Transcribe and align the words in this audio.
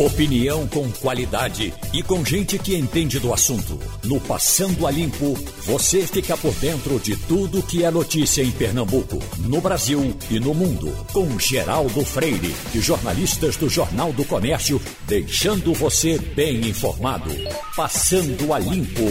Opinião 0.00 0.66
com 0.68 0.90
qualidade 0.92 1.74
e 1.92 2.02
com 2.02 2.24
gente 2.24 2.58
que 2.58 2.74
entende 2.74 3.18
do 3.18 3.34
assunto. 3.34 3.78
No 4.02 4.18
Passando 4.18 4.86
a 4.86 4.90
Limpo, 4.90 5.34
você 5.66 6.06
fica 6.06 6.38
por 6.38 6.54
dentro 6.54 6.98
de 6.98 7.14
tudo 7.14 7.62
que 7.62 7.84
é 7.84 7.90
notícia 7.90 8.40
em 8.42 8.50
Pernambuco, 8.50 9.18
no 9.40 9.60
Brasil 9.60 10.16
e 10.30 10.40
no 10.40 10.54
mundo. 10.54 10.90
Com 11.12 11.38
Geraldo 11.38 12.02
Freire 12.02 12.56
e 12.74 12.80
jornalistas 12.80 13.58
do 13.58 13.68
Jornal 13.68 14.10
do 14.10 14.24
Comércio, 14.24 14.80
deixando 15.06 15.74
você 15.74 16.18
bem 16.18 16.66
informado. 16.66 17.28
Passando 17.76 18.54
a 18.54 18.58
Limpo. 18.58 19.04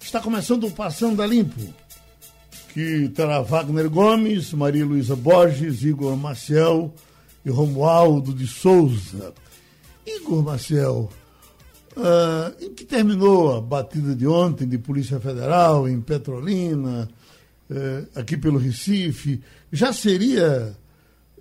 Está 0.00 0.18
começando 0.18 0.66
o 0.66 0.70
Passando 0.72 1.22
a 1.22 1.26
Limpo, 1.28 1.72
que 2.74 3.08
terá 3.10 3.40
Wagner 3.40 3.88
Gomes, 3.88 4.52
Maria 4.52 4.84
Luísa 4.84 5.14
Borges, 5.14 5.84
Igor 5.84 6.16
Maciel 6.16 6.92
e 7.44 7.50
Romualdo 7.50 8.34
de 8.34 8.48
Souza. 8.48 9.32
Igor 10.06 10.42
Marcel, 10.42 11.10
uh, 11.96 12.64
em 12.64 12.74
que 12.74 12.84
terminou 12.84 13.56
a 13.56 13.60
batida 13.60 14.14
de 14.14 14.26
ontem 14.26 14.66
de 14.66 14.78
Polícia 14.78 15.20
Federal 15.20 15.88
em 15.88 16.00
Petrolina, 16.00 17.08
uh, 17.70 18.18
aqui 18.18 18.36
pelo 18.36 18.58
Recife, 18.58 19.40
já 19.72 19.92
seria 19.92 20.76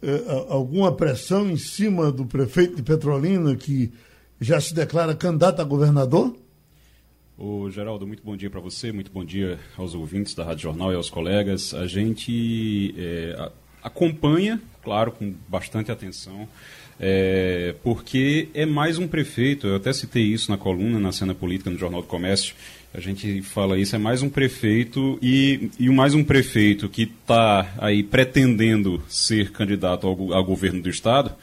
uh, 0.01 0.51
alguma 0.53 0.91
pressão 0.91 1.49
em 1.49 1.57
cima 1.57 2.11
do 2.11 2.25
prefeito 2.25 2.75
de 2.75 2.83
Petrolina 2.83 3.55
que 3.55 3.91
já 4.39 4.59
se 4.59 4.73
declara 4.73 5.15
candidato 5.15 5.61
a 5.61 5.65
governador? 5.65 6.35
Ô, 7.37 7.69
Geraldo, 7.69 8.05
muito 8.05 8.21
bom 8.21 8.35
dia 8.35 8.49
para 8.49 8.59
você, 8.59 8.91
muito 8.91 9.11
bom 9.11 9.23
dia 9.23 9.59
aos 9.77 9.95
ouvintes 9.95 10.33
da 10.33 10.43
Rádio 10.43 10.63
Jornal 10.63 10.91
e 10.91 10.95
aos 10.95 11.09
colegas. 11.09 11.73
A 11.73 11.87
gente 11.87 12.93
é, 12.97 13.49
acompanha, 13.81 14.61
claro, 14.83 15.11
com 15.13 15.33
bastante 15.47 15.89
atenção, 15.89 16.47
é, 16.99 17.75
porque 17.81 18.49
é 18.53 18.65
mais 18.65 18.97
um 18.97 19.07
prefeito, 19.07 19.67
eu 19.67 19.75
até 19.77 19.93
citei 19.93 20.23
isso 20.23 20.51
na 20.51 20.57
coluna, 20.57 20.99
na 20.99 21.11
cena 21.11 21.33
política, 21.33 21.69
no 21.69 21.77
Jornal 21.77 22.01
do 22.01 22.07
Comércio, 22.07 22.53
a 22.93 22.99
gente 22.99 23.41
fala 23.41 23.77
isso, 23.77 23.95
é 23.95 23.99
mais 23.99 24.21
um 24.21 24.29
prefeito 24.29 25.17
e, 25.21 25.69
e 25.79 25.89
mais 25.89 26.13
um 26.13 26.23
prefeito 26.23 26.89
que 26.89 27.03
está 27.03 27.73
aí 27.77 28.03
pretendendo 28.03 29.01
ser 29.07 29.51
candidato 29.51 30.07
ao, 30.07 30.33
ao 30.33 30.43
governo 30.43 30.81
do 30.81 30.89
Estado, 30.89 31.33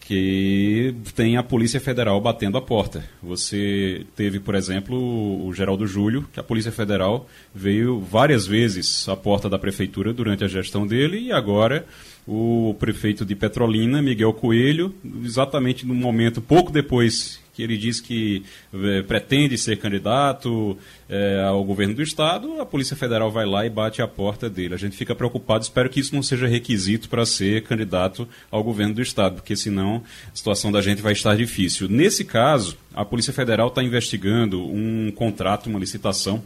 que 0.00 0.92
tem 1.14 1.36
a 1.36 1.42
Polícia 1.44 1.80
Federal 1.80 2.20
batendo 2.20 2.58
a 2.58 2.60
porta. 2.60 3.04
Você 3.22 4.04
teve, 4.16 4.40
por 4.40 4.56
exemplo, 4.56 5.46
o 5.46 5.54
Geraldo 5.54 5.86
Júlio, 5.86 6.28
que 6.32 6.40
a 6.40 6.42
Polícia 6.42 6.72
Federal 6.72 7.28
veio 7.54 8.00
várias 8.00 8.44
vezes 8.44 9.08
à 9.08 9.14
porta 9.14 9.48
da 9.48 9.56
prefeitura 9.56 10.12
durante 10.12 10.42
a 10.42 10.48
gestão 10.48 10.84
dele 10.84 11.20
e 11.20 11.32
agora 11.32 11.86
o 12.32 12.76
prefeito 12.78 13.24
de 13.24 13.34
Petrolina, 13.34 14.00
Miguel 14.00 14.32
Coelho, 14.32 14.94
exatamente 15.24 15.84
no 15.84 15.96
momento, 15.96 16.40
pouco 16.40 16.70
depois 16.70 17.40
que 17.52 17.60
ele 17.60 17.76
diz 17.76 18.00
que 18.00 18.44
é, 18.72 19.02
pretende 19.02 19.58
ser 19.58 19.78
candidato 19.78 20.78
é, 21.08 21.42
ao 21.42 21.64
governo 21.64 21.92
do 21.92 22.02
Estado, 22.02 22.60
a 22.60 22.64
Polícia 22.64 22.94
Federal 22.94 23.32
vai 23.32 23.44
lá 23.44 23.66
e 23.66 23.68
bate 23.68 24.00
a 24.00 24.06
porta 24.06 24.48
dele. 24.48 24.74
A 24.74 24.78
gente 24.78 24.96
fica 24.96 25.12
preocupado, 25.12 25.64
espero 25.64 25.90
que 25.90 25.98
isso 25.98 26.14
não 26.14 26.22
seja 26.22 26.46
requisito 26.46 27.08
para 27.08 27.26
ser 27.26 27.64
candidato 27.64 28.28
ao 28.48 28.62
governo 28.62 28.94
do 28.94 29.02
Estado, 29.02 29.34
porque 29.34 29.56
senão 29.56 30.00
a 30.32 30.36
situação 30.36 30.70
da 30.70 30.80
gente 30.80 31.02
vai 31.02 31.12
estar 31.12 31.36
difícil. 31.36 31.88
Nesse 31.88 32.24
caso, 32.24 32.78
a 32.94 33.04
Polícia 33.04 33.32
Federal 33.32 33.66
está 33.66 33.82
investigando 33.82 34.64
um 34.64 35.10
contrato, 35.10 35.68
uma 35.68 35.80
licitação 35.80 36.40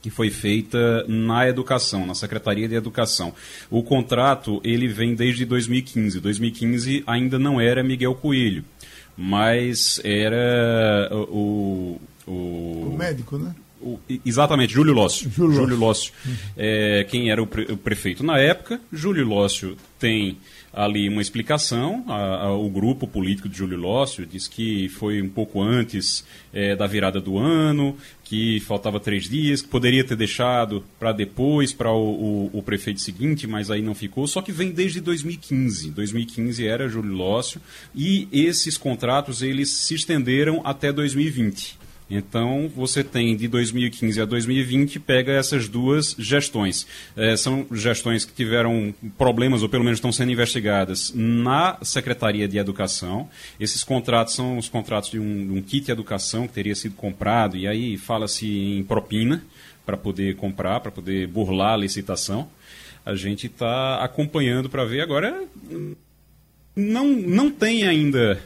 que 0.00 0.10
foi 0.10 0.30
feita 0.30 1.04
na 1.08 1.48
educação, 1.48 2.06
na 2.06 2.14
Secretaria 2.14 2.68
de 2.68 2.74
Educação. 2.74 3.32
O 3.70 3.82
contrato 3.82 4.60
ele 4.64 4.88
vem 4.88 5.14
desde 5.14 5.44
2015. 5.44 6.20
2015 6.20 7.04
ainda 7.06 7.38
não 7.38 7.60
era 7.60 7.82
Miguel 7.82 8.14
Coelho, 8.14 8.64
mas 9.16 10.00
era 10.04 11.10
o 11.12 12.00
o, 12.28 12.90
o 12.92 12.96
médico, 12.96 13.38
né? 13.38 13.54
O, 13.80 13.98
exatamente, 14.26 14.74
Júlio 14.74 14.92
Lócio. 14.92 15.30
Júlio, 15.30 15.54
Júlio 15.54 15.76
Lócio. 15.76 16.12
Uhum. 16.26 16.34
É, 16.56 17.06
quem 17.08 17.30
era 17.30 17.42
o, 17.42 17.46
pre, 17.46 17.62
o, 17.72 17.76
prefeito 17.76 18.24
na 18.24 18.38
época. 18.38 18.80
Júlio 18.92 19.24
Lócio 19.24 19.76
tem 19.98 20.36
ali 20.72 21.08
uma 21.08 21.22
explicação. 21.22 22.04
A, 22.08 22.46
a, 22.46 22.52
o 22.52 22.68
grupo 22.68 23.06
político 23.06 23.48
de 23.48 23.56
Júlio 23.56 23.78
Lócio 23.78 24.26
diz 24.26 24.48
que 24.48 24.88
foi 24.88 25.22
um 25.22 25.28
pouco 25.28 25.62
antes 25.62 26.24
é, 26.52 26.74
da 26.74 26.86
virada 26.86 27.20
do 27.20 27.38
ano, 27.38 27.96
que 28.28 28.60
faltava 28.60 29.00
três 29.00 29.24
dias, 29.24 29.62
que 29.62 29.68
poderia 29.68 30.04
ter 30.04 30.14
deixado 30.14 30.84
para 30.98 31.12
depois, 31.12 31.72
para 31.72 31.90
o, 31.90 32.50
o, 32.52 32.58
o, 32.58 32.62
prefeito 32.62 33.00
seguinte, 33.00 33.46
mas 33.46 33.70
aí 33.70 33.80
não 33.80 33.94
ficou. 33.94 34.26
Só 34.26 34.42
que 34.42 34.52
vem 34.52 34.70
desde 34.70 35.00
2015. 35.00 35.90
2015 35.92 36.66
era 36.66 36.90
Júlio 36.90 37.14
Lócio 37.14 37.58
e 37.94 38.28
esses 38.30 38.76
contratos 38.76 39.40
eles 39.40 39.70
se 39.70 39.94
estenderam 39.94 40.60
até 40.62 40.92
2020. 40.92 41.77
Então, 42.10 42.70
você 42.74 43.04
tem 43.04 43.36
de 43.36 43.46
2015 43.48 44.20
a 44.20 44.24
2020, 44.24 44.98
pega 44.98 45.32
essas 45.32 45.68
duas 45.68 46.16
gestões. 46.18 46.86
É, 47.14 47.36
são 47.36 47.66
gestões 47.70 48.24
que 48.24 48.32
tiveram 48.32 48.94
problemas, 49.18 49.62
ou 49.62 49.68
pelo 49.68 49.84
menos 49.84 49.98
estão 49.98 50.10
sendo 50.10 50.32
investigadas, 50.32 51.12
na 51.14 51.78
Secretaria 51.82 52.48
de 52.48 52.56
Educação. 52.56 53.28
Esses 53.60 53.84
contratos 53.84 54.34
são 54.34 54.56
os 54.56 54.68
contratos 54.68 55.10
de 55.10 55.18
um, 55.18 55.46
de 55.46 55.52
um 55.52 55.62
kit 55.62 55.84
de 55.86 55.92
educação 55.92 56.46
que 56.46 56.54
teria 56.54 56.74
sido 56.74 56.94
comprado, 56.94 57.56
e 57.56 57.68
aí 57.68 57.98
fala-se 57.98 58.46
em 58.46 58.82
propina 58.82 59.44
para 59.84 59.96
poder 59.96 60.36
comprar, 60.36 60.80
para 60.80 60.90
poder 60.90 61.26
burlar 61.26 61.74
a 61.74 61.76
licitação. 61.76 62.48
A 63.04 63.14
gente 63.14 63.46
está 63.46 64.02
acompanhando 64.02 64.68
para 64.68 64.84
ver 64.84 65.00
agora. 65.00 65.42
Não, 66.74 67.06
não 67.06 67.50
tem 67.50 67.86
ainda 67.86 68.40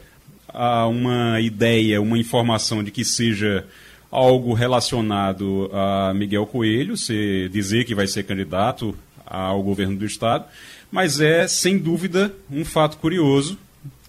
a 0.53 0.87
uma 0.87 1.39
ideia, 1.41 2.01
uma 2.01 2.17
informação 2.17 2.83
de 2.83 2.91
que 2.91 3.03
seja 3.03 3.65
algo 4.11 4.53
relacionado 4.53 5.69
a 5.73 6.13
Miguel 6.13 6.45
Coelho, 6.45 6.95
se 6.95 7.49
dizer 7.51 7.83
que 7.85 7.95
vai 7.95 8.05
ser 8.05 8.23
candidato 8.23 8.95
ao 9.25 9.63
governo 9.63 9.95
do 9.95 10.05
Estado, 10.05 10.45
mas 10.91 11.19
é, 11.19 11.47
sem 11.47 11.77
dúvida, 11.77 12.31
um 12.51 12.63
fato 12.63 12.97
curioso 12.97 13.57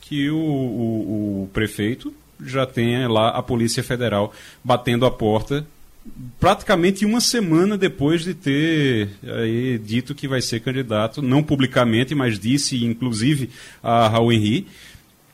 que 0.02 0.28
o, 0.30 0.36
o, 0.36 1.42
o 1.44 1.50
prefeito 1.52 2.12
já 2.44 2.66
tenha 2.66 3.08
lá 3.08 3.30
a 3.30 3.42
Polícia 3.42 3.82
Federal 3.82 4.34
batendo 4.62 5.06
a 5.06 5.10
porta 5.10 5.66
praticamente 6.38 7.04
uma 7.06 7.20
semana 7.20 7.78
depois 7.78 8.22
de 8.22 8.34
ter 8.34 9.08
aí, 9.26 9.78
dito 9.78 10.14
que 10.14 10.28
vai 10.28 10.42
ser 10.42 10.60
candidato, 10.60 11.22
não 11.22 11.42
publicamente, 11.42 12.14
mas 12.14 12.38
disse 12.38 12.84
inclusive 12.84 13.48
a 13.82 14.08
Raul 14.08 14.32
Henry, 14.32 14.66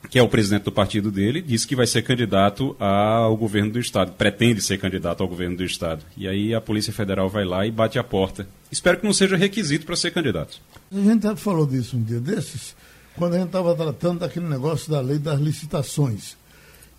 que 0.08 0.18
é 0.18 0.22
o 0.22 0.28
presidente 0.28 0.64
do 0.64 0.72
partido 0.72 1.10
dele, 1.10 1.42
disse 1.42 1.66
que 1.66 1.76
vai 1.76 1.86
ser 1.86 2.02
candidato 2.02 2.74
ao 2.78 3.36
governo 3.36 3.72
do 3.72 3.78
Estado, 3.78 4.12
pretende 4.12 4.60
ser 4.60 4.78
candidato 4.78 5.22
ao 5.22 5.28
governo 5.28 5.56
do 5.56 5.64
Estado. 5.64 6.04
E 6.16 6.26
aí 6.26 6.54
a 6.54 6.60
Polícia 6.60 6.92
Federal 6.92 7.28
vai 7.28 7.44
lá 7.44 7.66
e 7.66 7.70
bate 7.70 7.98
a 7.98 8.04
porta. 8.04 8.46
Espero 8.72 8.98
que 8.98 9.06
não 9.06 9.12
seja 9.12 9.36
requisito 9.36 9.84
para 9.84 9.96
ser 9.96 10.10
candidato. 10.10 10.60
A 10.92 11.00
gente 11.00 11.36
falou 11.36 11.66
disso 11.66 11.96
um 11.96 12.02
dia 12.02 12.20
desses, 12.20 12.74
quando 13.16 13.34
a 13.34 13.38
gente 13.38 13.48
estava 13.48 13.74
tratando 13.74 14.20
daquele 14.20 14.48
negócio 14.48 14.90
da 14.90 15.00
lei 15.00 15.18
das 15.18 15.38
licitações. 15.38 16.36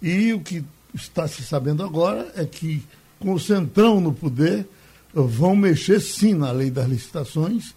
E 0.01 0.33
o 0.33 0.39
que 0.39 0.63
está 0.93 1.27
se 1.27 1.43
sabendo 1.43 1.83
agora 1.83 2.31
é 2.35 2.45
que, 2.45 2.83
com 3.19 3.33
o 3.33 3.39
Centrão 3.39 3.99
no 3.99 4.13
poder, 4.13 4.65
vão 5.13 5.55
mexer 5.55 5.99
sim 5.99 6.33
na 6.33 6.51
lei 6.51 6.69
das 6.69 6.87
licitações, 6.87 7.73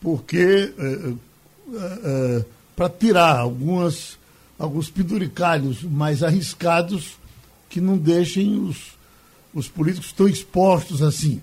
porque 0.00 0.72
é, 0.78 1.12
é, 2.04 2.44
para 2.74 2.88
tirar 2.88 3.38
algumas 3.38 4.18
alguns 4.58 4.90
penduricalhos 4.90 5.82
mais 5.82 6.22
arriscados 6.22 7.18
que 7.68 7.80
não 7.80 7.96
deixem 7.96 8.58
os, 8.58 8.96
os 9.54 9.68
políticos 9.68 10.12
tão 10.12 10.28
expostos 10.28 11.02
assim. 11.02 11.40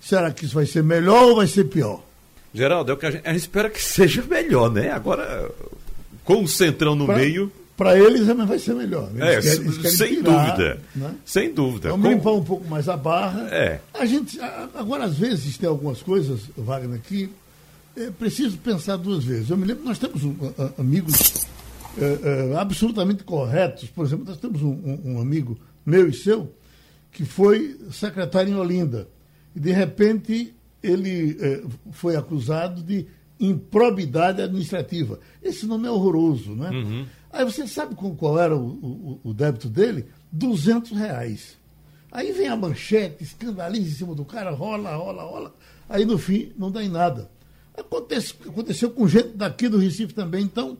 Será 0.00 0.30
que 0.30 0.44
isso 0.44 0.54
vai 0.54 0.66
ser 0.66 0.82
melhor 0.82 1.24
ou 1.24 1.36
vai 1.36 1.46
ser 1.46 1.64
pior? 1.64 2.02
Geraldo, 2.54 2.90
é 2.90 2.94
o 2.94 2.96
que 2.96 3.06
a 3.06 3.10
gente, 3.10 3.26
a 3.26 3.32
gente 3.32 3.42
espera 3.42 3.68
que 3.68 3.82
seja 3.82 4.22
melhor, 4.22 4.70
né? 4.70 4.90
Agora, 4.90 5.50
com 6.24 6.42
o 6.42 6.48
centrão 6.48 6.94
no 6.94 7.06
pra, 7.06 7.16
meio. 7.16 7.52
Para 7.76 7.98
eles 7.98 8.26
vai 8.26 8.58
ser 8.58 8.74
melhor. 8.74 9.10
É, 9.18 9.40
querem, 9.40 9.72
querem 9.72 9.90
sem 9.90 10.08
tirar, 10.16 10.46
dúvida. 10.46 10.80
Né? 10.94 11.14
Sem 11.24 11.52
dúvida. 11.52 11.90
Vamos 11.90 12.06
com... 12.06 12.12
limpar 12.12 12.32
um 12.32 12.44
pouco 12.44 12.66
mais 12.66 12.88
a 12.88 12.96
barra. 12.96 13.48
É. 13.50 13.80
A 13.92 14.06
gente, 14.06 14.40
agora, 14.74 15.04
às 15.04 15.18
vezes, 15.18 15.58
tem 15.58 15.68
algumas 15.68 16.00
coisas, 16.00 16.40
Wagner, 16.56 17.00
que 17.00 17.28
é 17.96 18.10
preciso 18.10 18.56
pensar 18.58 18.96
duas 18.96 19.24
vezes. 19.24 19.50
Eu 19.50 19.58
me 19.58 19.66
lembro, 19.66 19.84
nós 19.84 19.98
temos 19.98 20.24
um, 20.24 20.34
amigos 20.78 21.46
é, 21.98 22.52
é, 22.52 22.56
absolutamente 22.56 23.24
corretos. 23.24 23.88
Por 23.88 24.04
exemplo, 24.04 24.24
nós 24.26 24.38
temos 24.38 24.62
um, 24.62 24.72
um, 24.72 25.12
um, 25.12 25.20
amigo 25.20 25.58
meu 25.84 26.08
e 26.08 26.12
seu 26.12 26.52
que 27.10 27.24
foi 27.24 27.78
secretário 27.90 28.52
em 28.52 28.56
Olinda. 28.56 29.08
E, 29.54 29.60
de 29.60 29.72
repente, 29.72 30.54
ele 30.82 31.36
é, 31.40 31.62
foi 31.90 32.16
acusado 32.16 32.82
de 32.82 33.06
improbidade 33.40 34.42
administrativa. 34.42 35.18
Esse 35.42 35.66
nome 35.66 35.86
é 35.86 35.90
horroroso, 35.90 36.54
né? 36.54 36.70
Uhum. 36.70 37.06
Aí 37.32 37.44
você 37.44 37.66
sabe 37.66 37.94
qual 37.94 38.38
era 38.38 38.56
o, 38.56 38.66
o, 38.66 39.20
o, 39.24 39.34
débito 39.34 39.68
dele? 39.68 40.06
200 40.32 40.92
reais. 40.92 41.56
Aí 42.10 42.32
vem 42.32 42.48
a 42.48 42.56
manchete, 42.56 43.22
escandaliza 43.22 43.88
em 43.88 43.94
cima 43.94 44.14
do 44.14 44.24
cara, 44.24 44.50
rola, 44.50 44.94
rola, 44.96 45.22
rola. 45.22 45.54
Aí, 45.88 46.04
no 46.04 46.18
fim, 46.18 46.52
não 46.56 46.70
dá 46.70 46.82
em 46.82 46.88
nada. 46.88 47.30
Acontece, 47.76 48.34
aconteceu 48.46 48.90
com 48.90 49.06
gente 49.06 49.36
daqui 49.36 49.68
do 49.68 49.78
Recife 49.78 50.14
também. 50.14 50.44
Então, 50.44 50.78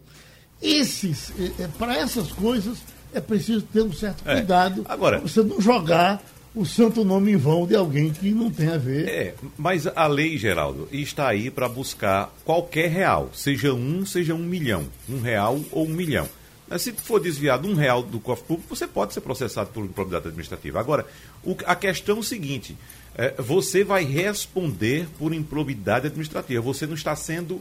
esses, 0.61 1.33
é, 1.39 1.65
é, 1.65 1.69
para 1.79 1.97
essas 1.97 2.33
coisas, 2.33 2.79
é 3.13 3.21
preciso 3.21 3.63
ter 3.63 3.83
um 3.83 3.93
certo 3.93 4.23
é. 4.29 4.37
cuidado 4.37 4.87
é. 4.89 4.93
Agora, 4.93 5.21
você 5.21 5.43
não 5.43 5.61
jogar 5.61 6.23
o 6.55 6.65
santo 6.65 7.05
nome 7.05 7.33
em 7.33 7.37
vão 7.37 7.67
de 7.67 7.77
alguém 7.77 8.11
que 8.11 8.31
não 8.31 8.51
tem 8.51 8.69
a 8.69 8.79
ver. 8.79 9.09
É, 9.09 9.35
mas 9.59 9.87
a 9.87 10.07
lei, 10.07 10.39
Geraldo, 10.39 10.89
está 10.91 11.29
aí 11.29 11.51
para 11.51 11.69
buscar 11.69 12.33
qualquer 12.45 12.91
real, 12.91 13.31
seja 13.35 13.75
um, 13.75 14.07
seja 14.07 14.35
um 14.35 14.39
milhão, 14.39 14.87
um 15.09 15.21
real 15.21 15.61
ou 15.71 15.85
um 15.87 15.91
milhão. 15.91 16.27
Mas 16.69 16.83
se 16.83 16.93
for 16.93 17.21
desviado 17.21 17.69
um 17.69 17.75
real 17.75 18.03
do 18.03 18.19
cofre 18.19 18.45
público, 18.47 18.75
você 18.75 18.87
pode 18.87 19.15
ser 19.15 19.21
processado 19.21 19.71
por 19.71 19.85
improbidade 19.85 20.27
administrativa. 20.27 20.81
Agora, 20.81 21.07
o, 21.45 21.57
a 21.65 21.77
questão 21.77 22.17
é 22.17 22.21
o 22.21 22.25
seguinte: 22.25 22.77
é, 23.15 23.35
você 23.39 23.85
vai 23.85 24.05
responder 24.05 25.07
por 25.19 25.33
improbidade 25.33 26.07
administrativa. 26.07 26.61
Você 26.63 26.87
não 26.87 26.95
está 26.95 27.15
sendo 27.15 27.61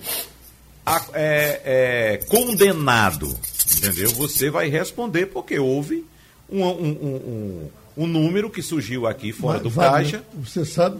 é, 1.13 1.61
é, 1.65 2.17
condenado, 2.27 3.33
entendeu? 3.75 4.09
Você 4.11 4.49
vai 4.49 4.69
responder 4.69 5.27
porque 5.27 5.57
houve 5.57 6.05
um, 6.49 6.63
um, 6.63 6.89
um, 6.89 7.69
um 7.97 8.07
número 8.07 8.49
que 8.49 8.61
surgiu 8.61 9.07
aqui 9.07 9.31
fora 9.31 9.59
Mas, 9.63 9.63
do 9.63 9.79
caixa. 9.79 10.23
Você 10.35 10.63
sabe 10.63 10.99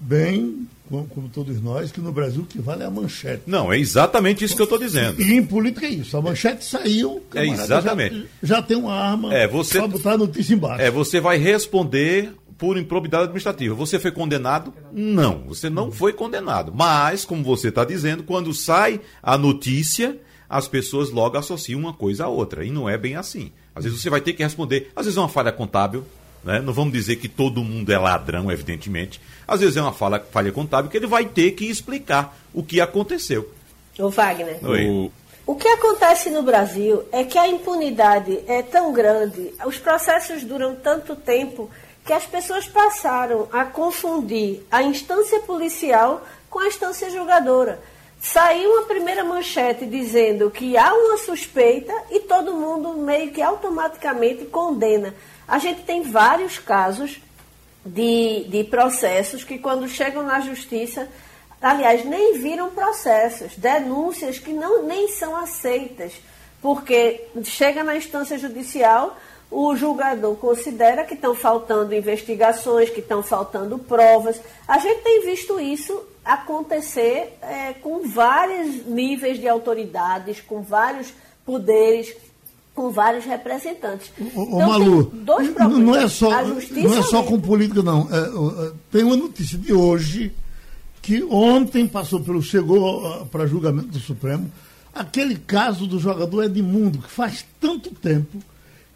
bem, 0.00 0.66
como, 0.88 1.06
como, 1.06 1.28
todos 1.28 1.60
nós, 1.62 1.92
que 1.92 2.00
no 2.00 2.12
Brasil 2.12 2.42
o 2.42 2.46
que 2.46 2.60
vale 2.60 2.82
é 2.82 2.86
a 2.86 2.90
manchete. 2.90 3.42
Não, 3.46 3.72
é 3.72 3.78
exatamente 3.78 4.44
isso 4.44 4.56
que 4.56 4.62
eu 4.62 4.64
estou 4.64 4.78
dizendo. 4.78 5.20
E 5.22 5.34
em 5.34 5.44
política 5.44 5.86
é 5.86 5.90
isso. 5.90 6.16
A 6.16 6.22
manchete 6.22 6.64
saiu, 6.64 7.22
é 7.34 7.46
exatamente. 7.46 8.26
Já, 8.42 8.56
já, 8.56 8.62
tem 8.62 8.76
uma 8.76 8.92
arma 8.92 9.32
é, 9.32 9.46
você, 9.46 9.78
para 9.78 9.88
botar 9.88 10.12
a 10.12 10.18
notícia 10.18 10.52
embaixo. 10.52 10.82
É, 10.82 10.90
você 10.90 11.20
vai 11.20 11.38
responder 11.38 12.32
por 12.62 12.78
improbidade 12.78 13.24
administrativa. 13.24 13.74
Você 13.74 13.98
foi 13.98 14.12
condenado? 14.12 14.72
Não, 14.92 15.42
você 15.48 15.68
não 15.68 15.90
foi 15.90 16.12
condenado. 16.12 16.72
Mas, 16.72 17.24
como 17.24 17.42
você 17.42 17.70
está 17.70 17.84
dizendo, 17.84 18.22
quando 18.22 18.54
sai 18.54 19.00
a 19.20 19.36
notícia, 19.36 20.16
as 20.48 20.68
pessoas 20.68 21.10
logo 21.10 21.36
associam 21.36 21.80
uma 21.80 21.92
coisa 21.92 22.26
à 22.26 22.28
outra. 22.28 22.64
E 22.64 22.70
não 22.70 22.88
é 22.88 22.96
bem 22.96 23.16
assim. 23.16 23.50
Às 23.74 23.82
vezes 23.82 24.00
você 24.00 24.08
vai 24.08 24.20
ter 24.20 24.34
que 24.34 24.44
responder, 24.44 24.92
às 24.94 25.06
vezes 25.06 25.18
é 25.18 25.20
uma 25.20 25.28
falha 25.28 25.50
contábil, 25.50 26.06
né? 26.44 26.60
não 26.60 26.72
vamos 26.72 26.92
dizer 26.92 27.16
que 27.16 27.26
todo 27.26 27.64
mundo 27.64 27.92
é 27.92 27.98
ladrão, 27.98 28.48
evidentemente. 28.48 29.20
Às 29.48 29.58
vezes 29.58 29.76
é 29.76 29.82
uma 29.82 29.92
falha, 29.92 30.24
falha 30.30 30.52
contábil 30.52 30.88
que 30.88 30.96
ele 30.96 31.08
vai 31.08 31.24
ter 31.24 31.50
que 31.52 31.64
explicar 31.64 32.38
o 32.54 32.62
que 32.62 32.80
aconteceu. 32.80 33.52
O 33.98 34.08
Wagner. 34.08 34.60
Oi. 34.62 35.10
O 35.44 35.56
que 35.56 35.66
acontece 35.66 36.30
no 36.30 36.44
Brasil 36.44 37.02
é 37.10 37.24
que 37.24 37.36
a 37.36 37.48
impunidade 37.48 38.38
é 38.46 38.62
tão 38.62 38.92
grande, 38.92 39.52
os 39.66 39.78
processos 39.78 40.44
duram 40.44 40.76
tanto 40.76 41.16
tempo 41.16 41.68
que 42.04 42.12
as 42.12 42.26
pessoas 42.26 42.66
passaram 42.66 43.48
a 43.52 43.64
confundir 43.64 44.62
a 44.70 44.82
instância 44.82 45.40
policial 45.40 46.22
com 46.50 46.58
a 46.58 46.66
instância 46.66 47.10
julgadora. 47.10 47.80
Saiu 48.20 48.70
uma 48.70 48.86
primeira 48.86 49.24
manchete 49.24 49.84
dizendo 49.86 50.50
que 50.50 50.76
há 50.76 50.92
uma 50.94 51.18
suspeita 51.18 51.92
e 52.10 52.20
todo 52.20 52.54
mundo 52.54 52.94
meio 52.94 53.32
que 53.32 53.42
automaticamente 53.42 54.44
condena. 54.44 55.14
A 55.46 55.58
gente 55.58 55.82
tem 55.82 56.02
vários 56.02 56.58
casos 56.58 57.20
de, 57.84 58.44
de 58.48 58.64
processos 58.64 59.42
que, 59.42 59.58
quando 59.58 59.88
chegam 59.88 60.22
na 60.22 60.40
justiça, 60.40 61.08
aliás, 61.60 62.04
nem 62.04 62.38
viram 62.38 62.70
processos, 62.70 63.56
denúncias 63.56 64.38
que 64.38 64.52
não, 64.52 64.84
nem 64.84 65.08
são 65.08 65.36
aceitas, 65.36 66.12
porque 66.60 67.26
chega 67.42 67.82
na 67.82 67.96
instância 67.96 68.38
judicial 68.38 69.16
o 69.52 69.76
julgador 69.76 70.34
considera 70.36 71.04
que 71.04 71.14
estão 71.14 71.34
faltando 71.34 71.94
investigações, 71.94 72.88
que 72.88 73.00
estão 73.00 73.22
faltando 73.22 73.78
provas. 73.78 74.40
A 74.66 74.78
gente 74.78 75.02
tem 75.02 75.26
visto 75.26 75.60
isso 75.60 76.02
acontecer 76.24 77.36
é, 77.42 77.74
com 77.74 78.08
vários 78.08 78.86
níveis 78.86 79.38
de 79.38 79.46
autoridades, 79.46 80.40
com 80.40 80.62
vários 80.62 81.12
poderes, 81.44 82.14
com 82.74 82.90
vários 82.90 83.26
representantes. 83.26 84.10
Ô, 84.34 84.42
então, 84.42 84.68
Malu, 84.68 85.04
dois 85.12 85.50
problemas. 85.50 85.84
não 85.84 85.96
é 85.96 86.08
só, 86.08 86.30
não 86.30 86.98
é 86.98 87.02
só 87.02 87.22
com 87.22 87.38
política, 87.38 87.82
não. 87.82 88.08
É, 88.10 88.68
é, 88.68 88.72
tem 88.90 89.04
uma 89.04 89.16
notícia 89.16 89.58
de 89.58 89.74
hoje 89.74 90.32
que 91.02 91.22
ontem 91.24 91.86
passou 91.86 92.20
pelo 92.20 92.40
chegou 92.40 93.26
para 93.26 93.46
julgamento 93.46 93.88
do 93.88 93.98
Supremo 93.98 94.50
aquele 94.94 95.36
caso 95.36 95.86
do 95.86 95.98
jogador 95.98 96.44
Edmundo 96.44 96.98
que 96.98 97.10
faz 97.10 97.44
tanto 97.60 97.90
tempo 97.90 98.38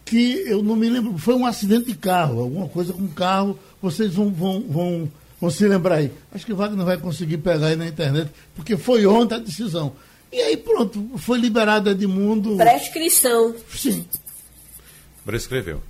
que 0.07 0.45
eu 0.47 0.63
não 0.63 0.77
me 0.77 0.89
lembro, 0.89 1.19
foi 1.19 1.35
um 1.35 1.45
acidente 1.45 1.87
de 1.87 1.97
carro, 1.97 2.41
alguma 2.41 2.69
coisa 2.69 2.93
com 2.93 3.09
carro, 3.09 3.59
vocês 3.83 4.15
vão, 4.15 4.31
vão, 4.31 4.65
vão, 4.69 5.13
vão 5.41 5.51
se 5.51 5.67
lembrar 5.67 5.97
aí. 5.97 6.13
Acho 6.33 6.47
que 6.47 6.53
o 6.53 6.57
Wagner 6.57 6.87
vai 6.87 6.97
conseguir 6.97 7.39
pegar 7.39 7.67
aí 7.67 7.77
na 7.77 7.89
internet, 7.89 8.31
porque 8.55 8.77
foi 8.77 9.05
ontem 9.05 9.35
a 9.35 9.39
decisão. 9.39 9.93
E 10.33 10.41
aí 10.41 10.57
pronto, 10.57 11.11
foi 11.19 11.39
liberado 11.39 11.91
Edmundo. 11.91 12.57
Prescrição. 12.57 13.55
Sim. 13.69 14.07
Prescreveu. 15.25 15.83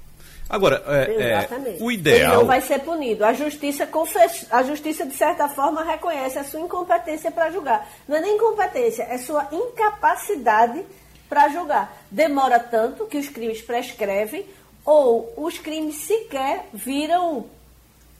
Agora, 0.48 0.82
é, 0.86 1.42
é, 1.42 1.76
o 1.80 1.90
ideal. 1.90 2.32
Ele 2.32 2.36
não 2.38 2.46
vai 2.46 2.60
ser 2.60 2.78
punido. 2.78 3.24
A 3.24 3.32
justiça, 3.32 3.84
confess... 3.86 4.46
a 4.50 4.62
justiça, 4.62 5.04
de 5.04 5.14
certa 5.14 5.48
forma, 5.48 5.84
reconhece 5.84 6.38
a 6.38 6.44
sua 6.44 6.60
incompetência 6.60 7.30
para 7.30 7.50
julgar. 7.50 7.86
Não 8.08 8.16
é 8.16 8.20
nem 8.20 8.36
incompetência, 8.36 9.02
é 9.02 9.18
sua 9.18 9.46
incapacidade 9.52 10.84
para 11.28 11.48
julgar. 11.48 12.04
Demora 12.10 12.58
tanto 12.58 13.06
que 13.06 13.18
os 13.18 13.28
crimes 13.28 13.60
prescrevem 13.60 14.46
ou 14.84 15.32
os 15.36 15.58
crimes 15.58 15.96
sequer 15.96 16.68
viram 16.72 17.46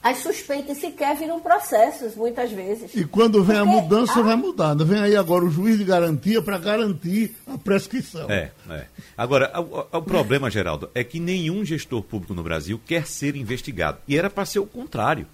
as 0.01 0.19
suspeitas 0.19 0.77
sequer 0.77 1.15
viram 1.17 1.39
processos, 1.39 2.15
muitas 2.15 2.51
vezes. 2.51 2.95
E 2.95 3.03
quando 3.03 3.43
vem 3.43 3.57
Porque 3.57 3.69
a 3.69 3.81
mudança, 3.81 4.19
a... 4.19 4.23
vai 4.23 4.35
mudar. 4.35 4.73
Vem 4.75 4.99
aí 4.99 5.15
agora 5.15 5.43
o 5.43 5.49
juiz 5.49 5.77
de 5.77 5.83
garantia 5.83 6.41
para 6.41 6.57
garantir 6.57 7.35
a 7.45 7.57
prescrição. 7.57 8.29
É, 8.29 8.51
é. 8.69 8.85
Agora, 9.17 9.51
o, 9.59 9.97
o, 9.97 10.01
problema, 10.01 10.49
Geraldo, 10.49 10.89
é 10.93 11.03
que 11.03 11.19
nenhum 11.19 11.65
gestor 11.65 12.01
público 12.03 12.33
no 12.33 12.43
Brasil 12.43 12.79
quer 12.85 13.05
ser 13.05 13.35
investigado. 13.35 13.97
E 14.07 14.17
era 14.17 14.29
para 14.29 14.45
ser 14.45 14.59
o 14.59 14.65
contrário. 14.65 15.27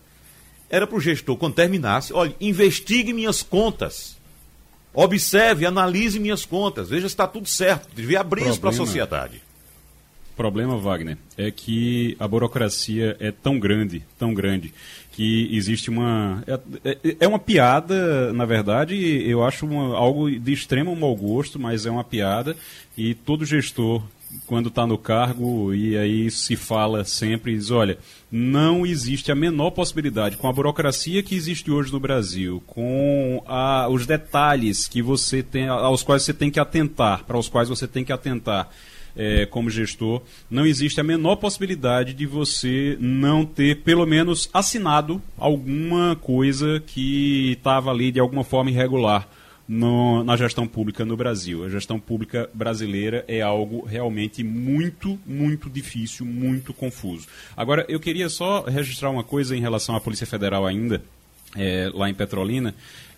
Era 0.70 0.88
para 0.88 0.98
o 0.98 1.02
gestor, 1.02 1.38
quando 1.38 1.54
terminasse, 1.54 2.14
olha, 2.14 2.36
investigue 2.42 3.14
minhas 3.14 3.44
contas. 3.44 4.18
Observe, 4.94 5.66
analise 5.66 6.20
minhas 6.20 6.46
contas, 6.46 6.90
veja 6.90 7.08
se 7.08 7.14
está 7.14 7.28
tudo 7.28 7.48
certo. 7.48 7.90
Devia 7.96 8.20
abrir 8.20 8.48
isso 8.48 8.60
para 8.60 8.70
a 8.70 8.74
sociedade. 8.74 9.42
O 10.34 10.36
problema, 10.36 10.78
Wagner, 10.78 11.18
é 11.38 11.52
que 11.52 12.18
a 12.20 12.28
burocracia 12.28 13.16
é 13.20 13.32
tão 13.32 13.60
grande, 13.60 14.04
tão 14.18 14.34
grande, 14.34 14.74
que 15.12 15.48
existe 15.56 15.92
uma. 15.92 16.44
É, 16.48 16.90
é, 16.92 17.18
é 17.20 17.28
uma 17.28 17.38
piada, 17.38 18.34
na 18.34 18.44
verdade, 18.44 18.96
eu 19.30 19.44
acho 19.44 19.66
uma, 19.68 19.96
algo 19.96 20.32
de 20.32 20.52
extremo 20.52 20.96
mau 20.96 21.16
gosto, 21.16 21.60
mas 21.60 21.86
é 21.86 21.92
uma 21.92 22.04
piada, 22.04 22.58
e 22.98 23.14
todo 23.14 23.46
gestor 23.46 24.02
quando 24.46 24.70
está 24.70 24.86
no 24.86 24.98
cargo 24.98 25.74
e 25.74 25.98
aí 25.98 26.30
se 26.30 26.56
fala 26.56 27.04
sempre, 27.06 27.56
diz, 27.56 27.72
olha, 27.72 27.98
não 28.32 28.86
existe 28.86 29.32
a 29.32 29.36
menor 29.36 29.72
possibilidade, 29.72 30.38
com 30.38 30.48
a 30.48 30.54
burocracia 30.54 31.24
que 31.24 31.36
existe 31.36 31.72
hoje 31.72 31.92
no 31.92 32.00
Brasil, 32.00 32.62
com 32.66 33.44
a, 33.48 33.88
os 33.90 34.06
detalhes 34.06 34.88
que 34.88 35.02
você 35.02 35.44
tem, 35.44 35.68
aos 35.68 36.04
quais 36.04 36.24
você 36.24 36.34
tem 36.34 36.52
que 36.52 36.60
atentar, 36.60 37.24
para 37.26 37.38
os 37.38 37.48
quais 37.48 37.70
você 37.70 37.88
tem 37.88 38.04
que 38.04 38.12
atentar 38.12 38.70
é, 39.16 39.46
como 39.46 39.70
gestor, 39.70 40.22
não 40.50 40.66
existe 40.66 41.00
a 41.00 41.04
menor 41.04 41.36
possibilidade 41.36 42.14
de 42.14 42.26
você 42.26 42.98
não 43.00 43.46
ter, 43.46 43.82
pelo 43.84 44.06
menos, 44.06 44.50
assinado 44.54 45.22
alguma 45.38 46.16
coisa 46.16 46.82
que 46.86 47.52
estava 47.52 47.92
ali 47.92 48.12
de 48.12 48.20
alguma 48.20 48.44
forma 48.44 48.72
irregular 48.72 49.28
no, 49.68 50.24
na 50.24 50.36
gestão 50.36 50.68
pública 50.68 51.06
no 51.06 51.16
Brasil. 51.16 51.64
A 51.64 51.70
gestão 51.70 52.00
pública 52.00 52.50
brasileira 52.54 53.24
é 53.28 53.42
algo 53.42 53.86
realmente 53.86 54.44
muito, 54.44 55.20
muito 55.26 55.70
difícil, 55.70 56.26
muito 56.26 56.74
confuso. 56.74 57.28
Agora, 57.56 57.86
eu 57.88 58.00
queria 58.00 58.30
só 58.30 58.64
registrar 58.64 59.10
uma 59.10 59.24
coisa 59.24 59.56
em 59.56 59.62
relação 59.62 59.96
à 59.96 60.02
Polícia 60.02 60.28
Federal 60.28 60.66
ainda, 60.66 61.02
é, 61.56 61.90
lá 61.94 62.10
em 62.10 62.14
Petrolina. 62.14 62.74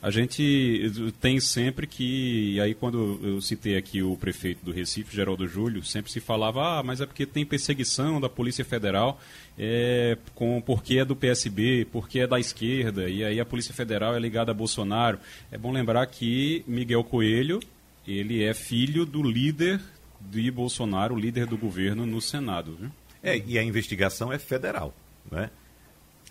A 0.06 0.12
gente 0.12 1.12
tem 1.20 1.40
sempre 1.40 1.88
que, 1.88 2.54
e 2.54 2.62
aí 2.62 2.76
quando 2.76 3.20
eu 3.24 3.42
citei 3.42 3.76
aqui 3.76 4.04
o 4.04 4.16
prefeito 4.16 4.64
do 4.64 4.72
Recife, 4.72 5.16
Geraldo 5.16 5.48
Júlio, 5.48 5.84
sempre 5.84 6.12
se 6.12 6.20
falava, 6.20 6.78
ah, 6.78 6.84
mas 6.84 7.02
é 7.02 7.08
porque 7.08 7.26
tem 7.26 7.44
perseguição 7.44 8.22
da 8.22 8.30
Polícia 8.30 8.64
Federal, 8.64 9.20
é, 9.58 10.16
com, 10.36 10.62
porque 10.62 11.00
é 11.00 11.06
do 11.06 11.16
PSB, 11.16 11.88
porque 11.92 12.20
é 12.20 12.28
da 12.28 12.40
esquerda, 12.40 13.10
e 13.10 13.24
aí 13.24 13.40
a 13.40 13.46
Polícia 13.46 13.74
Federal 13.74 14.16
é 14.16 14.20
ligada 14.20 14.52
a 14.52 14.54
Bolsonaro. 14.54 15.18
É 15.52 15.58
bom 15.58 15.72
lembrar 15.72 16.06
que 16.06 16.64
Miguel 16.68 17.04
Coelho, 17.04 17.60
ele 18.08 18.44
é 18.44 18.54
filho 18.54 19.08
do 19.08 19.24
líder 19.24 19.82
de 20.22 20.52
Bolsonaro, 20.52 21.16
líder 21.16 21.48
do 21.48 21.58
governo 21.58 22.06
no 22.06 22.22
Senado. 22.22 22.78
Viu? 22.80 22.92
É, 23.24 23.42
e 23.44 23.58
a 23.58 23.64
investigação 23.64 24.32
é 24.32 24.38
federal, 24.38 24.94
né? 25.32 25.50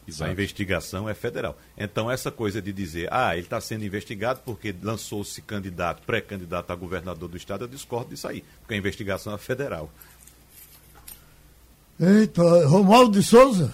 Exato. 0.07 0.29
A 0.29 0.33
investigação 0.33 1.09
é 1.09 1.15
federal. 1.15 1.57
Então, 1.77 2.11
essa 2.11 2.31
coisa 2.31 2.61
de 2.61 2.73
dizer, 2.73 3.09
ah, 3.11 3.35
ele 3.35 3.47
está 3.47 3.61
sendo 3.61 3.85
investigado 3.85 4.41
porque 4.45 4.75
lançou-se 4.83 5.41
candidato, 5.43 6.03
pré-candidato 6.05 6.71
a 6.71 6.77
governador 6.77 7.29
do 7.29 7.37
estado, 7.37 7.65
eu 7.65 7.69
discordo 7.69 8.11
disso 8.11 8.29
aí, 8.29 8.45
porque 8.61 8.75
a 8.75 8.77
investigação 8.77 9.35
é 9.35 9.39
federal. 9.39 9.91
Eita, 11.99 12.67
Romualdo 12.67 13.19
de 13.19 13.25
Souza? 13.25 13.73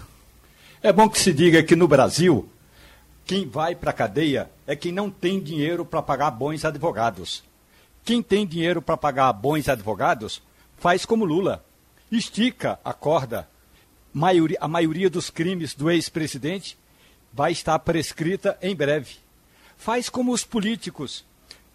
É 0.83 0.93
bom 0.93 1.09
que 1.09 1.19
se 1.19 1.33
diga 1.33 1.63
que 1.63 1.75
no 1.75 1.89
Brasil, 1.89 2.49
quem 3.25 3.49
vai 3.49 3.75
para 3.75 3.91
a 3.91 3.95
cadeia 3.95 4.51
é 4.67 4.77
quem 4.77 4.93
não 4.93 5.11
tem 5.11 5.41
dinheiro 5.41 5.85
para 5.85 6.03
pagar 6.03 6.31
bons 6.31 6.65
advogados. 6.65 7.43
Quem 8.05 8.23
tem 8.23 8.47
dinheiro 8.47 8.81
para 8.81 8.97
pagar 8.97 9.33
bons 9.33 9.69
advogados 9.69 10.43
faz 10.79 11.05
como 11.05 11.25
Lula 11.25 11.65
estica 12.11 12.79
a 12.85 12.93
corda. 12.93 13.49
Maioria, 14.13 14.59
a 14.61 14.69
maioria 14.69 15.09
dos 15.09 15.31
crimes 15.31 15.75
do 15.75 15.91
ex-presidente 15.91 16.77
vai 17.33 17.53
estar 17.53 17.79
prescrita 17.79 18.59
em 18.61 18.75
breve. 18.75 19.17
Faz 19.77 20.09
como 20.09 20.33
os 20.33 20.45
políticos, 20.45 21.25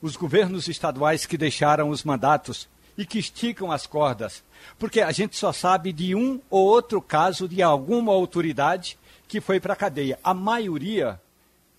os 0.02 0.16
governos 0.16 0.68
estaduais 0.68 1.26
que 1.26 1.38
deixaram 1.38 1.90
os 1.90 2.04
mandatos 2.04 2.68
e 2.98 3.06
que 3.06 3.20
esticam 3.20 3.72
as 3.72 3.88
cordas, 3.88 4.44
porque 4.78 5.02
a 5.02 5.12
gente 5.12 5.36
só 5.36 5.52
sabe 5.52 5.92
de 5.92 6.16
um 6.16 6.40
ou 6.50 6.66
outro 6.66 7.02
caso 7.02 7.48
de 7.48 7.62
alguma 7.62 8.14
autoridade 8.14 8.98
que 9.28 9.42
foi 9.42 9.60
para 9.60 9.74
a 9.74 9.78
cadeia. 9.78 10.20
A 10.24 10.34
maioria 10.34 11.20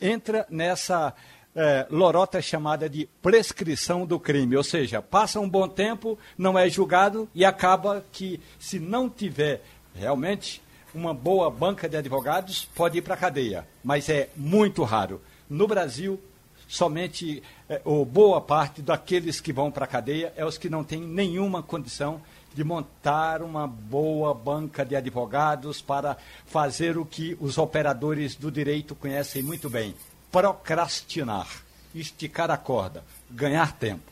entra 0.00 0.46
nessa 0.50 1.14
é, 1.54 1.86
lorota 1.90 2.42
chamada 2.42 2.88
de 2.88 3.08
prescrição 3.22 4.04
do 4.04 4.20
crime, 4.20 4.56
ou 4.56 4.62
seja, 4.62 5.00
passa 5.00 5.40
um 5.40 5.48
bom 5.48 5.66
tempo, 5.66 6.18
não 6.36 6.58
é 6.58 6.68
julgado 6.68 7.28
e 7.34 7.44
acaba 7.44 8.04
que, 8.12 8.40
se 8.58 8.78
não 8.78 9.08
tiver 9.08 9.62
realmente 9.98 10.62
uma 10.94 11.12
boa 11.12 11.50
banca 11.50 11.88
de 11.88 11.96
advogados, 11.96 12.66
pode 12.74 12.98
ir 12.98 13.02
para 13.02 13.14
a 13.14 13.18
cadeia, 13.18 13.66
mas 13.84 14.08
é 14.08 14.30
muito 14.34 14.82
raro. 14.82 15.20
No 15.48 15.68
Brasil, 15.68 16.18
somente, 16.66 17.42
é, 17.68 17.80
ou 17.84 18.04
boa 18.04 18.40
parte 18.40 18.80
daqueles 18.80 19.40
que 19.40 19.52
vão 19.52 19.70
para 19.70 19.84
a 19.84 19.88
cadeia 19.88 20.32
é 20.36 20.44
os 20.44 20.56
que 20.58 20.70
não 20.70 20.82
têm 20.82 21.00
nenhuma 21.00 21.62
condição 21.62 22.20
de 22.54 22.64
montar 22.64 23.42
uma 23.42 23.66
boa 23.66 24.32
banca 24.32 24.84
de 24.84 24.96
advogados 24.96 25.82
para 25.82 26.16
fazer 26.46 26.96
o 26.96 27.04
que 27.04 27.36
os 27.38 27.58
operadores 27.58 28.34
do 28.34 28.50
direito 28.50 28.94
conhecem 28.94 29.42
muito 29.42 29.68
bem: 29.68 29.94
procrastinar, 30.32 31.46
esticar 31.94 32.50
a 32.50 32.56
corda, 32.56 33.04
ganhar 33.30 33.72
tempo. 33.76 34.10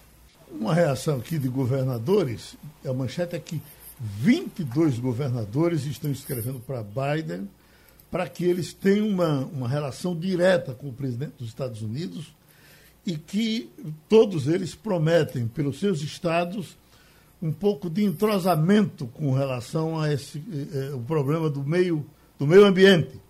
Uma 0.50 0.74
reação 0.74 1.16
aqui 1.16 1.38
de 1.38 1.48
governadores, 1.48 2.54
a 2.86 2.92
manchete 2.92 3.34
é 3.34 3.38
que 3.38 3.62
22 4.00 4.98
governadores 4.98 5.84
estão 5.86 6.10
escrevendo 6.10 6.60
para 6.60 6.82
Biden 6.82 7.48
para 8.10 8.28
que 8.28 8.44
eles 8.44 8.72
tenham 8.72 9.08
uma, 9.08 9.40
uma 9.46 9.68
relação 9.68 10.16
direta 10.16 10.72
com 10.72 10.88
o 10.88 10.92
presidente 10.92 11.32
dos 11.38 11.48
Estados 11.48 11.82
Unidos 11.82 12.32
e 13.04 13.16
que 13.16 13.70
todos 14.08 14.46
eles 14.46 14.74
prometem, 14.74 15.48
pelos 15.48 15.80
seus 15.80 16.00
estados, 16.00 16.76
um 17.42 17.52
pouco 17.52 17.90
de 17.90 18.04
entrosamento 18.04 19.06
com 19.08 19.32
relação 19.32 20.00
a 20.00 20.12
esse 20.12 20.38
eh, 20.38 20.90
eh, 20.90 20.94
o 20.94 21.00
problema 21.00 21.50
do 21.50 21.62
meio, 21.62 22.06
do 22.38 22.46
meio 22.46 22.64
ambiente, 22.64 23.20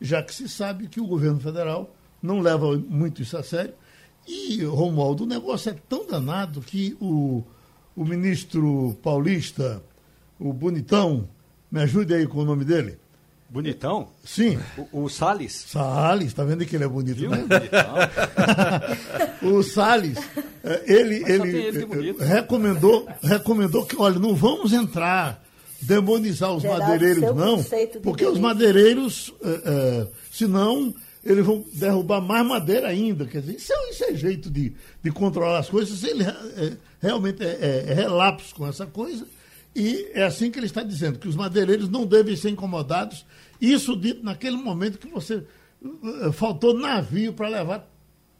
já 0.00 0.22
que 0.22 0.34
se 0.34 0.48
sabe 0.48 0.88
que 0.88 1.00
o 1.00 1.06
governo 1.06 1.40
federal 1.40 1.94
não 2.20 2.40
leva 2.40 2.76
muito 2.76 3.22
isso 3.22 3.36
a 3.36 3.42
sério. 3.42 3.74
E, 4.26 4.62
Romualdo, 4.64 5.24
o 5.24 5.26
negócio 5.26 5.70
é 5.70 5.76
tão 5.88 6.06
danado 6.06 6.60
que 6.60 6.96
o, 7.00 7.42
o 7.96 8.04
ministro 8.04 8.98
paulista, 9.02 9.82
o 10.42 10.52
Bonitão, 10.52 11.28
me 11.70 11.80
ajude 11.80 12.14
aí 12.14 12.26
com 12.26 12.38
o 12.38 12.44
nome 12.44 12.64
dele. 12.64 12.98
Bonitão? 13.48 14.08
Sim. 14.24 14.58
O, 14.92 15.04
o 15.04 15.08
Salles? 15.08 15.66
Salles, 15.68 16.32
tá 16.32 16.42
vendo 16.42 16.64
que 16.64 16.74
ele 16.74 16.84
é 16.84 16.88
bonito, 16.88 17.18
Viu? 17.18 17.30
né? 17.30 17.38
o 19.42 19.62
Salles, 19.62 20.18
eh, 20.64 20.82
ele, 20.86 21.22
ele, 21.30 21.56
ele 21.56 22.12
recomendou, 22.18 23.06
recomendou 23.22 23.84
que, 23.84 23.94
olha, 23.96 24.18
não 24.18 24.34
vamos 24.34 24.72
entrar 24.72 25.42
demonizar 25.82 26.54
os 26.54 26.62
Geraldo, 26.62 26.84
madeireiros, 26.84 27.34
não, 27.34 27.62
porque 28.02 28.24
os 28.24 28.38
madeireiros, 28.38 29.34
é, 29.42 29.48
é, 29.48 30.06
senão 30.30 30.94
eles 31.24 31.44
vão 31.44 31.64
derrubar 31.74 32.20
mais 32.20 32.46
madeira 32.46 32.88
ainda. 32.88 33.26
Quer 33.26 33.40
dizer, 33.40 33.56
isso 33.56 33.72
é, 33.72 33.90
isso 33.90 34.04
é 34.04 34.14
jeito 34.14 34.50
de, 34.50 34.72
de 35.02 35.10
controlar 35.10 35.58
as 35.58 35.68
coisas. 35.68 36.02
Ele 36.04 36.22
é, 36.24 36.76
realmente 37.00 37.42
é, 37.44 37.84
é 37.88 37.94
relapso 37.94 38.54
com 38.54 38.66
essa 38.66 38.86
coisa. 38.86 39.26
E 39.74 40.10
é 40.12 40.24
assim 40.24 40.50
que 40.50 40.58
ele 40.58 40.66
está 40.66 40.82
dizendo, 40.82 41.18
que 41.18 41.28
os 41.28 41.36
madeireiros 41.36 41.88
não 41.88 42.06
devem 42.06 42.36
ser 42.36 42.50
incomodados. 42.50 43.24
Isso 43.60 43.96
dito 43.96 44.22
naquele 44.22 44.56
momento 44.56 44.98
que 44.98 45.08
você 45.08 45.44
eh, 45.82 46.32
faltou 46.32 46.74
navio 46.74 47.32
para 47.32 47.48
levar 47.48 47.88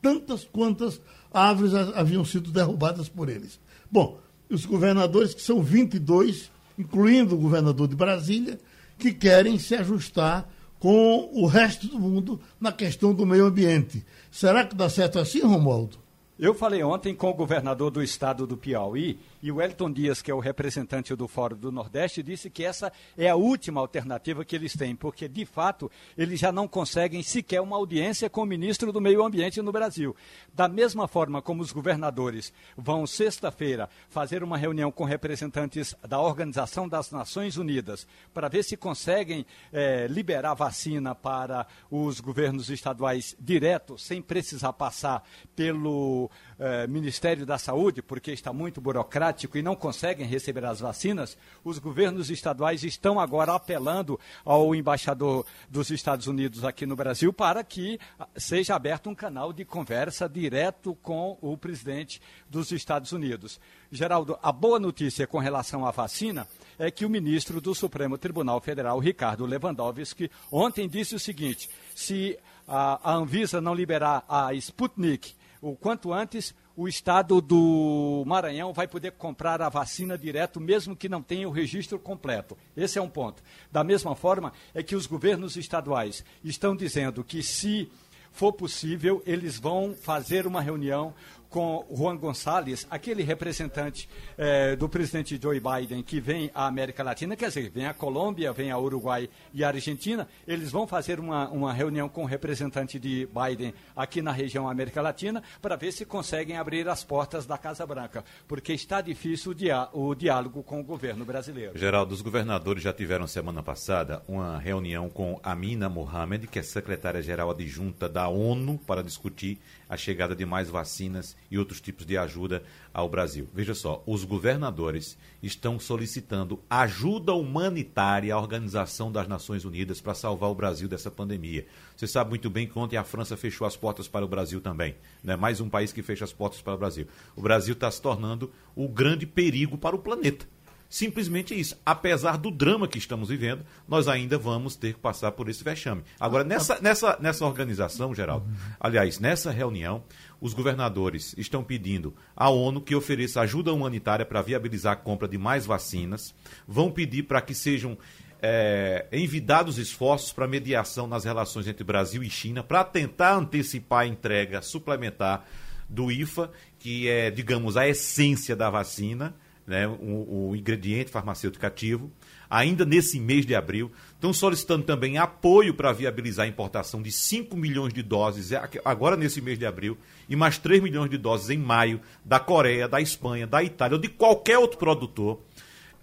tantas 0.01 0.45
quantas 0.45 1.01
árvores 1.33 1.73
haviam 1.75 2.25
sido 2.25 2.51
derrubadas 2.51 3.09
por 3.09 3.29
eles. 3.29 3.59
Bom, 3.91 4.19
os 4.51 4.67
governadores, 4.67 5.33
que 5.33 5.41
são 5.41 5.63
22, 5.63 6.51
incluindo 6.79 7.35
o 7.35 7.39
governador 7.39 7.89
de 7.89 7.97
Brasília, 7.97 8.59
que 8.99 9.13
querem 9.13 9.59
se 9.59 9.75
ajustar 9.75 10.49
com 10.79 11.31
o 11.33 11.47
resto 11.47 11.87
do 11.87 11.99
mundo 11.99 12.41
na 12.61 12.73
questão 12.73 13.15
do 13.15 13.25
meio 13.25 13.47
ambiente. 13.47 14.05
Será 14.31 14.67
que 14.67 14.75
dá 14.75 14.89
certo 14.89 15.19
assim, 15.19 15.41
Romualdo? 15.41 15.97
Eu 16.39 16.55
falei 16.55 16.83
ontem 16.83 17.15
com 17.15 17.31
o 17.31 17.35
governador 17.35 17.91
do 17.91 18.03
estado 18.03 18.47
do 18.47 18.57
Piauí 18.57 19.19
e 19.43 19.51
o 19.51 19.61
Elton 19.61 19.93
Dias, 19.93 20.23
que 20.23 20.31
é 20.31 20.35
o 20.35 20.39
representante 20.39 21.15
do 21.17 21.27
Fórum 21.27 21.57
do 21.57 21.73
Nordeste, 21.73 22.23
disse 22.23 22.49
que 22.49 22.65
essa 22.65 22.93
é 23.19 23.29
a 23.29 23.35
última 23.35 23.81
alternativa 23.81 24.45
que 24.45 24.55
eles 24.55 24.75
têm, 24.75 24.95
porque 24.95 25.29
de 25.29 25.45
fato 25.45 25.91
eles 26.17 26.39
já 26.39 26.53
não 26.53 26.69
conseguem 26.69 27.23
sequer 27.23 27.61
uma 27.61 27.77
audiência 27.77 28.31
com 28.31 28.43
o 28.43 28.47
ministro 28.47 28.93
do 28.93 29.01
Meio 29.01 29.25
Ambiente 29.25 29.61
no 29.61 29.73
Brasil. 29.73 30.15
Da 30.55 30.69
mesma 30.69 31.09
forma 31.09 31.43
como 31.43 31.61
os 31.61 31.73
governadores 31.73 32.53
vão 32.77 33.07
sexta-feira 33.07 33.89
fazer 34.09 34.45
uma 34.45 34.57
reunião 34.57 34.93
com 34.93 35.05
representantes 35.05 35.95
da 36.07 36.21
Organização 36.21 36.89
das 36.89 37.11
Nações 37.11 37.57
Unidas 37.57 38.07
para 38.33 38.49
ver 38.49 38.63
se 38.63 38.77
conseguem 38.77 39.45
é, 39.73 40.07
liberar 40.07 40.55
vacina 40.55 41.15
para 41.15 41.67
os 41.91 42.21
governos 42.21 42.71
estaduais 42.71 43.35
direto, 43.41 43.99
sem 43.99 44.23
precisar 44.23 44.73
passar 44.73 45.25
pelo 45.57 46.31
é, 46.63 46.87
Ministério 46.87 47.45
da 47.45 47.59
Saúde, 47.59 48.01
porque 48.01 48.31
está 48.31 48.53
muito 48.53 48.81
burocrático 48.81 49.59
e 49.59 49.63
não 49.63 49.75
conseguem 49.75 50.25
receber 50.25 50.65
as 50.65 50.79
vacinas, 50.79 51.37
os 51.65 51.81
governos 51.81 52.31
estaduais 52.31 52.85
estão 52.85 53.19
agora 53.19 53.53
apelando 53.53 54.19
ao 54.45 54.73
embaixador 54.73 55.45
dos 55.69 55.91
Estados 55.91 56.29
Unidos 56.29 56.65
aqui 56.65 56.87
no 56.87 56.95
Brasil 56.95 57.33
para 57.33 57.65
que 57.65 57.99
ah, 58.17 58.29
seja 58.37 58.77
aberto 58.77 59.11
um 59.11 59.15
canal 59.15 59.53
de 59.53 59.65
conversa 59.65 60.29
direto 60.29 60.95
com 61.03 61.37
o 61.43 61.57
presidente 61.57 62.23
dos 62.49 62.71
Estados 62.71 63.11
Unidos. 63.11 63.61
Geraldo, 63.91 64.39
a 64.41 64.53
boa 64.53 64.79
notícia 64.79 65.27
com 65.27 65.39
relação 65.39 65.85
à 65.85 65.91
vacina 65.91 66.47
é 66.79 66.93
que 66.93 67.05
o 67.05 67.11
ministro 67.11 67.61
do 67.61 67.75
Supremo 67.75 68.17
Tribunal 68.17 68.61
Federal, 68.61 69.01
Ricardo 69.01 69.45
Lewandowski, 69.45 70.31
ontem 70.51 70.89
disse 70.89 71.17
o 71.17 71.19
seguinte: 71.19 71.69
se 71.93 72.39
a 72.69 73.15
Anvisa 73.15 73.61
não 73.61 73.75
liberar 73.75 74.25
a 74.29 74.55
Sputnik 74.55 75.35
o 75.63 75.77
quanto 75.77 76.13
antes, 76.13 76.53
o 76.77 76.89
estado 76.89 77.41
do 77.41 78.25
Maranhão 78.27 78.73
vai 78.73 78.89
poder 78.89 79.13
comprar 79.13 79.63
a 79.63 79.69
vacina 79.69 80.19
direto, 80.19 80.61
mesmo 80.61 80.97
que 80.97 81.09
não 81.09 81.23
tenha 81.23 81.49
o 81.49 81.53
registro 81.53 82.01
completo. 82.01 82.59
Esse 82.77 82.99
é 82.99 83.03
um 83.03 83.09
ponto. 83.09 83.43
Da 83.71 83.85
mesma 83.85 84.17
forma, 84.17 84.53
é 84.75 84.83
que 84.83 84.97
os 84.97 85.07
governos 85.07 85.57
estaduais 85.57 86.25
estão 86.43 86.75
dizendo 86.75 87.23
que, 87.23 87.45
se 87.45 87.89
for 88.33 88.53
possível, 88.53 89.23
eles 89.25 89.57
vão 89.57 89.95
fazer 89.95 90.49
uma 90.49 90.61
reunião 90.61 91.15
com 91.53 91.85
Juan 91.95 92.17
Gonçalves, 92.17 92.87
aquele 92.91 93.23
representante 93.23 94.09
eh, 94.39 94.75
do 94.75 94.89
presidente 94.89 95.39
Joe 95.41 95.61
Biden 95.61 96.03
que 96.03 96.19
vem 96.19 96.51
à 96.55 96.67
América 96.67 97.03
Latina, 97.03 97.37
quer 97.37 97.49
dizer, 97.49 97.71
vem 97.71 97.85
à 97.85 97.93
Colômbia, 97.93 98.55
vem 98.55 98.71
ao 98.71 98.83
Uruguai 98.83 99.29
e 99.53 99.63
à 99.63 99.69
Argentina, 99.69 100.27
eles 100.49 100.73
vão 100.73 100.87
fazer 100.87 101.21
uma, 101.21 101.51
uma 101.51 101.71
reunião 101.71 102.09
com 102.09 102.23
o 102.23 102.27
representante 102.27 102.99
de 102.99 103.29
Biden 103.29 103.75
aqui 103.95 104.23
na 104.23 104.33
região 104.33 104.67
América 104.67 105.03
Latina 105.03 105.43
para 105.61 105.77
ver 105.77 105.93
se 105.93 106.07
conseguem 106.07 106.57
abrir 106.57 106.89
as 106.89 107.05
portas 107.05 107.45
da 107.45 107.59
Casa 107.59 107.87
Branca, 107.87 108.25
porque 108.49 108.73
está 108.73 109.03
difícil 109.03 109.53
o, 109.53 109.55
diá 109.55 109.91
o 109.93 110.15
diálogo 110.15 110.63
com 110.63 110.81
o 110.81 110.85
governo 110.85 111.23
brasileiro. 111.23 111.79
Geraldo, 111.79 112.15
os 112.15 112.23
governadores 112.23 112.83
já 112.83 112.95
tiveram 112.95 113.27
semana 113.27 113.63
passada 113.63 114.23
uma 114.27 114.59
reunião 114.59 115.11
com 115.11 115.39
Amina 115.43 115.91
Mohamed, 115.91 116.47
que 116.47 116.59
é 116.59 116.63
secretária-geral 116.63 117.51
adjunta 117.51 118.09
da 118.09 118.27
ONU, 118.27 118.79
para 118.87 119.03
discutir 119.03 119.61
a 119.93 119.97
chegada 119.99 120.35
de 120.35 120.47
mais 120.47 120.71
vacinas 120.71 121.37
e 121.51 121.59
outros 121.59 121.79
tipos 121.79 122.07
de 122.07 122.17
ajuda 122.17 122.63
ao 122.95 123.11
Brasil. 123.11 123.47
Veja 123.53 123.75
só, 123.75 124.03
os 124.07 124.25
governadores 124.25 125.19
estão 125.43 125.79
solicitando 125.79 126.63
ajuda 126.71 127.35
humanitária 127.35 128.35
à 128.35 128.39
Organização 128.39 129.13
das 129.13 129.29
Nações 129.29 129.67
Unidas 129.67 130.01
para 130.01 130.15
salvar 130.15 130.49
o 130.49 130.55
Brasil 130.55 130.89
dessa 130.89 131.11
pandemia. 131.11 131.67
Você 131.95 132.07
sabe 132.07 132.31
muito 132.31 132.49
bem 132.49 132.67
que 132.67 132.79
ontem 132.79 132.97
a 132.97 133.05
França 133.05 133.37
fechou 133.37 133.67
as 133.67 133.77
portas 133.77 134.09
para 134.09 134.25
o 134.25 134.29
Brasil 134.29 134.63
também. 134.63 134.95
Né? 135.23 135.37
Mais 135.37 135.61
um 135.61 135.69
país 135.69 135.93
que 135.93 136.03
fecha 136.03 136.25
as 136.25 136.33
portas 136.33 136.63
para 136.63 136.73
o 136.73 136.79
Brasil. 136.79 137.07
O 137.37 137.43
Brasil 137.43 137.75
está 137.75 137.91
se 137.91 138.01
tornando 138.01 138.51
o 138.75 138.89
grande 138.89 139.27
perigo 139.27 139.77
para 139.77 139.95
o 139.95 139.99
planeta. 139.99 140.47
Simplesmente 140.93 141.59
isso. 141.59 141.81
Apesar 141.87 142.37
do 142.37 142.51
drama 142.51 142.87
que 142.87 142.99
estamos 142.99 143.31
vivendo, 143.31 143.65
nós 143.89 144.09
ainda 144.09 144.37
vamos 144.37 144.77
ter 144.77 144.93
que 144.93 145.01
passar 145.01 145.33
por 145.33 145.49
esse 145.49 145.65
vexame. 145.65 146.03
Agora, 146.21 146.45
nessa, 146.45 146.79
nessa, 146.83 147.17
nessa 147.19 147.47
organização, 147.47 148.15
Geraldo, 148.15 148.47
aliás, 148.79 149.19
nessa 149.19 149.51
reunião, 149.51 150.05
os 150.39 150.53
governadores 150.53 151.35
estão 151.39 151.65
pedindo 151.65 152.15
à 152.37 152.51
ONU 152.51 152.83
que 152.83 152.95
ofereça 152.95 153.41
ajuda 153.41 153.73
humanitária 153.73 154.27
para 154.27 154.43
viabilizar 154.43 154.93
a 154.93 154.97
compra 154.97 155.27
de 155.27 155.39
mais 155.39 155.65
vacinas, 155.65 156.35
vão 156.69 156.91
pedir 156.91 157.23
para 157.23 157.41
que 157.41 157.55
sejam 157.55 157.97
é, 158.43 159.07
envidados 159.11 159.79
esforços 159.79 160.31
para 160.31 160.47
mediação 160.47 161.07
nas 161.07 161.25
relações 161.25 161.67
entre 161.67 161.85
Brasil 161.85 162.23
e 162.23 162.29
China, 162.29 162.63
para 162.63 162.85
tentar 162.85 163.37
antecipar 163.37 164.01
a 164.01 164.07
entrega 164.07 164.61
suplementar 164.61 165.47
do 165.89 166.13
IFA, 166.13 166.51
que 166.79 167.09
é, 167.09 167.31
digamos, 167.31 167.79
a 167.79 167.89
essência 167.89 168.55
da 168.55 168.69
vacina 168.69 169.35
né, 169.67 169.87
o, 169.87 170.55
ingrediente 170.57 171.11
farmacêutico 171.11 171.65
ativo, 171.65 172.11
ainda 172.51 172.85
nesse 172.85 173.19
mês 173.21 173.47
de 173.47 173.55
abril. 173.55 173.91
Estão 174.15 174.33
solicitando 174.33 174.85
também 174.85 175.19
apoio 175.19 175.75
para 175.75 175.93
viabilizar 175.93 176.47
a 176.47 176.49
importação 176.49 177.01
de 177.01 177.11
5 177.11 177.57
milhões 177.57 177.93
de 177.93 178.03
doses 178.03 178.53
é, 178.53 178.63
agora 178.85 179.17
nesse 179.17 179.41
mês 179.41 179.59
de 179.59 179.67
abril 179.67 179.97
e 180.29 180.37
mais 180.37 180.59
3 180.59 180.83
milhões 180.83 181.11
de 181.11 181.17
doses 181.17 181.51
em 181.51 181.59
maio 181.59 182.01
da 182.25 182.41
Coreia, 182.41 182.89
da 182.89 183.01
Espanha, 183.01 183.47
da 183.47 183.63
Itália 183.63 183.97
ou 183.97 184.01
de 184.01 184.09
qualquer 184.09 184.59
outro 184.59 184.79
produtor. 184.79 185.41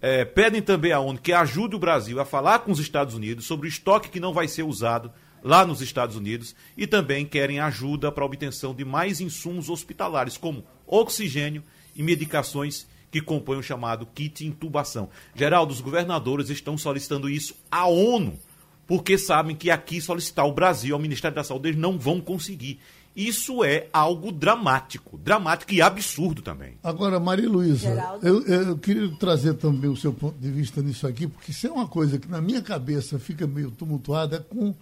É, 0.02 0.24
pedem 0.24 0.62
também 0.62 0.92
à 0.92 1.00
ONU 1.00 1.18
que 1.18 1.32
ajude 1.32 1.76
o 1.76 1.78
Brasil 1.78 2.18
a 2.20 2.24
falar 2.24 2.60
com 2.60 2.72
os 2.72 2.80
Estados 2.80 3.14
Unidos 3.14 3.44
sobre 3.44 3.66
o 3.66 3.68
estoque 3.68 4.08
que 4.08 4.18
não 4.18 4.32
vai 4.32 4.48
ser 4.48 4.62
usado 4.62 5.12
lá 5.42 5.66
nos 5.66 5.80
Estados 5.80 6.16
Unidos 6.16 6.54
e 6.76 6.86
também 6.86 7.26
querem 7.26 7.60
ajuda 7.60 8.10
para 8.10 8.24
a 8.24 8.26
obtenção 8.26 8.74
de 8.74 8.84
mais 8.84 9.20
insumos 9.20 9.68
hospitalares, 9.68 10.36
como 10.36 10.64
oxigênio 10.86 11.62
e 11.94 12.02
medicações 12.02 12.86
que 13.10 13.20
compõem 13.20 13.58
o 13.58 13.62
chamado 13.62 14.06
kit 14.06 14.46
intubação. 14.46 15.08
Geraldo, 15.34 15.72
os 15.72 15.80
governadores 15.80 16.48
estão 16.50 16.78
solicitando 16.78 17.28
isso 17.28 17.54
à 17.70 17.86
ONU, 17.86 18.38
porque 18.86 19.18
sabem 19.18 19.56
que 19.56 19.70
aqui 19.70 20.00
solicitar 20.00 20.46
o 20.46 20.52
Brasil 20.52 20.94
ao 20.94 21.00
Ministério 21.00 21.34
da 21.34 21.44
Saúde 21.44 21.68
eles 21.68 21.80
não 21.80 21.98
vão 21.98 22.20
conseguir. 22.20 22.78
Isso 23.14 23.64
é 23.64 23.88
algo 23.92 24.30
dramático, 24.30 25.18
dramático 25.18 25.72
e 25.72 25.82
absurdo 25.82 26.42
também. 26.42 26.74
Agora, 26.82 27.18
Maria 27.18 27.48
Luísa, 27.48 27.88
eu, 28.22 28.40
eu, 28.46 28.78
queria 28.78 29.08
trazer 29.16 29.54
também 29.54 29.90
o 29.90 29.96
seu 29.96 30.12
ponto 30.12 30.38
de 30.38 30.50
vista 30.50 30.80
nisso 30.80 31.06
aqui, 31.06 31.26
porque 31.26 31.50
isso 31.50 31.66
é 31.66 31.70
uma 31.70 31.88
coisa 31.88 32.18
que 32.18 32.28
na 32.28 32.40
minha 32.40 32.62
cabeça 32.62 33.18
fica 33.18 33.46
meio 33.48 33.70
tumultuada, 33.72 34.36
é 34.36 34.38
com 34.38 34.74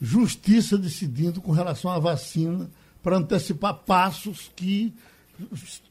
justiça 0.00 0.76
decidindo 0.76 1.40
com 1.40 1.52
relação 1.52 1.90
à 1.90 1.98
vacina 1.98 2.70
para 3.02 3.16
antecipar 3.16 3.74
passos 3.74 4.50
que 4.54 4.92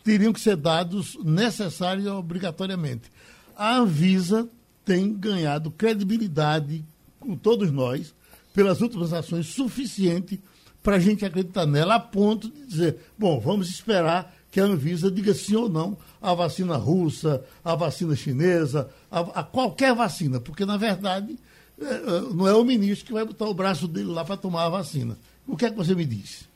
teriam 0.03 0.33
que 0.33 0.39
ser 0.39 0.55
dados 0.55 1.17
necessários 1.23 2.05
e 2.05 2.09
obrigatoriamente. 2.09 3.11
A 3.55 3.77
Anvisa 3.77 4.47
tem 4.85 5.13
ganhado 5.13 5.71
credibilidade 5.71 6.83
com 7.19 7.35
todos 7.35 7.71
nós 7.71 8.13
pelas 8.53 8.81
últimas 8.81 9.13
ações 9.13 9.47
suficiente 9.47 10.41
para 10.81 10.95
a 10.95 10.99
gente 10.99 11.25
acreditar 11.25 11.65
nela 11.65 11.95
a 11.95 11.99
ponto 11.99 12.49
de 12.49 12.65
dizer, 12.65 12.97
bom, 13.17 13.39
vamos 13.39 13.69
esperar 13.69 14.35
que 14.51 14.59
a 14.59 14.63
Anvisa 14.63 15.11
diga 15.11 15.33
sim 15.33 15.55
ou 15.55 15.69
não 15.69 15.97
à 16.21 16.33
vacina 16.33 16.75
russa, 16.75 17.43
à 17.63 17.75
vacina 17.75 18.15
chinesa, 18.15 18.89
a, 19.11 19.19
a 19.19 19.43
qualquer 19.43 19.93
vacina, 19.93 20.39
porque 20.39 20.65
na 20.65 20.77
verdade 20.77 21.37
é, 21.79 21.85
é, 21.85 22.21
não 22.33 22.47
é 22.47 22.53
o 22.53 22.63
ministro 22.63 23.05
que 23.05 23.13
vai 23.13 23.25
botar 23.25 23.45
o 23.45 23.53
braço 23.53 23.87
dele 23.87 24.07
lá 24.07 24.25
para 24.25 24.37
tomar 24.37 24.65
a 24.65 24.69
vacina. 24.69 25.17
O 25.47 25.55
que 25.55 25.65
é 25.65 25.69
que 25.69 25.77
você 25.77 25.95
me 25.95 26.05
diz? 26.05 26.47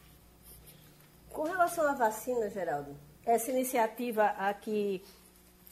Com 1.34 1.44
relação 1.44 1.86
à 1.90 1.94
vacina, 1.94 2.48
Geraldo, 2.50 2.96
essa 3.26 3.50
iniciativa 3.50 4.26
a 4.38 4.54
que 4.54 5.04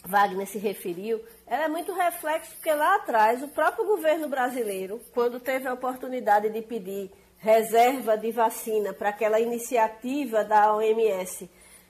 Wagner 0.04 0.48
se 0.48 0.58
referiu, 0.58 1.24
ela 1.46 1.66
é 1.66 1.68
muito 1.68 1.94
reflexo, 1.94 2.52
porque 2.56 2.74
lá 2.74 2.96
atrás 2.96 3.44
o 3.44 3.48
próprio 3.48 3.86
governo 3.86 4.28
brasileiro, 4.28 5.00
quando 5.14 5.40
teve 5.40 5.68
a 5.68 5.74
oportunidade 5.74 6.50
de 6.50 6.62
pedir 6.64 7.12
reserva 7.38 8.18
de 8.18 8.32
vacina 8.32 8.92
para 8.92 9.10
aquela 9.10 9.40
iniciativa 9.40 10.44
da 10.44 10.76
OMS, 10.76 11.48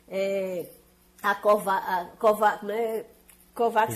é, 0.10 0.66
a, 1.24 1.34
Cova, 1.36 1.72
a 1.72 2.06
Cova, 2.20 2.60
né, 2.64 3.06
COVAX, 3.54 3.96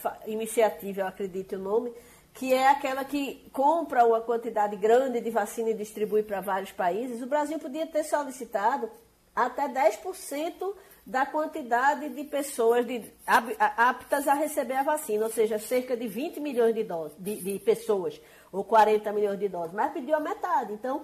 Fa, 0.00 0.18
iniciativa, 0.26 1.00
eu 1.00 1.06
acredito 1.08 1.56
o 1.56 1.58
nome, 1.58 1.92
que 2.34 2.54
é 2.54 2.68
aquela 2.68 3.04
que 3.04 3.48
compra 3.52 4.04
uma 4.04 4.20
quantidade 4.20 4.76
grande 4.76 5.20
de 5.20 5.30
vacina 5.30 5.70
e 5.70 5.74
distribui 5.74 6.22
para 6.22 6.40
vários 6.40 6.70
países, 6.70 7.20
o 7.20 7.26
Brasil 7.26 7.58
podia 7.58 7.86
ter 7.86 8.04
solicitado 8.04 8.88
até 9.34 9.68
10% 9.68 10.74
da 11.06 11.24
quantidade 11.24 12.10
de 12.10 12.24
pessoas 12.24 12.86
de, 12.86 13.10
aptas 13.26 14.28
a 14.28 14.34
receber 14.34 14.74
a 14.74 14.82
vacina, 14.82 15.24
ou 15.24 15.32
seja, 15.32 15.58
cerca 15.58 15.96
de 15.96 16.06
20 16.06 16.38
milhões 16.38 16.74
de, 16.74 16.84
doses, 16.84 17.16
de, 17.18 17.36
de 17.36 17.58
pessoas, 17.58 18.20
ou 18.52 18.62
40 18.62 19.10
milhões 19.12 19.38
de 19.38 19.48
doses, 19.48 19.72
mas 19.72 19.92
pediu 19.92 20.14
a 20.14 20.20
metade. 20.20 20.74
Então, 20.74 21.02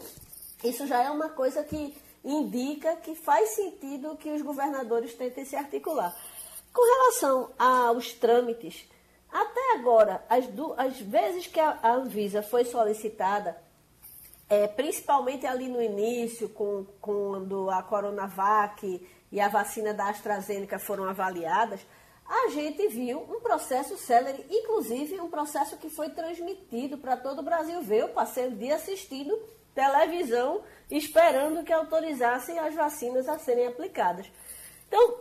isso 0.62 0.86
já 0.86 1.02
é 1.02 1.10
uma 1.10 1.30
coisa 1.30 1.64
que 1.64 1.96
indica 2.22 2.96
que 2.96 3.14
faz 3.14 3.50
sentido 3.50 4.16
que 4.16 4.30
os 4.30 4.42
governadores 4.42 5.14
tentem 5.14 5.44
se 5.44 5.56
articular. 5.56 6.14
Com 6.72 6.82
relação 6.82 7.50
aos 7.58 8.12
trâmites, 8.12 8.86
até 9.30 9.74
agora, 9.74 10.24
as, 10.28 10.44
as 10.76 11.00
vezes 11.00 11.46
que 11.46 11.58
a, 11.58 11.78
a 11.82 11.94
Anvisa 11.94 12.42
foi 12.42 12.64
solicitada, 12.64 13.56
é, 14.54 14.68
principalmente 14.68 15.46
ali 15.46 15.68
no 15.68 15.82
início, 15.82 16.48
com, 16.48 16.86
quando 17.00 17.68
a 17.70 17.82
Coronavac 17.82 19.08
e 19.32 19.40
a 19.40 19.48
vacina 19.48 19.92
da 19.92 20.08
AstraZeneca 20.08 20.78
foram 20.78 21.04
avaliadas, 21.04 21.80
a 22.24 22.48
gente 22.50 22.86
viu 22.88 23.18
um 23.20 23.40
processo 23.40 23.96
célere, 23.96 24.46
inclusive 24.48 25.20
um 25.20 25.28
processo 25.28 25.76
que 25.76 25.90
foi 25.90 26.10
transmitido 26.10 26.96
para 26.98 27.16
todo 27.16 27.40
o 27.40 27.44
Brasil 27.44 27.82
ver. 27.82 28.02
Eu 28.02 28.08
passei 28.10 28.46
o 28.46 28.56
dia 28.56 28.76
assistindo 28.76 29.36
televisão, 29.74 30.62
esperando 30.90 31.64
que 31.64 31.72
autorizassem 31.72 32.58
as 32.60 32.74
vacinas 32.74 33.28
a 33.28 33.38
serem 33.38 33.66
aplicadas. 33.66 34.30
Então, 34.86 35.16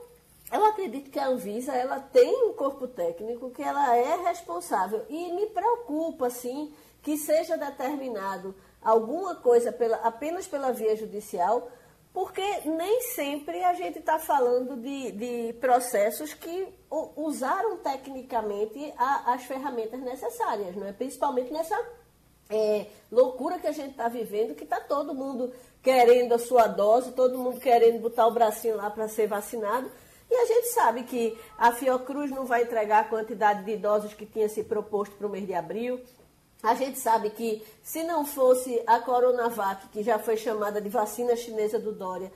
eu 0.52 0.64
acredito 0.66 1.10
que 1.10 1.20
a 1.20 1.28
Anvisa 1.28 1.74
ela 1.74 2.00
tem 2.00 2.46
um 2.46 2.54
corpo 2.54 2.88
técnico 2.88 3.50
que 3.50 3.64
ela 3.64 3.98
é 3.98 4.28
responsável 4.28 5.04
e 5.10 5.34
me 5.34 5.48
preocupa, 5.48 6.30
sim, 6.30 6.72
que 7.02 7.18
seja 7.18 7.58
determinado 7.58 8.56
alguma 8.84 9.36
coisa 9.36 9.72
pela, 9.72 9.98
apenas 9.98 10.48
pela 10.48 10.72
via 10.72 10.96
judicial, 10.96 11.70
porque 12.14 12.42
nem 12.66 13.02
sempre 13.02 13.64
a 13.64 13.74
gente 13.74 14.00
está 14.00 14.20
falando 14.20 14.76
de, 14.78 15.12
de, 15.12 15.54
processos 15.54 16.34
que 16.34 16.68
usaram 17.16 17.78
tecnicamente 17.78 18.94
a, 18.98 19.34
as 19.34 19.44
ferramentas 19.46 20.00
necessárias, 20.00 20.76
não 20.76 20.88
é? 20.88 20.94
principalmente 20.94 21.52
nessa 21.52 21.76
é, 22.50 22.86
loucura 23.12 23.58
que 23.58 23.66
a 23.66 23.72
gente 23.72 23.92
está 23.92 24.08
vivendo, 24.08 24.54
que 24.54 24.64
está 24.64 24.80
todo 24.80 25.16
mundo 25.16 25.52
querendo 25.82 26.34
a 26.34 26.40
sua 26.40 26.68
dose, 26.68 27.12
todo 27.14 27.38
mundo 27.38 27.60
querendo 27.60 28.00
botar 28.00 28.28
o 28.28 28.32
bracinho 28.32 28.78
lá 28.78 28.90
para 28.90 29.08
ser 29.08 29.28
vacinado. 29.28 29.90
E 30.30 30.36
a 30.36 30.46
gente 30.46 30.68
sabe 30.70 31.04
que 31.04 31.38
a 31.58 31.72
Fiocruz 31.74 32.32
não 32.32 32.46
vai 32.46 32.64
entregar 32.64 33.02
a 33.02 33.08
quantidade 33.08 33.64
de 33.66 33.78
doses 33.78 34.14
que 34.14 34.26
tinha 34.26 34.48
se 34.48 34.64
proposto 34.64 35.16
para 35.16 35.28
o 35.28 35.30
mês 35.30 35.46
de 35.46 35.54
abril. 35.54 36.00
A 36.64 36.76
gente 36.76 36.98
sabe 36.98 37.30
que 37.30 37.62
se 37.84 38.04
não 38.04 38.26
fosse 38.26 38.82
a 38.88 38.98
Coronavac, 39.00 39.90
que 39.90 40.02
já 40.02 40.18
foi 40.18 40.38
chamada 40.38 40.80
de 40.80 40.88
vacina 40.88 41.36
chinesa 41.36 41.78
do 41.78 41.92
Dória, 41.92 42.32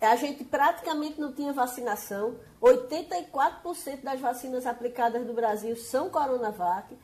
a 0.00 0.16
gente 0.16 0.42
praticamente 0.42 1.20
não 1.20 1.32
tinha 1.32 1.52
vacinação. 1.52 2.36
84% 2.62 4.02
das 4.02 4.18
vacinas 4.20 4.66
aplicadas 4.66 5.26
no 5.26 5.34
Brasil 5.34 5.76
são 5.76 6.08
Coronavac. 6.08 6.96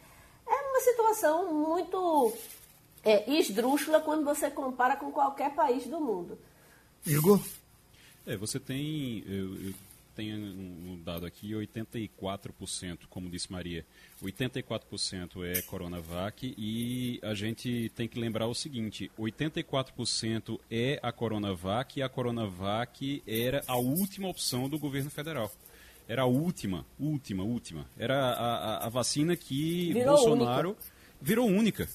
É 0.46 0.70
uma 0.70 0.80
situação 0.80 1.52
muito 1.52 2.32
é, 3.04 3.30
esdrúxula 3.30 4.00
quando 4.00 4.24
você 4.24 4.50
compara 4.50 4.96
com 4.96 5.12
qualquer 5.12 5.54
país 5.54 5.86
do 5.86 6.00
mundo. 6.00 6.38
Igor? 7.04 7.40
É, 8.26 8.38
você 8.38 8.58
tem. 8.58 9.22
Eu, 9.26 9.54
eu 9.66 9.74
tem 10.14 10.32
um 10.34 11.00
dado 11.04 11.26
aqui, 11.26 11.50
84%, 11.52 13.00
como 13.10 13.28
disse 13.28 13.50
Maria, 13.50 13.84
84% 14.22 15.44
é 15.44 15.62
Coronavac 15.62 16.54
e 16.56 17.18
a 17.22 17.34
gente 17.34 17.90
tem 17.94 18.08
que 18.08 18.18
lembrar 18.18 18.46
o 18.46 18.54
seguinte, 18.54 19.10
84% 19.18 20.58
é 20.70 20.98
a 21.02 21.12
Coronavac 21.12 21.98
e 21.98 22.02
a 22.02 22.08
Coronavac 22.08 23.22
era 23.26 23.62
a 23.66 23.76
última 23.76 24.28
opção 24.28 24.68
do 24.68 24.78
governo 24.78 25.10
federal. 25.10 25.50
Era 26.06 26.22
a 26.22 26.26
última, 26.26 26.84
última, 26.98 27.42
última. 27.42 27.86
Era 27.98 28.14
a, 28.14 28.32
a, 28.32 28.86
a 28.86 28.88
vacina 28.88 29.34
que 29.36 29.92
virou 29.92 30.16
Bolsonaro 30.16 30.68
única. 30.70 30.84
virou 31.20 31.46
única. 31.46 31.88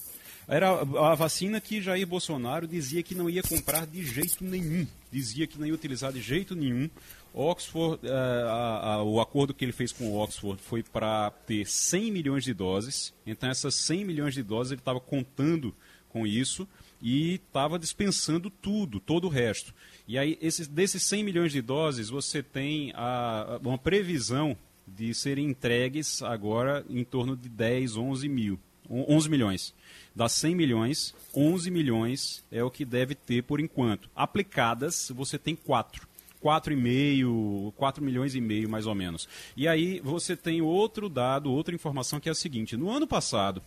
Era 0.48 0.82
a 0.82 1.14
vacina 1.14 1.62
que 1.62 1.80
Jair 1.80 2.08
Bolsonaro 2.08 2.68
dizia 2.68 3.04
que 3.04 3.14
não 3.14 3.30
ia 3.30 3.44
comprar 3.44 3.86
de 3.86 4.04
jeito 4.04 4.44
nenhum. 4.44 4.88
Dizia 5.12 5.46
que 5.46 5.60
não 5.60 5.68
ia 5.68 5.74
utilizar 5.74 6.12
de 6.12 6.20
jeito 6.20 6.56
nenhum 6.56 6.90
Oxford, 7.34 8.06
uh, 8.06 8.10
a, 8.48 8.94
a, 8.94 9.04
o 9.04 9.20
acordo 9.22 9.54
que 9.54 9.64
ele 9.64 9.72
fez 9.72 9.92
com 9.92 10.12
o 10.12 10.18
Oxford 10.18 10.62
foi 10.62 10.84
para 10.84 11.32
ter 11.46 11.68
100 11.68 12.12
milhões 12.12 12.44
de 12.44 12.54
doses. 12.54 13.14
Então, 13.26 13.50
essas 13.50 13.76
100 13.76 14.06
milhões 14.06 14.34
de 14.34 14.44
doses 14.44 14.72
ele 14.72 14.82
estava 14.82 15.00
contando 15.00 15.74
com 16.10 16.26
isso 16.26 16.68
e 17.02 17.36
estava 17.36 17.80
dispensando 17.80 18.50
tudo, 18.50 19.00
todo 19.00 19.26
o 19.26 19.30
resto. 19.30 19.74
E 20.08 20.18
aí, 20.18 20.38
esses, 20.42 20.68
desses 20.68 21.04
100 21.04 21.24
milhões 21.24 21.52
de 21.52 21.62
doses, 21.62 22.10
você 22.10 22.42
tem 22.42 22.92
a, 22.96 23.60
uma 23.64 23.78
previsão 23.78 24.58
de 24.88 25.14
serem 25.14 25.46
entregues 25.46 26.22
agora 26.24 26.84
em 26.90 27.04
torno 27.04 27.38
de 27.38 27.48
10, 27.48 27.96
11 27.96 28.28
mil, 28.28 28.60
11 28.90 29.30
milhões. 29.30 29.74
Das 30.16 30.32
100 30.34 30.56
milhões, 30.56 31.16
11 31.34 31.70
milhões 31.70 32.44
é 32.52 32.64
o 32.64 32.72
que 32.72 32.84
deve 32.84 33.14
ter 33.14 33.44
por 33.44 33.60
enquanto. 33.60 34.10
Aplicadas, 34.16 35.12
você 35.16 35.38
tem 35.38 35.56
4. 35.56 36.09
4,5, 36.44 37.74
4 37.74 38.04
milhões 38.04 38.36
e 38.36 38.42
meio 38.42 38.70
mais 38.70 38.86
ou 38.86 38.96
menos. 38.96 39.28
E 39.56 39.68
aí 39.68 40.00
você 40.00 40.36
tem 40.36 40.62
outro 40.62 41.10
dado, 41.10 41.52
outra 41.52 41.76
informação 41.76 42.20
que 42.20 42.30
é 42.30 42.32
a 42.32 42.36
seguinte: 42.36 42.78
no 42.78 42.90
ano 42.90 43.08
passado, 43.08 43.62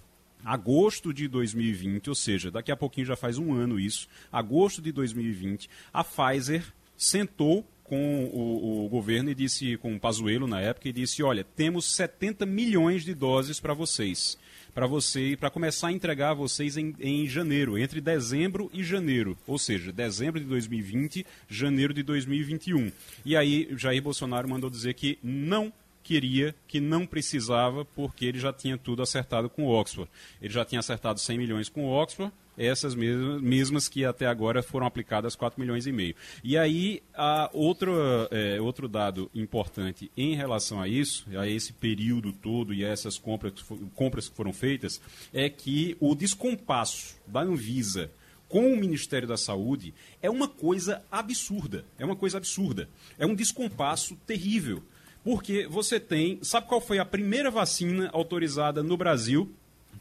agosto 0.44 1.12
de 1.12 1.28
2020, 1.28 2.08
ou 2.08 2.14
seja, 2.14 2.50
daqui 2.50 2.72
a 2.72 2.76
pouquinho 2.76 3.06
já 3.06 3.16
faz 3.16 3.38
um 3.38 3.52
ano 3.52 3.78
isso, 3.78 4.08
agosto 4.30 4.82
de 4.82 4.92
2020, 4.92 5.68
a 5.92 6.02
Pfizer 6.02 6.64
sentou 6.96 7.66
com 7.84 8.24
o, 8.24 8.86
o, 8.86 8.88
governo 8.88 9.30
e 9.30 9.34
disse, 9.34 9.76
com 9.76 9.94
o 9.94 10.00
Pazuello 10.00 10.46
na 10.46 10.60
época, 10.60 10.88
e 10.88 10.92
disse, 10.92 11.22
olha, 11.22 11.44
temos 11.44 11.84
70 11.94 12.46
milhões 12.46 13.04
de 13.04 13.12
doses 13.12 13.60
para 13.60 13.74
vocês 13.74 14.38
para 14.74 14.86
você 14.86 15.36
para 15.36 15.50
começar 15.50 15.88
a 15.88 15.92
entregar 15.92 16.30
a 16.30 16.34
vocês 16.34 16.76
em, 16.76 16.94
em 17.00 17.26
janeiro, 17.26 17.78
entre 17.78 18.00
dezembro 18.00 18.70
e 18.72 18.82
janeiro, 18.82 19.36
ou 19.46 19.58
seja, 19.58 19.92
dezembro 19.92 20.40
de 20.40 20.46
2020, 20.46 21.26
janeiro 21.48 21.92
de 21.92 22.02
2021. 22.02 22.90
E 23.24 23.36
aí 23.36 23.68
Jair 23.76 24.02
Bolsonaro 24.02 24.48
mandou 24.48 24.70
dizer 24.70 24.94
que 24.94 25.18
não 25.22 25.72
queria, 26.02 26.54
que 26.66 26.80
não 26.80 27.06
precisava, 27.06 27.84
porque 27.84 28.24
ele 28.24 28.38
já 28.38 28.52
tinha 28.52 28.76
tudo 28.76 29.02
acertado 29.02 29.48
com 29.48 29.64
o 29.64 29.68
Oxford. 29.68 30.10
Ele 30.40 30.52
já 30.52 30.64
tinha 30.64 30.80
acertado 30.80 31.20
100 31.20 31.38
milhões 31.38 31.68
com 31.68 31.84
o 31.84 31.90
Oxford, 31.90 32.32
essas 32.56 32.94
mesmas, 32.94 33.40
mesmas 33.40 33.88
que 33.88 34.04
até 34.04 34.26
agora 34.26 34.62
foram 34.62 34.86
aplicadas 34.86 35.34
4 35.34 35.60
milhões 35.60 35.86
e 35.86 35.92
meio. 35.92 36.14
E 36.42 36.56
aí, 36.56 37.02
a 37.14 37.50
outro, 37.52 37.92
é, 38.30 38.60
outro 38.60 38.88
dado 38.88 39.30
importante 39.34 40.10
em 40.16 40.34
relação 40.34 40.80
a 40.80 40.88
isso, 40.88 41.26
a 41.36 41.46
esse 41.46 41.72
período 41.72 42.32
todo 42.32 42.74
e 42.74 42.84
a 42.84 42.88
essas 42.88 43.18
compras, 43.18 43.54
compras 43.94 44.28
que 44.28 44.36
foram 44.36 44.52
feitas, 44.52 45.00
é 45.32 45.48
que 45.48 45.96
o 46.00 46.14
descompasso 46.14 47.16
da 47.26 47.40
Anvisa 47.40 48.10
com 48.48 48.70
o 48.70 48.76
Ministério 48.76 49.26
da 49.26 49.38
Saúde 49.38 49.94
é 50.20 50.28
uma 50.28 50.46
coisa 50.46 51.02
absurda. 51.10 51.86
É 51.98 52.04
uma 52.04 52.14
coisa 52.14 52.36
absurda. 52.36 52.86
É 53.18 53.24
um 53.24 53.34
descompasso 53.34 54.14
terrível. 54.26 54.82
Porque 55.24 55.66
você 55.66 55.98
tem. 55.98 56.38
Sabe 56.42 56.66
qual 56.66 56.80
foi 56.80 56.98
a 56.98 57.04
primeira 57.04 57.50
vacina 57.50 58.10
autorizada 58.12 58.82
no 58.82 58.96
Brasil 58.96 59.50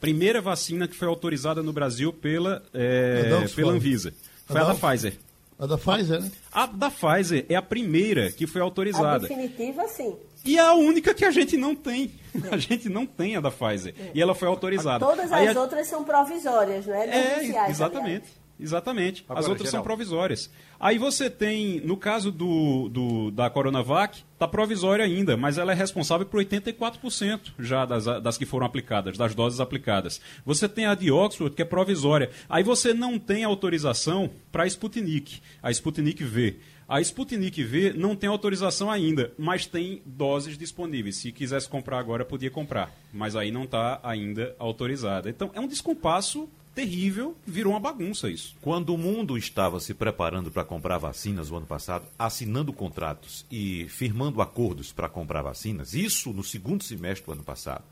primeira 0.02 0.40
vacina 0.40 0.88
que 0.88 0.96
foi 0.96 1.06
autorizada 1.06 1.62
no 1.62 1.72
Brasil 1.72 2.12
pela, 2.12 2.60
é, 2.74 3.46
pela 3.54 3.72
Anvisa. 3.72 4.12
Foi 4.44 4.60
a, 4.60 4.64
a 4.64 4.66
da 4.66 4.74
Pfizer. 4.74 5.16
A 5.56 5.66
da 5.66 5.78
Pfizer, 5.78 6.20
né? 6.20 6.32
A 6.52 6.66
da 6.66 6.90
Pfizer 6.90 7.46
é 7.48 7.54
a 7.54 7.62
primeira 7.62 8.32
que 8.32 8.48
foi 8.48 8.60
autorizada. 8.60 9.26
A 9.26 9.28
definitiva, 9.28 9.86
sim. 9.86 10.16
E 10.44 10.58
a 10.58 10.74
única 10.74 11.14
que 11.14 11.24
a 11.24 11.30
gente 11.30 11.56
não 11.56 11.76
tem. 11.76 12.10
A 12.50 12.56
gente 12.58 12.88
não 12.88 13.06
tem 13.06 13.36
a 13.36 13.40
da 13.40 13.50
Pfizer. 13.50 13.94
É. 13.96 14.10
E 14.12 14.20
ela 14.20 14.34
foi 14.34 14.48
autorizada. 14.48 15.06
Todas 15.06 15.30
as 15.30 15.32
Aí, 15.32 15.56
outras 15.56 15.86
são 15.86 16.02
provisórias, 16.02 16.84
não 16.84 16.94
é? 16.94 17.06
É, 17.06 17.70
exatamente. 17.70 18.24
Aliás. 18.24 18.41
Exatamente. 18.62 19.24
Agora, 19.28 19.40
As 19.40 19.48
outras 19.48 19.68
geral. 19.68 19.80
são 19.80 19.82
provisórias. 19.82 20.50
Aí 20.78 20.98
você 20.98 21.28
tem, 21.28 21.80
no 21.80 21.96
caso 21.96 22.30
do, 22.30 22.88
do 22.88 23.30
da 23.30 23.50
Coronavac, 23.50 24.22
está 24.32 24.46
provisória 24.48 25.04
ainda, 25.04 25.36
mas 25.36 25.58
ela 25.58 25.72
é 25.72 25.74
responsável 25.74 26.26
por 26.26 26.42
84% 26.42 27.52
já 27.58 27.84
das, 27.84 28.04
das 28.04 28.38
que 28.38 28.46
foram 28.46 28.66
aplicadas, 28.66 29.16
das 29.18 29.34
doses 29.34 29.60
aplicadas. 29.60 30.20
Você 30.44 30.68
tem 30.68 30.86
a 30.86 30.94
de 30.94 31.10
Oxford, 31.10 31.54
que 31.54 31.62
é 31.62 31.64
provisória. 31.64 32.30
Aí 32.48 32.62
você 32.62 32.94
não 32.94 33.18
tem 33.18 33.44
autorização 33.44 34.30
para 34.50 34.64
a 34.64 34.66
Sputnik, 34.66 35.40
a 35.62 35.70
Sputnik 35.70 36.22
V. 36.24 36.58
A 36.88 37.00
Sputnik 37.00 37.62
V 37.62 37.94
não 37.94 38.14
tem 38.14 38.28
autorização 38.28 38.90
ainda, 38.90 39.32
mas 39.38 39.66
tem 39.66 40.02
doses 40.04 40.58
disponíveis. 40.58 41.16
Se 41.16 41.32
quisesse 41.32 41.68
comprar 41.68 41.98
agora, 41.98 42.24
podia 42.24 42.50
comprar. 42.50 42.92
Mas 43.12 43.34
aí 43.34 43.50
não 43.50 43.64
está 43.64 43.98
ainda 44.02 44.54
autorizada. 44.58 45.30
Então 45.30 45.50
é 45.54 45.60
um 45.60 45.66
descompasso 45.66 46.50
terrível, 46.74 47.36
virou 47.46 47.72
uma 47.72 47.80
bagunça 47.80 48.30
isso. 48.30 48.56
Quando 48.60 48.94
o 48.94 48.98
mundo 48.98 49.36
estava 49.36 49.78
se 49.78 49.94
preparando 49.94 50.50
para 50.50 50.64
comprar 50.64 50.98
vacinas 50.98 51.50
o 51.50 51.56
ano 51.56 51.66
passado, 51.66 52.06
assinando 52.18 52.72
contratos 52.72 53.44
e 53.50 53.86
firmando 53.88 54.40
acordos 54.40 54.92
para 54.92 55.08
comprar 55.08 55.42
vacinas, 55.42 55.94
isso 55.94 56.32
no 56.32 56.42
segundo 56.42 56.82
semestre 56.82 57.26
do 57.26 57.32
ano 57.32 57.42
passado, 57.42 57.84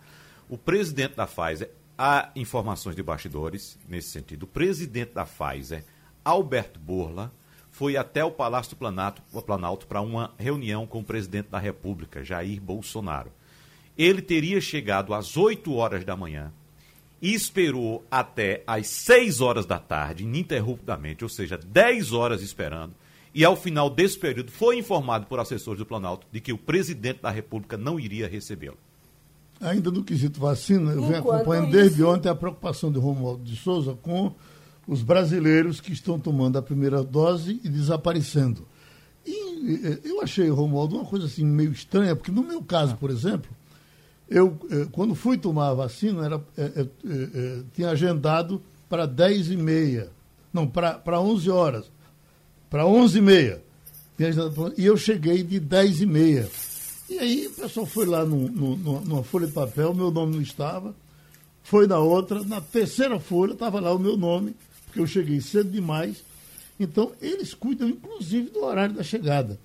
o 0.49 0.57
presidente 0.57 1.15
da 1.15 1.27
Pfizer, 1.27 1.71
há 1.97 2.31
informações 2.35 2.97
de 2.97 3.03
bastidores 3.03 3.79
nesse 3.89 4.11
sentido, 4.11 4.45
o 4.45 4.49
presidente 4.49 5.13
da 5.13 5.27
Pfizer, 5.27 5.85
Alberto 6.25 6.81
Borla, 6.81 7.33
foi 7.71 7.97
até 7.97 8.25
o 8.25 8.31
Palácio 8.31 8.71
do 8.71 8.79
Planalto, 8.79 9.23
Planalto 9.45 9.87
para 9.87 10.01
uma 10.01 10.33
reunião 10.39 10.87
com 10.87 11.01
o 11.01 11.05
presidente 11.05 11.49
da 11.49 11.59
República, 11.59 12.25
Jair 12.25 12.61
Bolsonaro. 12.61 13.31
Ele 13.97 14.21
teria 14.21 14.61
chegado 14.61 15.15
às 15.15 15.37
8 15.37 15.73
horas 15.75 16.05
da 16.05 16.17
manhã 16.17 16.53
e 17.21 17.35
esperou 17.35 18.05
até 18.11 18.63
às 18.67 18.87
6 18.87 19.41
horas 19.41 19.67
da 19.67 19.79
tarde, 19.79 20.25
ininterruptamente, 20.25 21.23
ou 21.23 21.29
seja, 21.29 21.59
10 21.59 22.13
horas 22.13 22.43
esperando. 22.43 22.95
E 23.35 23.45
ao 23.45 23.57
final 23.57 23.89
desse 23.89 24.19
período 24.19 24.51
foi 24.51 24.79
informado 24.79 25.27
por 25.27 25.39
assessores 25.39 25.79
do 25.79 25.87
Planalto 25.87 26.27
de 26.33 26.41
que 26.41 26.53
o 26.53 26.59
presidente 26.59 27.23
da 27.23 27.31
República 27.31 27.77
não 27.77 28.01
iria 28.01 28.27
recebê-lo. 28.27 28.79
Ainda 29.61 29.91
no 29.91 30.03
quesito 30.03 30.41
vacina, 30.41 30.93
eu 30.93 31.03
venho 31.03 31.19
acompanhando 31.19 31.69
isso... 31.69 31.77
desde 31.77 32.03
ontem 32.03 32.29
a 32.31 32.35
preocupação 32.35 32.91
de 32.91 32.99
Romualdo 32.99 33.45
de 33.45 33.57
Souza 33.57 33.95
com 34.01 34.35
os 34.89 35.03
brasileiros 35.03 35.81
que 35.81 35.93
estão 35.93 36.19
tomando 36.19 36.57
a 36.57 36.63
primeira 36.63 37.05
dose 37.05 37.61
e 37.63 37.69
desaparecendo. 37.69 38.67
E 39.25 39.87
eh, 39.87 40.01
eu 40.03 40.23
achei, 40.23 40.49
Romualdo, 40.49 40.97
uma 40.97 41.05
coisa 41.05 41.27
assim 41.27 41.45
meio 41.45 41.71
estranha, 41.71 42.17
porque 42.17 42.33
no 42.33 42.43
meu 42.43 42.63
caso, 42.63 42.97
por 42.97 43.11
exemplo, 43.11 43.51
eu, 44.31 44.57
eh, 44.71 44.87
quando 44.93 45.15
fui 45.17 45.37
tomar 45.37 45.71
a 45.71 45.75
vacina, 45.75 46.25
era, 46.25 46.41
é, 46.57 46.87
é, 46.87 47.63
tinha 47.75 47.91
agendado 47.91 48.63
para 48.89 49.05
10 49.05 49.51
e 49.51 49.57
meia. 49.57 50.09
Não, 50.53 50.67
para 50.67 51.21
11 51.21 51.51
horas. 51.51 51.91
Para 52.71 52.87
11 52.87 53.19
e 53.19 53.21
meia. 53.21 53.63
E 54.77 54.87
eu 54.87 54.97
cheguei 54.97 55.43
de 55.43 55.59
10 55.59 56.03
e 56.03 56.07
meia. 56.07 56.49
E 57.09 57.19
aí 57.19 57.47
o 57.49 57.51
pessoal 57.51 57.87
foi 57.87 58.07
lá 58.07 58.25
no, 58.25 58.49
no, 58.49 58.77
numa 58.77 59.25
folha 59.25 59.49
de 59.49 59.53
papel, 59.53 59.93
meu 59.93 60.13
nome 60.13 60.37
não 60.37 60.43
estava. 60.43 60.95
Foi 61.65 61.87
na 61.87 61.99
outra, 61.99 62.45
na 62.45 62.61
terceira 62.61 63.19
folha 63.19 63.53
estava 63.53 63.81
lá 63.81 63.93
o 63.93 63.99
meu 63.99 64.17
nome, 64.17 64.55
porque 64.87 65.01
eu 65.01 65.07
cheguei 65.07 65.41
cedo 65.41 65.71
demais. 65.71 66.23
Então, 66.79 67.13
eles 67.21 67.53
cuidam, 67.53 67.89
inclusive, 67.89 68.51
do 68.51 68.63
horário 68.63 68.95
da 68.95 69.03
chegada. 69.03 69.59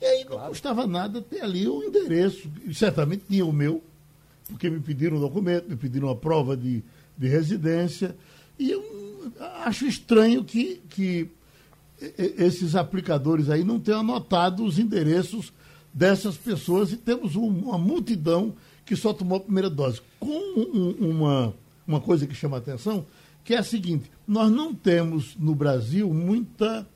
E 0.00 0.04
aí 0.04 0.24
não 0.24 0.32
claro. 0.32 0.48
custava 0.50 0.86
nada 0.86 1.22
ter 1.22 1.40
ali 1.40 1.68
o 1.68 1.82
endereço, 1.84 2.48
certamente 2.72 3.24
tinha 3.28 3.44
o 3.44 3.52
meu, 3.52 3.82
porque 4.48 4.70
me 4.70 4.80
pediram 4.80 5.16
um 5.16 5.20
documento, 5.20 5.68
me 5.68 5.76
pediram 5.76 6.08
uma 6.08 6.16
prova 6.16 6.56
de, 6.56 6.82
de 7.16 7.28
residência. 7.28 8.16
E 8.58 8.70
eu 8.70 9.32
acho 9.64 9.86
estranho 9.86 10.44
que, 10.44 10.80
que 10.88 11.30
esses 12.16 12.74
aplicadores 12.74 13.50
aí 13.50 13.64
não 13.64 13.78
tenham 13.78 14.00
anotado 14.00 14.64
os 14.64 14.78
endereços 14.78 15.52
dessas 15.92 16.36
pessoas 16.36 16.92
e 16.92 16.96
temos 16.96 17.34
uma 17.34 17.76
multidão 17.76 18.54
que 18.84 18.96
só 18.96 19.12
tomou 19.12 19.38
a 19.38 19.40
primeira 19.40 19.68
dose. 19.68 20.00
Com 20.18 20.38
uma, 21.00 21.54
uma 21.86 22.00
coisa 22.00 22.26
que 22.26 22.34
chama 22.34 22.56
a 22.56 22.60
atenção, 22.60 23.04
que 23.44 23.54
é 23.54 23.58
a 23.58 23.62
seguinte, 23.62 24.10
nós 24.26 24.50
não 24.50 24.74
temos 24.74 25.36
no 25.36 25.54
Brasil 25.54 26.12
muita 26.12 26.86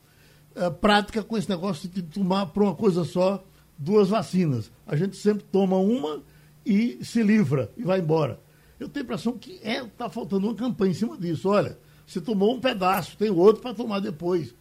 uh, 0.54 0.70
prática 0.70 1.22
com 1.22 1.36
esse 1.36 1.48
negócio 1.48 1.88
de 1.88 2.02
tomar 2.02 2.46
para 2.46 2.62
uma 2.62 2.74
coisa 2.74 3.04
só 3.04 3.44
duas 3.76 4.08
vacinas. 4.08 4.70
A 4.86 4.94
gente 4.96 5.16
sempre 5.16 5.44
toma 5.50 5.76
uma 5.76 6.20
e 6.64 7.04
se 7.04 7.22
livra 7.22 7.70
e 7.76 7.82
vai 7.82 8.00
embora. 8.00 8.40
Eu 8.78 8.88
tenho 8.88 9.04
a 9.04 9.06
impressão 9.06 9.38
que 9.38 9.52
está 9.52 9.70
é, 9.70 9.84
tá 9.84 10.10
faltando 10.10 10.46
uma 10.46 10.54
campanha 10.54 10.90
em 10.90 10.94
cima 10.94 11.16
disso. 11.16 11.48
Olha, 11.48 11.78
você 12.06 12.20
tomou 12.20 12.54
um 12.54 12.60
pedaço, 12.60 13.16
tem 13.16 13.30
outro 13.30 13.62
para 13.62 13.74
tomar 13.74 14.00
depois. 14.00 14.54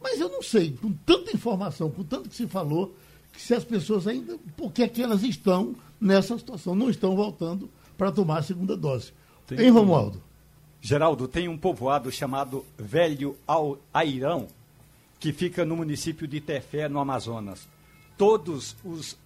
Mas 0.00 0.20
eu 0.20 0.28
não 0.28 0.42
sei, 0.42 0.72
com 0.72 0.92
tanta 0.92 1.34
informação, 1.34 1.90
com 1.90 2.02
tanto 2.04 2.28
que 2.28 2.36
se 2.36 2.46
falou, 2.46 2.94
que 3.32 3.40
se 3.40 3.54
as 3.54 3.64
pessoas 3.64 4.06
ainda. 4.06 4.38
Por 4.56 4.72
que 4.72 4.82
é 4.82 4.88
que 4.88 5.02
elas 5.02 5.22
estão 5.22 5.74
nessa 6.00 6.38
situação? 6.38 6.74
Não 6.74 6.88
estão 6.88 7.14
voltando 7.14 7.68
para 7.96 8.12
tomar 8.12 8.38
a 8.38 8.42
segunda 8.42 8.76
dose. 8.76 9.12
Tem 9.46 9.60
hein, 9.60 9.70
Romualdo? 9.70 10.22
Geraldo, 10.80 11.26
tem 11.26 11.48
um 11.48 11.58
povoado 11.58 12.10
chamado 12.12 12.64
Velho 12.76 13.36
Airão, 13.92 14.46
que 15.18 15.32
fica 15.32 15.64
no 15.64 15.76
município 15.76 16.26
de 16.26 16.40
Tefé, 16.40 16.88
no 16.88 17.00
Amazonas. 17.00 17.68
Todos 18.16 18.76
os 18.84 19.16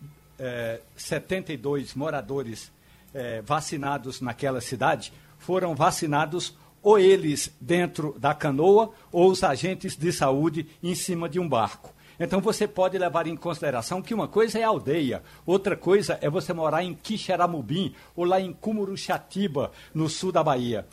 eh, 0.44 0.80
72 0.96 1.94
moradores 1.94 2.72
eh, 3.14 3.40
vacinados 3.42 4.20
naquela 4.20 4.60
cidade 4.60 5.12
foram 5.38 5.72
vacinados 5.72 6.56
ou 6.82 6.98
eles 6.98 7.54
dentro 7.60 8.16
da 8.18 8.34
canoa 8.34 8.90
ou 9.12 9.30
os 9.30 9.44
agentes 9.44 9.96
de 9.96 10.12
saúde 10.12 10.66
em 10.82 10.96
cima 10.96 11.28
de 11.28 11.38
um 11.38 11.48
barco. 11.48 11.94
Então 12.18 12.40
você 12.40 12.66
pode 12.66 12.98
levar 12.98 13.28
em 13.28 13.36
consideração 13.36 14.02
que 14.02 14.12
uma 14.12 14.26
coisa 14.26 14.58
é 14.58 14.64
aldeia, 14.64 15.22
outra 15.46 15.76
coisa 15.76 16.18
é 16.20 16.28
você 16.28 16.52
morar 16.52 16.82
em 16.82 16.92
Quixeramobim 16.92 17.94
ou 18.16 18.24
lá 18.24 18.40
em 18.40 18.52
Cumuruxatiba, 18.52 19.70
no 19.94 20.08
sul 20.08 20.32
da 20.32 20.42
Bahia. 20.42 20.86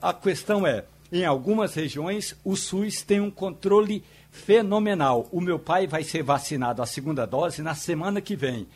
A 0.00 0.14
questão 0.14 0.64
é, 0.64 0.84
em 1.12 1.24
algumas 1.24 1.74
regiões 1.74 2.36
o 2.44 2.54
SUS 2.54 3.02
tem 3.02 3.20
um 3.20 3.30
controle 3.30 4.04
fenomenal. 4.34 5.28
O 5.30 5.40
meu 5.40 5.58
pai 5.58 5.86
vai 5.86 6.02
ser 6.02 6.22
vacinado 6.22 6.82
a 6.82 6.86
segunda 6.86 7.24
dose 7.24 7.62
na 7.62 7.74
semana 7.74 8.20
que 8.20 8.34
vem. 8.34 8.66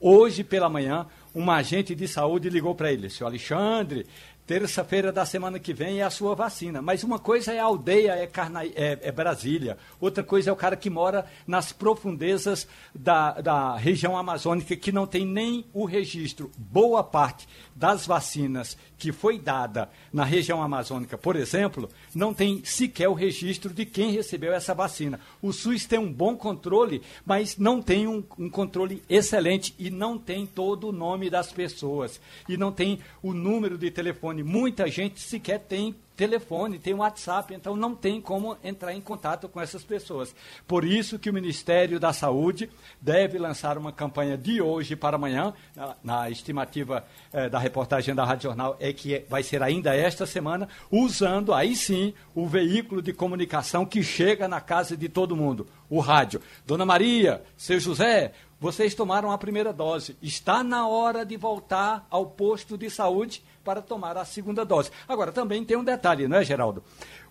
Hoje 0.00 0.44
pela 0.44 0.68
manhã, 0.68 1.06
um 1.34 1.50
agente 1.50 1.92
de 1.92 2.06
saúde 2.06 2.48
ligou 2.48 2.72
para 2.72 2.92
ele, 2.92 3.10
senhor 3.10 3.28
Alexandre, 3.28 4.06
terça-feira 4.46 5.12
da 5.12 5.26
semana 5.26 5.58
que 5.58 5.74
vem 5.74 6.00
é 6.00 6.04
a 6.04 6.10
sua 6.10 6.36
vacina. 6.36 6.80
Mas 6.80 7.02
uma 7.02 7.18
coisa 7.18 7.52
é 7.52 7.58
a 7.58 7.64
aldeia, 7.64 8.12
é, 8.12 8.26
Carna... 8.28 8.64
é, 8.64 8.98
é 9.02 9.12
Brasília. 9.12 9.76
Outra 10.00 10.22
coisa 10.22 10.50
é 10.50 10.52
o 10.52 10.56
cara 10.56 10.76
que 10.76 10.88
mora 10.88 11.26
nas 11.46 11.72
profundezas 11.72 12.66
da, 12.94 13.32
da 13.40 13.76
região 13.76 14.16
amazônica, 14.16 14.74
que 14.76 14.92
não 14.92 15.06
tem 15.06 15.26
nem 15.26 15.66
o 15.74 15.84
registro. 15.84 16.50
Boa 16.56 17.02
parte 17.02 17.46
das 17.78 18.04
vacinas 18.04 18.76
que 18.98 19.12
foi 19.12 19.38
dada 19.38 19.88
na 20.12 20.24
região 20.24 20.60
amazônica, 20.60 21.16
por 21.16 21.36
exemplo, 21.36 21.88
não 22.12 22.34
tem 22.34 22.64
sequer 22.64 23.08
o 23.08 23.14
registro 23.14 23.72
de 23.72 23.86
quem 23.86 24.10
recebeu 24.10 24.52
essa 24.52 24.74
vacina. 24.74 25.20
O 25.40 25.52
SUS 25.52 25.86
tem 25.86 25.98
um 25.98 26.12
bom 26.12 26.36
controle, 26.36 27.00
mas 27.24 27.56
não 27.56 27.80
tem 27.80 28.08
um, 28.08 28.24
um 28.36 28.50
controle 28.50 29.00
excelente 29.08 29.74
e 29.78 29.90
não 29.90 30.18
tem 30.18 30.44
todo 30.44 30.88
o 30.88 30.92
nome 30.92 31.30
das 31.30 31.52
pessoas. 31.52 32.20
E 32.48 32.56
não 32.56 32.72
tem 32.72 32.98
o 33.22 33.32
número 33.32 33.78
de 33.78 33.90
telefone. 33.92 34.42
Muita 34.42 34.88
gente 34.88 35.20
sequer 35.20 35.60
tem 35.60 35.94
telefone, 36.18 36.80
tem 36.80 36.94
WhatsApp, 36.94 37.54
então 37.54 37.76
não 37.76 37.94
tem 37.94 38.20
como 38.20 38.58
entrar 38.64 38.92
em 38.92 39.00
contato 39.00 39.48
com 39.48 39.60
essas 39.60 39.84
pessoas. 39.84 40.34
Por 40.66 40.84
isso 40.84 41.16
que 41.16 41.30
o 41.30 41.32
Ministério 41.32 42.00
da 42.00 42.12
Saúde 42.12 42.68
deve 43.00 43.38
lançar 43.38 43.78
uma 43.78 43.92
campanha 43.92 44.36
de 44.36 44.60
hoje 44.60 44.96
para 44.96 45.14
amanhã, 45.14 45.54
na, 45.76 45.96
na 46.02 46.28
estimativa 46.28 47.06
eh, 47.32 47.48
da 47.48 47.60
reportagem 47.60 48.16
da 48.16 48.24
Rádio 48.24 48.48
Jornal 48.48 48.76
é 48.80 48.92
que 48.92 49.24
vai 49.30 49.44
ser 49.44 49.62
ainda 49.62 49.94
esta 49.94 50.26
semana, 50.26 50.68
usando 50.90 51.54
aí 51.54 51.76
sim 51.76 52.12
o 52.34 52.48
veículo 52.48 53.00
de 53.00 53.12
comunicação 53.12 53.86
que 53.86 54.02
chega 54.02 54.48
na 54.48 54.60
casa 54.60 54.96
de 54.96 55.08
todo 55.08 55.36
mundo, 55.36 55.68
o 55.88 56.00
rádio. 56.00 56.42
Dona 56.66 56.84
Maria, 56.84 57.44
seu 57.56 57.78
José, 57.78 58.32
vocês 58.60 58.94
tomaram 58.94 59.30
a 59.30 59.38
primeira 59.38 59.72
dose. 59.72 60.16
Está 60.20 60.62
na 60.64 60.88
hora 60.88 61.24
de 61.24 61.36
voltar 61.36 62.06
ao 62.10 62.26
posto 62.26 62.76
de 62.76 62.90
saúde 62.90 63.42
para 63.64 63.80
tomar 63.80 64.16
a 64.16 64.24
segunda 64.24 64.64
dose. 64.64 64.90
Agora, 65.06 65.30
também 65.30 65.64
tem 65.64 65.76
um 65.76 65.84
detalhe, 65.84 66.26
não 66.26 66.38
é, 66.38 66.44
Geraldo? 66.44 66.82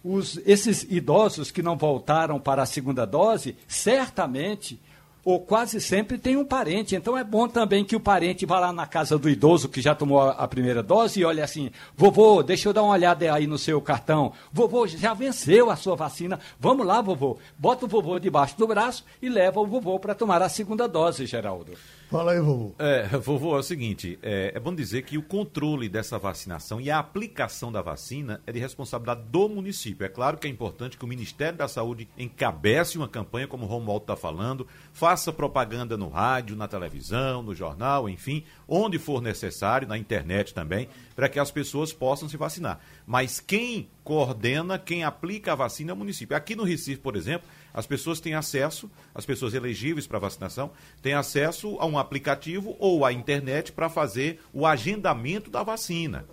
Os, 0.04 0.40
esses 0.46 0.84
idosos 0.84 1.52
que 1.52 1.62
não 1.62 1.76
voltaram 1.76 2.40
para 2.40 2.62
a 2.62 2.66
segunda 2.66 3.06
dose, 3.06 3.58
certamente 3.68 4.80
ou 5.28 5.42
quase 5.42 5.82
sempre 5.82 6.18
tem 6.18 6.38
um 6.38 6.46
parente. 6.46 6.96
Então 6.96 7.18
é 7.18 7.22
bom 7.22 7.50
também 7.50 7.84
que 7.84 7.98
o 7.98 8.00
parente 8.00 8.46
vá 8.46 8.62
lá 8.62 8.72
na 8.72 8.88
casa 8.88 9.18
do 9.18 9.30
idoso 9.30 9.68
que 9.68 9.82
já 9.82 9.94
tomou 9.94 10.22
a, 10.22 10.48
primeira 10.48 10.82
dose 10.82 11.20
e 11.20 11.26
olhe 11.26 11.42
assim: 11.42 11.70
vovô, 11.98 12.42
deixa 12.42 12.70
eu 12.70 12.74
dar 12.74 12.82
uma 12.82 12.94
olhada 12.94 13.34
aí 13.34 13.46
no 13.46 13.58
seu 13.58 13.82
cartão. 13.82 14.32
Vovô, 14.54 14.88
já 14.88 15.14
venceu 15.14 15.70
a 15.70 15.76
sua 15.76 15.98
vacina. 15.98 16.40
Vamos 16.58 16.88
lá, 16.88 17.02
vovô. 17.02 17.38
Bota 17.60 17.84
o 17.84 17.90
vovô 17.90 18.18
debaixo 18.20 18.58
do 18.58 18.68
braço 18.68 19.04
e 19.22 19.28
leva 19.28 19.60
o 19.60 19.68
vovô 19.68 20.00
para 20.00 20.16
tomar 20.16 20.42
a 20.42 20.48
segunda 20.48 20.88
dose, 20.88 21.26
Geraldo. 21.26 21.74
Fala 22.10 22.32
aí, 22.32 22.40
vovô. 22.40 22.74
É, 22.80 23.06
vovô, 23.20 23.58
é 23.58 23.60
o 23.60 23.64
seguinte: 23.64 24.18
é, 24.24 24.54
é, 24.56 24.60
bom 24.60 24.74
dizer 24.74 25.02
que 25.02 25.18
o 25.18 25.22
controle 25.22 25.90
dessa 25.90 26.18
vacinação 26.18 26.80
e 26.80 26.90
a 26.90 27.00
aplicação 27.00 27.70
da 27.70 27.82
vacina 27.82 28.42
é 28.48 28.52
de 28.52 28.60
responsabilidade 28.60 29.24
do 29.30 29.50
município. 29.50 30.06
É 30.06 30.10
claro 30.10 30.38
que 30.38 30.48
é 30.48 30.50
importante 30.50 30.98
que 30.98 31.04
o 31.04 31.08
Ministério 31.08 31.58
da 31.58 31.68
Saúde 31.68 32.08
encabece 32.18 32.98
uma 32.98 33.10
campanha, 33.10 33.46
como 33.46 33.66
o 33.66 33.68
Romualdo 33.68 34.04
está 34.04 34.16
falando, 34.16 34.66
faça 34.94 35.34
propaganda 35.34 35.98
no 35.98 36.08
rádio, 36.08 36.56
na 36.56 36.68
televisão, 36.68 37.42
no 37.42 37.54
jornal, 37.54 38.08
enfim, 38.08 38.46
onde 38.66 38.98
for 38.98 39.22
necessário, 39.22 39.86
na 39.86 39.98
internet 39.98 40.54
também, 40.54 40.88
para 41.14 41.28
que 41.28 41.40
as 41.40 41.52
pessoas 41.52 41.92
possam 41.92 42.30
se 42.30 42.38
vacinar. 42.38 42.80
Mas 43.06 43.42
quem 43.42 43.90
coordena, 44.02 44.80
quem 44.80 45.04
aplica 45.04 45.52
a 45.52 45.56
vacina 45.56 45.92
é 45.92 45.94
o 45.94 45.98
município. 45.98 46.38
Aqui 46.38 46.56
no 46.56 46.64
Recife, 46.64 47.02
por 47.02 47.18
exemplo, 47.18 47.46
as 47.78 47.86
pessoas 47.86 48.20
têm 48.20 48.34
acesso, 48.34 48.90
as 49.14 49.24
pessoas 49.24 49.54
elegíveis 49.54 50.08
para 50.08 50.18
vacinação, 50.18 50.72
têm 51.00 51.14
acesso 51.14 51.78
a 51.80 51.86
um 51.86 52.00
aplicativo 52.00 52.76
ou 52.80 53.06
à 53.06 53.14
internet 53.14 53.72
para 53.72 53.88
fazer 53.88 54.42
o 54.52 54.66
agendamento 54.66 55.52
da 55.52 55.62
vacina. 55.62 56.26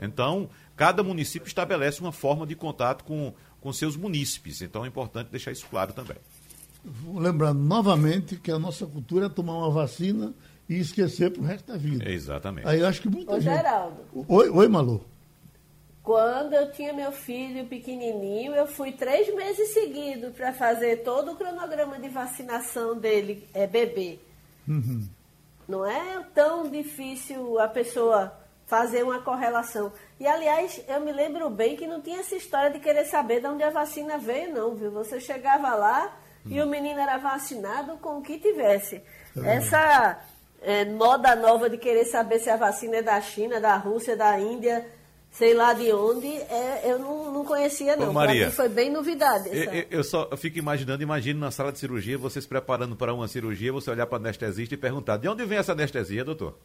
Então, 0.00 0.48
cada 0.74 1.02
município 1.02 1.46
estabelece 1.46 2.00
uma 2.00 2.10
forma 2.10 2.46
de 2.46 2.56
contato 2.56 3.04
com, 3.04 3.34
com 3.60 3.70
seus 3.70 3.98
munícipes. 3.98 4.62
Então, 4.62 4.82
é 4.82 4.88
importante 4.88 5.28
deixar 5.28 5.52
isso 5.52 5.66
claro 5.70 5.92
também. 5.92 6.16
Lembrando 7.14 7.60
novamente 7.60 8.36
que 8.36 8.50
a 8.50 8.58
nossa 8.58 8.86
cultura 8.86 9.26
é 9.26 9.28
tomar 9.28 9.58
uma 9.58 9.70
vacina 9.70 10.32
e 10.66 10.78
esquecer 10.78 11.30
para 11.30 11.42
o 11.42 11.44
resto 11.44 11.70
da 11.70 11.76
vida. 11.76 12.10
Exatamente. 12.10 12.66
Aí 12.66 12.80
eu 12.80 12.86
acho 12.86 13.02
que 13.02 13.10
muita 13.10 13.34
Ô, 13.34 13.40
gente. 13.40 13.54
Geraldo. 13.54 14.00
Oi, 14.26 14.48
oi, 14.48 14.68
Malu. 14.68 15.04
Quando 16.08 16.54
eu 16.54 16.72
tinha 16.72 16.90
meu 16.94 17.12
filho 17.12 17.66
pequenininho, 17.66 18.54
eu 18.54 18.66
fui 18.66 18.92
três 18.92 19.28
meses 19.34 19.74
seguidos 19.74 20.34
para 20.34 20.54
fazer 20.54 21.02
todo 21.02 21.32
o 21.32 21.36
cronograma 21.36 21.98
de 21.98 22.08
vacinação 22.08 22.96
dele, 22.96 23.46
é 23.52 23.66
bebê. 23.66 24.18
Uhum. 24.66 25.06
Não 25.68 25.84
é 25.84 26.24
tão 26.34 26.66
difícil 26.70 27.58
a 27.58 27.68
pessoa 27.68 28.32
fazer 28.64 29.02
uma 29.02 29.20
correlação. 29.20 29.92
E, 30.18 30.26
aliás, 30.26 30.82
eu 30.88 30.98
me 31.02 31.12
lembro 31.12 31.50
bem 31.50 31.76
que 31.76 31.86
não 31.86 32.00
tinha 32.00 32.20
essa 32.20 32.36
história 32.36 32.70
de 32.70 32.80
querer 32.80 33.04
saber 33.04 33.42
de 33.42 33.46
onde 33.46 33.62
a 33.62 33.68
vacina 33.68 34.16
veio, 34.16 34.54
não, 34.54 34.74
viu? 34.74 34.90
Você 34.92 35.20
chegava 35.20 35.74
lá 35.74 36.16
e 36.46 36.58
o 36.62 36.66
menino 36.66 36.98
era 36.98 37.18
vacinado 37.18 37.98
com 37.98 38.16
o 38.16 38.22
que 38.22 38.38
tivesse. 38.38 39.02
Essa 39.44 40.18
é, 40.62 40.86
moda 40.86 41.36
nova 41.36 41.68
de 41.68 41.76
querer 41.76 42.06
saber 42.06 42.38
se 42.38 42.48
a 42.48 42.56
vacina 42.56 42.96
é 42.96 43.02
da 43.02 43.20
China, 43.20 43.60
da 43.60 43.76
Rússia, 43.76 44.16
da 44.16 44.40
Índia 44.40 44.96
sei 45.38 45.54
lá 45.54 45.72
de 45.72 45.92
onde, 45.92 46.26
é, 46.26 46.82
eu 46.84 46.98
não, 46.98 47.32
não 47.32 47.44
conhecia 47.44 47.96
não. 47.96 48.10
Ô, 48.10 48.12
Maria, 48.12 48.46
mim 48.46 48.52
foi 48.52 48.68
bem 48.68 48.90
novidade. 48.90 49.48
Eu, 49.48 49.72
eu, 49.72 49.86
eu, 49.88 50.04
só 50.04 50.26
eu 50.28 50.36
fico 50.36 50.58
imaginando, 50.58 51.00
imagino 51.00 51.38
na 51.38 51.52
sala 51.52 51.70
de 51.70 51.78
cirurgia, 51.78 52.18
você 52.18 52.40
se 52.40 52.48
preparando 52.48 52.96
para 52.96 53.14
uma 53.14 53.28
cirurgia, 53.28 53.72
você 53.72 53.88
olhar 53.88 54.06
para 54.06 54.18
o 54.18 54.20
anestesista 54.20 54.74
e 54.74 54.76
perguntar, 54.76 55.16
de 55.16 55.28
onde 55.28 55.44
vem 55.44 55.58
essa 55.58 55.72
anestesia, 55.72 56.24
doutor? 56.24 56.58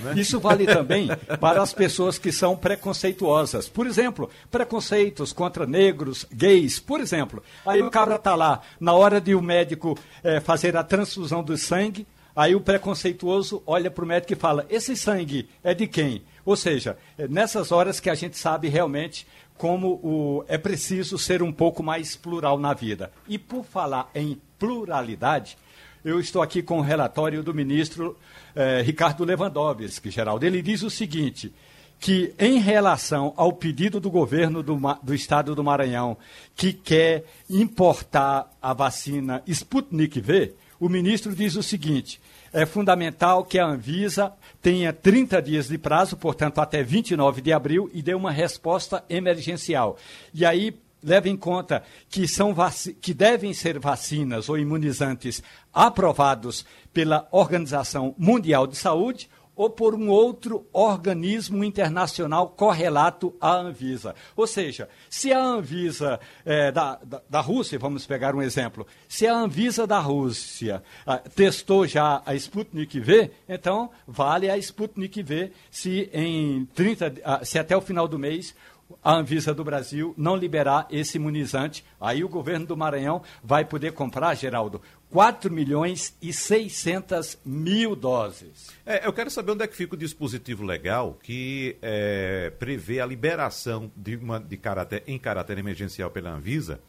Né? 0.00 0.14
Isso 0.18 0.40
vale 0.40 0.66
também 0.66 1.08
para 1.38 1.62
as 1.62 1.72
pessoas 1.72 2.18
que 2.18 2.32
são 2.32 2.56
preconceituosas. 2.56 3.68
Por 3.68 3.86
exemplo, 3.86 4.28
preconceitos 4.50 5.32
contra 5.32 5.64
negros, 5.64 6.26
gays, 6.32 6.80
por 6.80 7.00
exemplo. 7.00 7.44
Aí 7.64 7.80
o 7.80 7.90
cara 7.92 8.16
está 8.16 8.34
lá, 8.34 8.60
na 8.80 8.92
hora 8.92 9.20
de 9.20 9.36
o 9.36 9.40
médico 9.40 9.96
é, 10.24 10.40
fazer 10.40 10.76
a 10.76 10.82
transfusão 10.82 11.44
do 11.44 11.56
sangue, 11.56 12.08
aí 12.34 12.56
o 12.56 12.60
preconceituoso 12.60 13.62
olha 13.64 13.88
para 13.88 14.04
o 14.04 14.08
médico 14.08 14.32
e 14.32 14.36
fala: 14.36 14.66
Esse 14.68 14.96
sangue 14.96 15.48
é 15.62 15.72
de 15.72 15.86
quem? 15.86 16.24
Ou 16.44 16.56
seja, 16.56 16.96
é 17.16 17.26
nessas 17.26 17.72
horas 17.72 18.00
que 18.00 18.10
a 18.10 18.14
gente 18.14 18.36
sabe 18.36 18.68
realmente 18.68 19.26
como 19.56 20.00
o, 20.02 20.44
é 20.48 20.58
preciso 20.58 21.16
ser 21.16 21.42
um 21.42 21.52
pouco 21.52 21.82
mais 21.82 22.16
plural 22.16 22.58
na 22.58 22.74
vida. 22.74 23.10
E 23.28 23.38
por 23.38 23.64
falar 23.64 24.10
em 24.14 24.40
pluralidade, 24.58 25.56
eu 26.04 26.20
estou 26.20 26.42
aqui 26.42 26.62
com 26.62 26.78
o 26.78 26.82
relatório 26.82 27.42
do 27.42 27.54
ministro 27.54 28.16
eh, 28.54 28.82
Ricardo 28.82 29.24
Lewandowski, 29.24 30.10
Geraldo. 30.10 30.44
Ele 30.44 30.60
diz 30.60 30.82
o 30.82 30.90
seguinte, 30.90 31.52
que 31.98 32.34
em 32.38 32.58
relação 32.58 33.32
ao 33.36 33.52
pedido 33.52 33.98
do 33.98 34.10
governo 34.10 34.62
do, 34.62 34.78
do 35.02 35.14
estado 35.14 35.54
do 35.54 35.64
Maranhão, 35.64 36.16
que 36.54 36.72
quer 36.72 37.24
importar 37.48 38.50
a 38.60 38.74
vacina 38.74 39.42
Sputnik 39.46 40.20
V, 40.20 40.52
o 40.78 40.88
ministro 40.88 41.34
diz 41.34 41.56
o 41.56 41.62
seguinte, 41.62 42.20
é 42.54 42.64
fundamental 42.64 43.44
que 43.44 43.58
a 43.58 43.66
Anvisa 43.66 44.32
tenha 44.62 44.92
30 44.92 45.42
dias 45.42 45.68
de 45.68 45.76
prazo, 45.76 46.16
portanto 46.16 46.60
até 46.60 46.84
29 46.84 47.42
de 47.42 47.52
abril, 47.52 47.90
e 47.92 48.00
dê 48.00 48.14
uma 48.14 48.30
resposta 48.30 49.04
emergencial. 49.10 49.98
E 50.32 50.46
aí 50.46 50.78
leva 51.02 51.28
em 51.28 51.36
conta 51.36 51.82
que, 52.08 52.26
são 52.28 52.54
que 53.00 53.12
devem 53.12 53.52
ser 53.52 53.78
vacinas 53.80 54.48
ou 54.48 54.56
imunizantes 54.56 55.42
aprovados 55.72 56.64
pela 56.92 57.28
Organização 57.32 58.14
Mundial 58.16 58.68
de 58.68 58.76
Saúde 58.76 59.28
ou 59.56 59.70
por 59.70 59.94
um 59.94 60.08
outro 60.08 60.66
organismo 60.72 61.62
internacional 61.64 62.48
correlato 62.48 63.34
à 63.40 63.54
Anvisa. 63.54 64.14
Ou 64.36 64.46
seja, 64.46 64.88
se 65.08 65.32
a 65.32 65.42
Anvisa 65.42 66.18
é, 66.44 66.72
da, 66.72 66.98
da, 67.02 67.22
da, 67.28 67.40
Rússia, 67.40 67.78
vamos 67.78 68.06
pegar 68.06 68.34
um 68.34 68.42
exemplo, 68.42 68.86
se 69.08 69.26
a 69.26 69.34
Anvisa 69.34 69.86
da 69.86 69.98
Rússia 69.98 70.82
ah, 71.06 71.18
testou 71.18 71.86
já 71.86 72.22
a 72.24 72.34
Sputnik 72.34 72.98
V, 72.98 73.30
então 73.48 73.90
vale 74.06 74.50
a 74.50 74.56
Sputnik 74.58 75.22
V 75.22 75.52
se, 75.70 76.10
em 76.12 76.64
30, 76.74 77.14
ah, 77.24 77.44
se 77.44 77.58
até 77.58 77.76
o 77.76 77.80
final 77.80 78.08
do 78.08 78.18
mês 78.18 78.54
a 79.02 79.14
Anvisa 79.16 79.52
do 79.54 79.64
Brasil 79.64 80.14
não 80.16 80.36
liberar 80.36 80.86
esse 80.90 81.16
imunizante, 81.18 81.84
aí 82.00 82.24
o 82.24 82.28
governo 82.28 82.66
do 82.66 82.76
Maranhão 82.76 83.22
vai 83.42 83.64
poder 83.64 83.92
comprar, 83.92 84.34
Geraldo, 84.34 84.80
4 85.10 85.52
milhões 85.52 86.16
e 86.20 86.32
600 86.32 87.38
mil 87.44 87.94
doses. 87.94 88.70
É, 88.84 89.06
eu 89.06 89.12
quero 89.12 89.30
saber 89.30 89.52
onde 89.52 89.64
é 89.64 89.66
que 89.66 89.76
fica 89.76 89.94
o 89.94 89.98
dispositivo 89.98 90.64
legal 90.64 91.18
que 91.22 91.76
é, 91.80 92.52
prevê 92.58 93.00
a 93.00 93.06
liberação 93.06 93.90
de 93.96 94.16
uma, 94.16 94.40
de 94.40 94.56
caráter, 94.56 95.02
em 95.06 95.18
caráter 95.18 95.58
emergencial 95.58 96.10
pela 96.10 96.30
Anvisa 96.30 96.80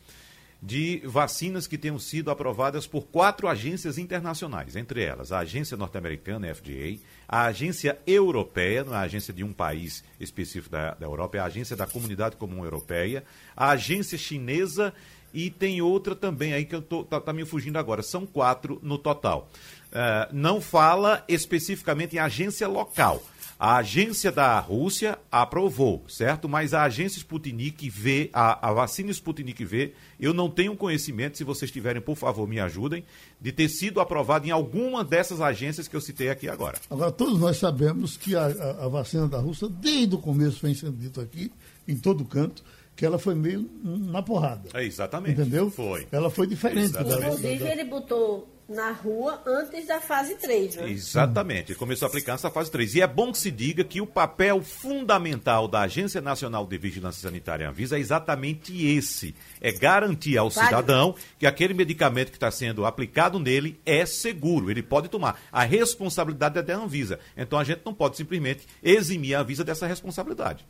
de 0.61 1.01
vacinas 1.05 1.67
que 1.67 1.77
tenham 1.77 1.99
sido 1.99 2.31
aprovadas 2.31 2.87
por 2.87 3.05
quatro 3.05 3.47
agências 3.47 3.99
internacionais, 3.99 4.75
entre 4.75 5.03
elas 5.03 5.31
a 5.31 5.39
agência 5.39 5.77
norte-americana, 5.77 6.53
FDA, 6.53 6.97
a 7.35 7.47
agência 7.47 7.99
europeia, 8.07 8.85
não 8.85 8.93
é 8.93 8.95
a 8.95 9.01
agência 9.01 9.33
de 9.33 9.43
um 9.43 9.51
país 9.51 10.05
específico 10.17 10.69
da, 10.69 10.93
da 10.93 11.05
Europa, 11.05 11.35
é 11.35 11.41
a 11.41 11.45
agência 11.45 11.75
da 11.75 11.85
Comunidade 11.85 12.37
Comum 12.37 12.63
Europeia, 12.63 13.25
a 13.57 13.71
agência 13.71 14.17
chinesa 14.17 14.93
e 15.33 15.49
tem 15.49 15.81
outra 15.81 16.15
também 16.15 16.53
aí 16.53 16.63
que 16.63 16.73
eu 16.73 16.81
tá, 16.81 17.19
tá 17.19 17.33
me 17.33 17.43
fugindo 17.43 17.77
agora. 17.77 18.01
São 18.01 18.25
quatro 18.25 18.79
no 18.81 18.97
total. 18.97 19.49
Uh, 19.87 20.33
não 20.33 20.61
fala 20.61 21.25
especificamente 21.27 22.15
em 22.15 22.19
agência 22.19 22.69
local. 22.69 23.21
A 23.57 23.77
agência 23.77 24.33
da 24.33 24.59
Rússia 24.59 25.17
aprovou, 25.31 26.03
certo? 26.09 26.47
Mas 26.49 26.73
a 26.73 26.83
agência 26.83 27.19
Sputnik 27.19 27.89
V, 27.89 28.29
a, 28.33 28.69
a 28.69 28.73
vacina 28.73 29.11
Sputnik 29.11 29.63
V, 29.63 29.93
eu 30.19 30.33
não 30.33 30.49
tenho 30.49 30.75
conhecimento, 30.75 31.37
se 31.37 31.43
vocês 31.45 31.71
tiverem, 31.71 32.01
por 32.01 32.17
favor, 32.17 32.45
me 32.49 32.59
ajudem, 32.59 33.05
de 33.39 33.53
ter 33.53 33.69
sido 33.69 34.01
aprovada 34.01 34.45
em 34.45 34.51
alguma 34.51 35.05
dessas 35.05 35.39
agências 35.39 35.87
que 35.87 35.95
eu 35.95 36.01
citei 36.01 36.29
aqui 36.29 36.49
agora. 36.49 36.77
Agora, 36.89 37.13
todos 37.25 37.39
nós 37.39 37.57
sabemos 37.57 38.17
que 38.17 38.35
a, 38.35 38.45
a, 38.45 38.85
a 38.85 38.87
vacina 38.87 39.27
da 39.27 39.39
Rússia, 39.39 39.67
desde 39.67 40.13
o 40.13 40.19
começo, 40.19 40.59
vem 40.61 40.75
sendo 40.75 40.95
dito 40.95 41.19
aqui, 41.19 41.51
em 41.87 41.97
todo 41.97 42.23
canto, 42.23 42.63
que 42.95 43.03
ela 43.03 43.17
foi 43.17 43.33
meio 43.33 43.67
na 43.83 44.21
porrada. 44.21 44.69
É, 44.75 44.85
exatamente. 44.85 45.41
Entendeu? 45.41 45.71
Foi. 45.71 46.07
Ela 46.11 46.29
foi 46.29 46.45
diferente. 46.45 46.93
Da, 46.93 47.01
Inclusive, 47.01 47.65
ele 47.65 47.83
botou 47.85 48.47
na 48.67 48.91
rua 48.91 49.41
antes 49.45 49.85
da 49.87 50.01
fase 50.01 50.35
3, 50.35 50.75
né? 50.75 50.89
Exatamente, 50.89 51.71
ele 51.71 51.79
começou 51.79 52.07
a 52.07 52.09
aplicar 52.09 52.33
essa 52.33 52.49
fase 52.49 52.71
3. 52.71 52.95
E 52.95 53.01
é 53.01 53.07
bom 53.07 53.31
que 53.31 53.37
se 53.37 53.51
diga 53.51 53.83
que 53.83 54.01
o 54.01 54.07
papel 54.07 54.61
fundamental 54.61 55.67
da 55.67 55.81
Agência 55.81 56.21
Nacional 56.21 56.65
de 56.65 56.77
Vigilância 56.77 57.21
Sanitária 57.21 57.69
Anvisa 57.69 57.97
é 57.97 57.99
exatamente 57.99 58.85
esse: 58.85 59.35
é 59.61 59.71
garantir 59.71 60.37
ao 60.37 60.49
cidadão 60.49 61.15
que 61.37 61.45
aquele 61.45 61.73
medicamento 61.73 62.31
que 62.31 62.37
está 62.37 62.49
sendo 62.49 62.85
aplicado 62.85 63.39
nele 63.39 63.79
é 63.85 64.05
seguro, 64.05 64.71
ele 64.71 64.81
pode 64.81 65.09
tomar. 65.09 65.39
A 65.51 65.63
responsabilidade 65.63 66.57
é 66.57 66.61
da 66.63 66.75
Anvisa. 66.75 67.19
Então 67.37 67.59
a 67.59 67.63
gente 67.63 67.81
não 67.85 67.93
pode 67.93 68.17
simplesmente 68.17 68.65
eximir 68.81 69.35
a 69.35 69.41
Anvisa 69.41 69.63
dessa 69.63 69.85
responsabilidade. 69.85 70.65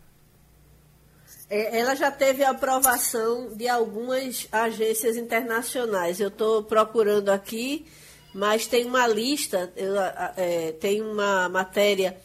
É, 1.49 1.79
ela 1.79 1.95
já 1.95 2.11
teve 2.11 2.43
aprovação 2.43 3.49
de 3.55 3.67
algumas 3.67 4.47
agências 4.51 5.15
internacionais. 5.15 6.19
Eu 6.19 6.29
estou 6.29 6.63
procurando 6.63 7.29
aqui, 7.29 7.85
mas 8.33 8.65
tem 8.67 8.85
uma 8.85 9.05
lista, 9.07 9.71
eu, 9.75 9.95
é, 10.35 10.71
tem 10.73 11.01
uma 11.01 11.47
matéria 11.47 12.17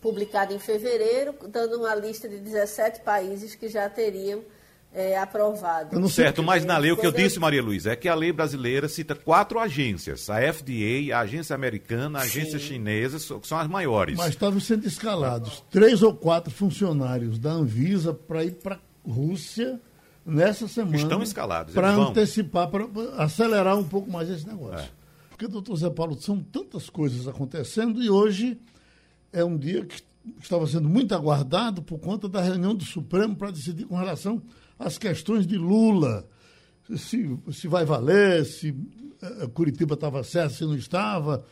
publicada 0.00 0.54
em 0.54 0.58
fevereiro, 0.58 1.34
dando 1.48 1.78
uma 1.78 1.94
lista 1.94 2.28
de 2.28 2.38
17 2.38 3.00
países 3.00 3.54
que 3.54 3.68
já 3.68 3.88
teriam 3.88 4.42
é, 4.92 5.16
aprovado. 5.16 5.98
Não 5.98 6.08
certo, 6.08 6.42
mas 6.42 6.64
na 6.64 6.76
lei 6.76 6.90
o 6.90 6.96
que 6.96 7.06
eu 7.06 7.12
disse, 7.12 7.38
Maria 7.38 7.62
Luísa, 7.62 7.92
é 7.92 7.96
que 7.96 8.08
a 8.08 8.14
lei 8.14 8.32
brasileira 8.32 8.88
cita 8.88 9.14
quatro 9.14 9.58
agências: 9.58 10.28
a 10.28 10.40
FDA, 10.52 11.14
a 11.14 11.20
agência 11.20 11.54
americana, 11.54 12.18
a 12.18 12.22
agência 12.22 12.58
Sim. 12.58 12.66
chinesa, 12.66 13.18
que 13.38 13.46
são 13.46 13.58
as 13.58 13.68
maiores. 13.68 14.16
Mas 14.16 14.30
estavam 14.30 14.58
sendo 14.58 14.86
escalados 14.86 15.62
três 15.70 16.02
ou 16.02 16.14
quatro 16.14 16.52
funcionários 16.52 17.38
da 17.38 17.52
Anvisa 17.52 18.12
para 18.12 18.44
ir 18.44 18.52
para 18.52 18.76
a 18.76 19.10
Rússia 19.10 19.80
nessa 20.26 20.66
semana. 20.66 20.96
Estão 20.96 21.22
escalados. 21.22 21.72
Para 21.72 21.92
antecipar, 21.92 22.68
para 22.68 22.86
acelerar 23.18 23.78
um 23.78 23.84
pouco 23.84 24.10
mais 24.10 24.28
esse 24.28 24.46
negócio. 24.46 24.84
É. 24.84 24.88
Porque, 25.30 25.46
doutor 25.46 25.76
Zé 25.76 25.88
Paulo, 25.88 26.20
são 26.20 26.40
tantas 26.40 26.90
coisas 26.90 27.26
acontecendo 27.28 28.02
e 28.02 28.10
hoje 28.10 28.60
é 29.32 29.44
um 29.44 29.56
dia 29.56 29.86
que 29.86 30.02
estava 30.42 30.66
sendo 30.66 30.88
muito 30.88 31.14
aguardado 31.14 31.80
por 31.80 31.98
conta 31.98 32.28
da 32.28 32.42
reunião 32.42 32.74
do 32.74 32.84
Supremo 32.84 33.34
para 33.36 33.50
decidir 33.50 33.86
com 33.86 33.96
relação 33.96 34.42
as 34.80 34.96
questões 34.96 35.46
de 35.46 35.58
Lula, 35.58 36.26
se, 36.96 37.38
se 37.52 37.68
vai 37.68 37.84
valer, 37.84 38.46
se 38.46 38.70
uh, 38.70 39.48
Curitiba 39.50 39.92
estava 39.92 40.24
certo, 40.24 40.54
se 40.54 40.64
não 40.64 40.74
estava, 40.74 41.44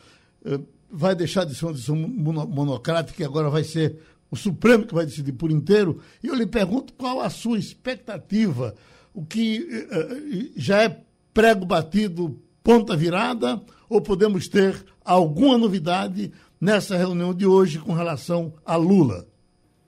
uh, 0.43 0.65
vai 0.89 1.13
deixar 1.13 1.45
de 1.45 1.53
ser 1.53 1.65
uma 1.65 1.73
decisão 1.73 1.95
monocrática 1.95 3.21
e 3.21 3.25
agora 3.25 3.47
vai 3.47 3.63
ser 3.63 3.99
o 4.31 4.35
Supremo 4.35 4.85
que 4.85 4.95
vai 4.95 5.05
decidir 5.05 5.33
por 5.33 5.51
inteiro. 5.51 6.01
E 6.23 6.27
eu 6.27 6.33
lhe 6.33 6.47
pergunto 6.47 6.91
qual 6.93 7.21
a 7.21 7.29
sua 7.29 7.59
expectativa, 7.59 8.73
o 9.13 9.23
que 9.23 9.59
uh, 9.59 10.59
já 10.59 10.81
é 10.81 11.03
prego 11.31 11.65
batido, 11.65 12.41
ponta 12.63 12.97
virada, 12.97 13.61
ou 13.87 14.01
podemos 14.01 14.47
ter 14.47 14.83
alguma 15.05 15.55
novidade 15.55 16.31
nessa 16.59 16.97
reunião 16.97 17.31
de 17.31 17.45
hoje 17.45 17.77
com 17.77 17.93
relação 17.93 18.55
a 18.65 18.75
Lula? 18.75 19.27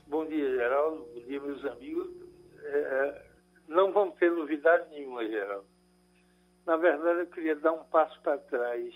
Bom 0.07 0.27
dia, 0.27 0.47
Geraldo. 0.47 1.07
Bom 1.15 1.21
dia, 1.27 1.41
meus 1.41 1.65
amigos. 1.65 2.07
É, 2.63 2.77
é 2.77 3.31
não 3.71 3.91
vão 3.91 4.11
ter 4.11 4.29
novidade 4.29 4.89
nenhuma, 4.89 5.25
Geraldo. 5.25 5.65
Na 6.65 6.75
verdade, 6.75 7.21
eu 7.21 7.27
queria 7.27 7.55
dar 7.55 7.71
um 7.71 7.83
passo 7.85 8.19
para 8.21 8.37
trás. 8.37 8.93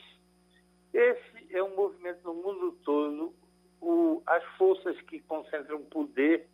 Esse 0.93 1.55
é 1.55 1.63
um 1.63 1.75
movimento 1.75 2.23
no 2.23 2.33
mundo 2.33 2.77
todo. 2.83 3.33
O, 3.81 4.21
as 4.25 4.43
forças 4.57 4.99
que 5.01 5.19
concentram 5.21 5.81
poder 5.85 6.47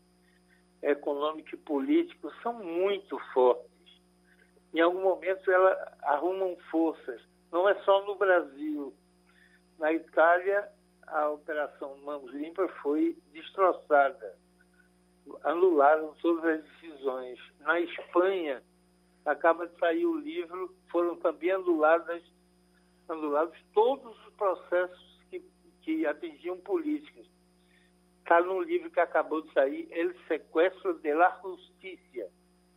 econômico 0.81 1.53
e 1.53 1.57
político 1.57 2.31
são 2.41 2.53
muito 2.53 3.17
fortes. 3.33 3.69
Em 4.73 4.79
algum 4.79 5.01
momento, 5.01 5.51
elas 5.51 5.77
arrumam 6.03 6.55
forças. 6.69 7.21
Não 7.51 7.67
é 7.67 7.75
só 7.83 8.05
no 8.05 8.15
Brasil. 8.15 8.93
Na 9.77 9.91
Itália, 9.91 10.69
a 11.07 11.29
Operação 11.29 11.97
Mãos 11.97 12.31
Limpas 12.31 12.71
foi 12.81 13.17
destroçada 13.33 14.35
anularam 15.43 16.13
todas 16.21 16.43
as 16.43 16.63
decisões. 16.63 17.39
Na 17.59 17.79
Espanha, 17.79 18.63
acaba 19.25 19.67
de 19.67 19.77
sair 19.77 20.05
o 20.05 20.17
livro, 20.17 20.73
foram 20.91 21.15
também 21.17 21.51
anuladas, 21.51 22.23
anulados 23.07 23.57
todos 23.73 24.17
os 24.25 24.33
processos 24.33 25.19
que, 25.29 25.43
que 25.81 26.05
atingiam 26.05 26.57
políticos. 26.57 27.29
Está 28.19 28.41
num 28.41 28.61
livro 28.61 28.89
que 28.89 28.99
acabou 28.99 29.41
de 29.41 29.51
sair, 29.53 29.87
El 29.91 30.13
Sequestro 30.27 30.93
de 30.99 31.13
la 31.13 31.37
Justicia, 31.41 32.29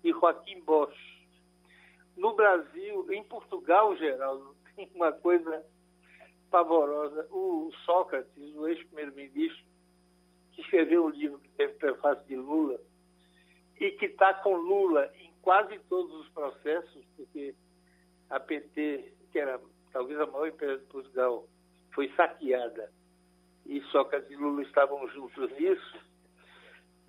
de 0.02 0.12
Joaquim 0.12 0.60
Bosch. 0.60 0.96
No 2.16 2.34
Brasil, 2.34 3.06
em 3.12 3.22
Portugal, 3.24 3.96
Geraldo, 3.96 4.56
tem 4.76 4.90
uma 4.94 5.12
coisa 5.12 5.64
pavorosa. 6.50 7.26
O 7.30 7.70
Sócrates, 7.84 8.54
o 8.54 8.66
ex-primeiro-ministro, 8.68 9.64
que 10.54 10.62
escreveu 10.62 11.06
um 11.06 11.10
livro 11.10 11.38
que 11.38 11.48
teve 11.50 11.74
prefácio 11.74 12.24
de 12.26 12.36
Lula 12.36 12.78
e 13.78 13.90
que 13.92 14.06
está 14.06 14.34
com 14.34 14.56
Lula 14.56 15.10
em 15.16 15.32
quase 15.42 15.78
todos 15.88 16.12
os 16.20 16.28
processos, 16.30 17.04
porque 17.16 17.54
a 18.30 18.40
PT, 18.40 19.12
que 19.32 19.38
era 19.38 19.60
talvez 19.92 20.18
a 20.20 20.26
maior 20.26 20.48
empresa 20.48 20.78
de 20.78 20.86
Portugal, 20.86 21.46
foi 21.92 22.08
saqueada 22.16 22.90
e 23.66 23.80
Sócrates 23.90 24.30
e 24.30 24.36
Lula 24.36 24.62
estavam 24.62 25.06
juntos 25.08 25.50
nisso, 25.58 25.98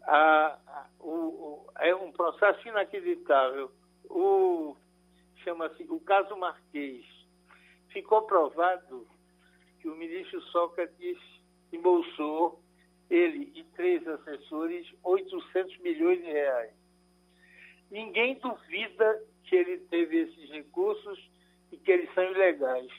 a, 0.04 0.58
a, 0.68 0.90
o, 1.00 1.68
é 1.80 1.94
um 1.96 2.12
processo 2.12 2.68
inacreditável. 2.68 3.72
O 4.10 4.76
chama-se 5.44 5.84
o 5.90 6.00
caso 6.00 6.36
Marquês. 6.38 7.06
Ficou 7.90 8.24
provado 8.24 9.08
que 9.80 9.88
o 9.88 9.96
ministro 9.96 10.42
Sócrates 10.44 11.18
embolsou 11.72 12.62
ele 13.10 13.52
e 13.56 13.64
três 13.76 14.08
assessores, 14.08 14.88
800 15.04 15.78
milhões 15.80 16.20
de 16.20 16.32
reais. 16.32 16.74
Ninguém 17.92 18.36
duvida 18.40 19.24
que 19.44 19.56
ele 19.56 19.78
teve 19.90 20.22
esses 20.22 20.50
recursos 20.50 21.32
e 21.72 21.78
que 21.78 21.92
eles 21.92 22.14
são 22.14 22.24
ilegais. 22.24 22.92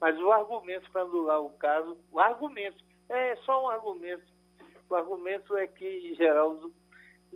Mas 0.00 0.18
o 0.18 0.30
argumento 0.30 0.90
para 0.90 1.02
anular 1.02 1.40
o 1.40 1.50
caso, 1.50 1.96
o 2.12 2.20
argumento, 2.20 2.76
é 3.08 3.36
só 3.36 3.64
um 3.64 3.68
argumento. 3.68 4.24
O 4.88 4.94
argumento 4.94 5.56
é 5.56 5.66
que, 5.66 6.14
Geraldo, 6.14 6.72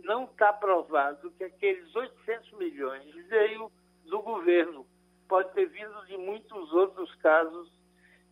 não 0.03 0.25
está 0.25 0.53
provado 0.53 1.31
que 1.31 1.43
aqueles 1.43 1.95
800 1.95 2.51
milhões 2.53 3.13
veio 3.27 3.71
do 4.05 4.21
governo. 4.21 4.85
Pode 5.27 5.51
ter 5.53 5.67
vindo 5.67 6.05
de 6.05 6.17
muitos 6.17 6.71
outros 6.73 7.13
casos. 7.15 7.71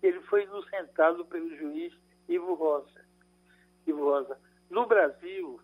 Ele 0.01 0.19
foi 0.21 0.43
inocentado 0.43 1.25
pelo 1.25 1.55
juiz 1.57 1.93
Ivo 2.27 2.53
Rosa. 2.53 3.06
Rosa. 3.91 4.39
No 4.69 4.85
Brasil, 4.85 5.59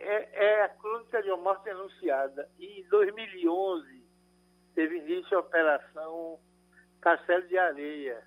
é, 0.00 0.44
é, 0.46 0.62
a 0.62 0.68
crônica 0.68 1.22
de 1.22 1.30
uma 1.30 1.42
morte 1.42 1.68
anunciada. 1.68 2.48
E 2.58 2.80
em 2.80 2.88
2011, 2.88 4.04
teve 4.74 4.98
início 4.98 5.36
a 5.36 5.40
operação 5.40 6.40
Castelo 7.00 7.46
de 7.48 7.56
Areia, 7.58 8.22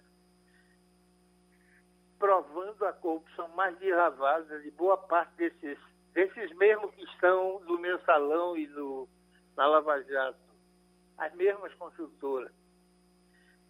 provando 2.20 2.86
a 2.86 2.94
corrupção 2.94 3.48
mais 3.50 3.78
desravada 3.80 4.60
de 4.62 4.72
boa 4.72 4.98
parte 4.98 5.36
desses, 5.36 5.78
desses 6.14 6.56
mesmos 6.58 6.94
que 6.96 7.04
estão 7.04 7.60
no 7.62 7.78
meu 7.80 8.00
salão 8.02 8.56
e 8.56 8.68
no, 8.68 9.08
na 9.56 9.66
Lava 9.68 10.02
Jato. 10.04 10.40
As 11.18 11.34
mesmas 11.36 11.74
construtoras. 11.76 12.52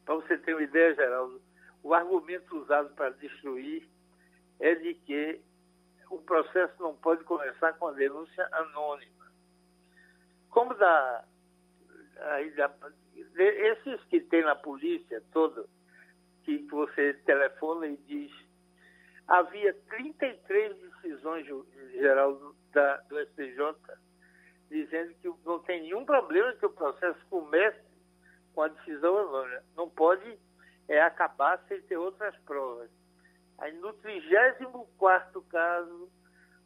Para 0.06 0.16
você 0.16 0.38
ter 0.38 0.54
uma 0.54 0.64
ideia, 0.64 0.96
Geraldo, 0.96 1.42
o 1.82 1.94
argumento 1.94 2.58
usado 2.58 2.94
para 2.96 3.10
destruir 3.12 3.90
é 4.60 4.76
de 4.76 4.94
que 4.96 5.42
o 6.10 6.20
processo 6.20 6.74
não 6.82 6.96
pode 6.96 7.24
começar 7.24 7.74
com 7.74 7.88
a 7.88 7.92
denúncia 7.94 8.48
anônima. 8.52 9.32
Como 10.50 10.74
da, 10.76 11.26
esses 13.36 14.04
que 14.06 14.22
tem 14.22 14.44
na 14.44 14.56
polícia 14.56 15.22
toda, 15.32 15.66
que, 16.44 16.60
que 16.60 16.72
você 16.72 17.14
telefona 17.26 17.88
e 17.88 17.98
diz, 17.98 18.32
havia 19.28 19.74
33 19.90 20.78
decisões 20.78 21.48
geral 21.94 22.36
do, 22.36 22.56
da, 22.72 22.98
do 22.98 23.20
STJ 23.28 23.76
dizendo 24.70 25.14
que 25.16 25.32
não 25.46 25.60
tem 25.60 25.82
nenhum 25.82 26.06
problema 26.06 26.54
que 26.54 26.66
o 26.66 26.70
processo 26.72 27.20
comece 27.30 27.80
com 28.54 28.64
a 28.64 28.68
decisão 28.68 29.18
anônima. 29.18 29.64
Não 29.76 29.90
pode 29.90 30.38
é, 30.88 31.02
acabar 31.02 31.64
sem 31.68 31.82
ter 31.84 31.98
outras 31.98 32.36
provas. 32.40 32.90
Aí 33.58 33.72
no 33.74 33.94
34 33.94 35.42
caso, 35.44 36.10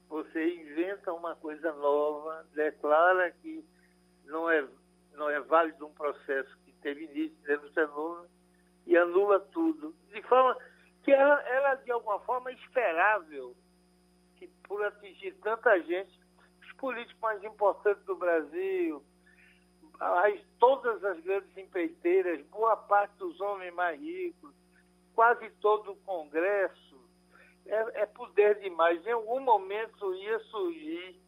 você 0.10 0.56
inventa 0.56 1.14
uma 1.14 1.36
coisa 1.36 1.72
nova, 1.74 2.46
declara 2.54 3.32
que 3.32 3.64
não 4.26 4.50
é, 4.50 4.66
não 5.14 5.30
é 5.30 5.40
válido 5.42 5.86
um 5.86 5.94
processo 5.94 6.58
que 6.66 6.72
teve 6.74 7.06
início, 7.06 7.38
denúncia 7.44 7.88
nula, 7.88 8.28
e 8.86 8.96
anula 8.96 9.40
tudo. 9.40 9.94
De 10.14 10.22
forma 10.24 10.58
que 11.04 11.12
ela, 11.12 11.42
ela 11.48 11.76
de 11.76 11.92
alguma 11.92 12.20
forma, 12.22 12.50
é 12.50 12.54
esperável 12.54 13.56
que, 14.38 14.48
por 14.68 14.84
atingir 14.86 15.34
tanta 15.42 15.80
gente, 15.82 16.20
os 16.62 16.72
políticos 16.74 17.20
mais 17.22 17.44
importantes 17.44 18.04
do 18.06 18.16
Brasil, 18.16 19.04
as, 20.00 20.40
todas 20.60 21.04
as 21.04 21.20
grandes 21.22 21.56
empreiteiras, 21.58 22.46
boa 22.48 22.78
parte 22.78 23.16
dos 23.18 23.40
homens 23.42 23.74
mais 23.74 24.00
ricos, 24.00 24.54
quase 25.18 25.50
todo 25.62 25.94
o 25.94 25.96
Congresso, 25.96 27.02
é, 27.66 28.04
é 28.04 28.06
poder 28.06 28.60
demais. 28.60 29.04
Em 29.04 29.14
algum 29.14 29.40
momento 29.40 30.14
ia 30.14 30.38
surgir 30.42 31.20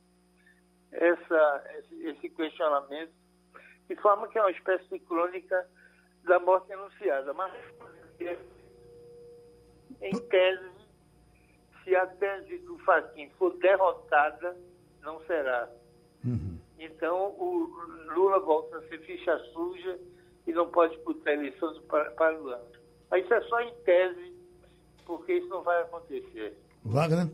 essa, 0.91 1.63
esse, 2.03 2.29
questionamento, 2.29 3.11
de 3.87 3.95
forma 3.95 4.27
que 4.27 4.37
é 4.37 4.41
uma 4.41 4.51
espécie 4.51 4.87
de 4.89 4.99
crônica 4.99 5.67
da 6.23 6.39
morte 6.39 6.71
anunciada. 6.71 7.33
Mas, 7.33 7.51
em 10.01 10.19
tese, 10.27 10.69
se 11.83 11.95
a 11.95 12.05
tese 12.05 12.59
do 12.59 12.77
Faquin 12.85 13.27
for 13.39 13.57
derrotada, 13.57 14.55
não 15.01 15.19
será. 15.25 15.67
Uhum. 16.23 16.59
Então, 16.77 17.31
o 17.39 17.63
Lula 18.13 18.39
volta 18.39 18.77
a 18.77 18.87
ser 18.87 18.99
ficha 18.99 19.35
suja 19.51 19.99
e 20.45 20.53
não 20.53 20.69
pode 20.69 20.93
disputar 20.93 21.33
eleições 21.33 21.79
para, 21.87 22.11
para 22.11 22.39
o 22.39 22.49
ano. 22.49 22.78
Mas 23.09 23.23
isso 23.23 23.33
é 23.33 23.41
só 23.41 23.61
em 23.61 23.73
tese, 23.85 24.33
porque 25.05 25.33
isso 25.33 25.47
não 25.47 25.63
vai 25.63 25.81
acontecer. 25.81 26.57
Wagner? 26.83 27.29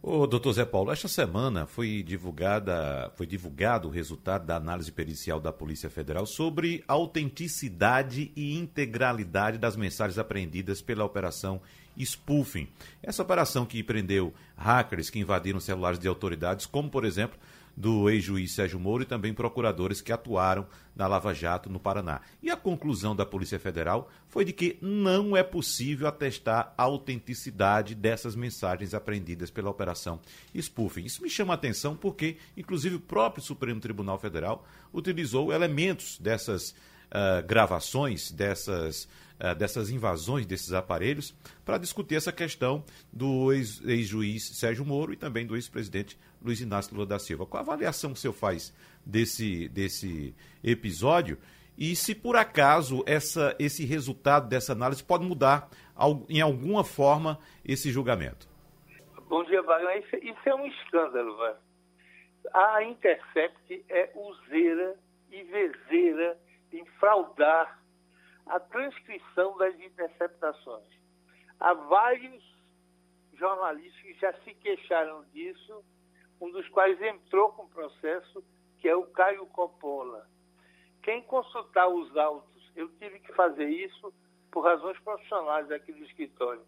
Ô, 0.00 0.28
doutor 0.28 0.52
Zé 0.52 0.64
Paulo, 0.64 0.92
esta 0.92 1.08
semana 1.08 1.66
foi 1.66 2.04
divulgada, 2.04 3.10
foi 3.16 3.26
divulgado 3.26 3.88
o 3.88 3.90
resultado 3.90 4.46
da 4.46 4.54
análise 4.54 4.92
pericial 4.92 5.40
da 5.40 5.52
Polícia 5.52 5.90
Federal 5.90 6.24
sobre 6.24 6.84
a 6.86 6.92
autenticidade 6.92 8.30
e 8.36 8.56
integralidade 8.56 9.58
das 9.58 9.76
mensagens 9.76 10.16
apreendidas 10.16 10.80
pela 10.80 11.04
Operação 11.04 11.60
Spoofing. 11.98 12.68
Essa 13.02 13.22
operação 13.22 13.66
que 13.66 13.82
prendeu 13.82 14.32
hackers 14.56 15.10
que 15.10 15.18
invadiram 15.18 15.58
celulares 15.58 15.98
de 15.98 16.06
autoridades, 16.06 16.64
como 16.64 16.88
por 16.88 17.04
exemplo 17.04 17.36
do 17.78 18.10
ex-juiz 18.10 18.50
Sérgio 18.50 18.80
Moro 18.80 19.04
e 19.04 19.06
também 19.06 19.32
procuradores 19.32 20.00
que 20.00 20.10
atuaram 20.10 20.66
na 20.96 21.06
Lava 21.06 21.32
Jato 21.32 21.70
no 21.70 21.78
Paraná. 21.78 22.20
E 22.42 22.50
a 22.50 22.56
conclusão 22.56 23.14
da 23.14 23.24
Polícia 23.24 23.56
Federal 23.56 24.10
foi 24.26 24.44
de 24.44 24.52
que 24.52 24.76
não 24.82 25.36
é 25.36 25.44
possível 25.44 26.08
atestar 26.08 26.74
a 26.76 26.82
autenticidade 26.82 27.94
dessas 27.94 28.34
mensagens 28.34 28.94
apreendidas 28.94 29.48
pela 29.48 29.70
Operação 29.70 30.18
Spoofing. 30.52 31.04
Isso 31.04 31.22
me 31.22 31.30
chama 31.30 31.54
a 31.54 31.56
atenção 31.56 31.94
porque, 31.94 32.38
inclusive, 32.56 32.96
o 32.96 33.00
próprio 33.00 33.44
Supremo 33.44 33.80
Tribunal 33.80 34.18
Federal 34.18 34.66
utilizou 34.92 35.52
elementos 35.52 36.18
dessas 36.18 36.70
uh, 36.70 37.46
gravações, 37.46 38.32
dessas 38.32 39.08
uh, 39.38 39.54
dessas 39.54 39.90
invasões 39.90 40.46
desses 40.46 40.72
aparelhos 40.72 41.34
para 41.64 41.78
discutir 41.78 42.16
essa 42.16 42.32
questão 42.32 42.84
do 43.12 43.52
ex-juiz 43.52 44.42
Sérgio 44.56 44.84
Moro 44.84 45.12
e 45.12 45.16
também 45.16 45.46
do 45.46 45.54
ex-presidente 45.54 46.18
Luiz 46.42 46.60
Inácio 46.60 46.94
Lula 46.94 47.06
da 47.06 47.18
Silva. 47.18 47.46
Qual 47.46 47.60
a 47.60 47.64
avaliação 47.64 48.10
que 48.10 48.18
o 48.18 48.20
senhor 48.20 48.32
faz 48.32 48.74
desse, 49.04 49.68
desse 49.68 50.34
episódio? 50.62 51.38
E 51.76 51.94
se 51.94 52.14
por 52.14 52.36
acaso 52.36 53.04
essa, 53.06 53.54
esse 53.58 53.84
resultado 53.84 54.48
dessa 54.48 54.72
análise 54.72 55.02
pode 55.02 55.24
mudar 55.24 55.68
em 56.28 56.40
alguma 56.40 56.82
forma 56.82 57.38
esse 57.64 57.90
julgamento? 57.90 58.48
Bom 59.28 59.44
dia, 59.44 59.62
Wagner. 59.62 59.98
Isso, 59.98 60.16
isso 60.16 60.48
é 60.48 60.54
um 60.54 60.66
escândalo, 60.66 61.36
velho. 61.36 61.56
A 62.52 62.82
Intercept 62.82 63.84
é 63.88 64.10
useira 64.14 64.96
e 65.30 65.42
vezeira 65.42 66.38
em 66.72 66.84
fraudar 66.98 67.78
a 68.46 68.58
transcrição 68.58 69.56
das 69.58 69.78
interceptações. 69.78 70.88
Há 71.60 71.74
vários 71.74 72.42
jornalistas 73.34 74.00
que 74.00 74.14
já 74.14 74.32
se 74.44 74.54
queixaram 74.54 75.24
disso, 75.32 75.84
um 76.40 76.50
dos 76.50 76.68
quais 76.68 77.00
entrou 77.00 77.52
com 77.52 77.68
processo, 77.68 78.44
que 78.78 78.88
é 78.88 78.94
o 78.94 79.06
Caio 79.06 79.46
Coppola. 79.46 80.26
Quem 81.02 81.22
consultar 81.22 81.88
os 81.88 82.16
autos, 82.16 82.72
eu 82.76 82.88
tive 82.98 83.20
que 83.20 83.32
fazer 83.32 83.68
isso 83.68 84.12
por 84.50 84.64
razões 84.64 84.98
profissionais 85.00 85.70
aqui 85.70 85.92
do 85.92 86.04
escritório. 86.04 86.62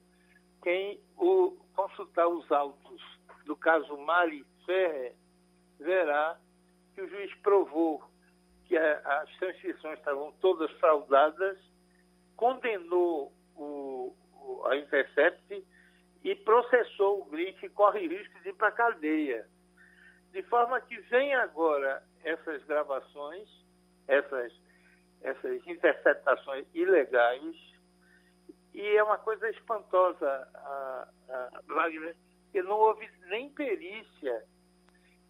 Quem 0.62 1.00
o, 1.16 1.56
consultar 1.74 2.28
os 2.28 2.50
autos 2.50 3.02
do 3.46 3.56
caso 3.56 3.96
Mari 3.98 4.44
Ferrer 4.66 5.14
verá 5.78 6.38
que 6.94 7.00
o 7.00 7.08
juiz 7.08 7.34
provou 7.36 8.02
que 8.66 8.76
a, 8.76 9.20
as 9.22 9.36
transcrições 9.38 9.98
estavam 9.98 10.32
todas 10.40 10.70
fraudadas 10.72 11.58
condenou 12.36 13.32
o, 13.54 14.14
o, 14.32 14.66
a 14.66 14.76
Intercept 14.76 15.64
e 16.24 16.34
processou 16.36 17.20
o 17.20 17.24
Glitch 17.26 17.62
e 17.62 17.68
corre 17.68 18.08
risco 18.08 18.40
de 18.40 18.48
ir 18.48 18.54
para 18.54 18.68
a 18.68 18.72
cadeia. 18.72 19.46
De 20.33 20.43
forma 20.45 20.81
que 20.81 20.99
vem 21.03 21.35
agora 21.35 22.03
essas 22.24 22.62
gravações, 22.64 23.49
essas, 24.07 24.53
essas 25.22 25.66
interceptações 25.66 26.66
ilegais, 26.74 27.57
e 28.72 28.97
é 28.97 29.03
uma 29.03 29.18
coisa 29.18 29.49
espantosa, 29.51 30.49
a, 30.55 31.09
a 31.28 31.61
Wagner, 31.66 32.16
que 32.53 32.62
não 32.62 32.76
houve 32.76 33.09
nem 33.28 33.51
perícia. 33.51 34.45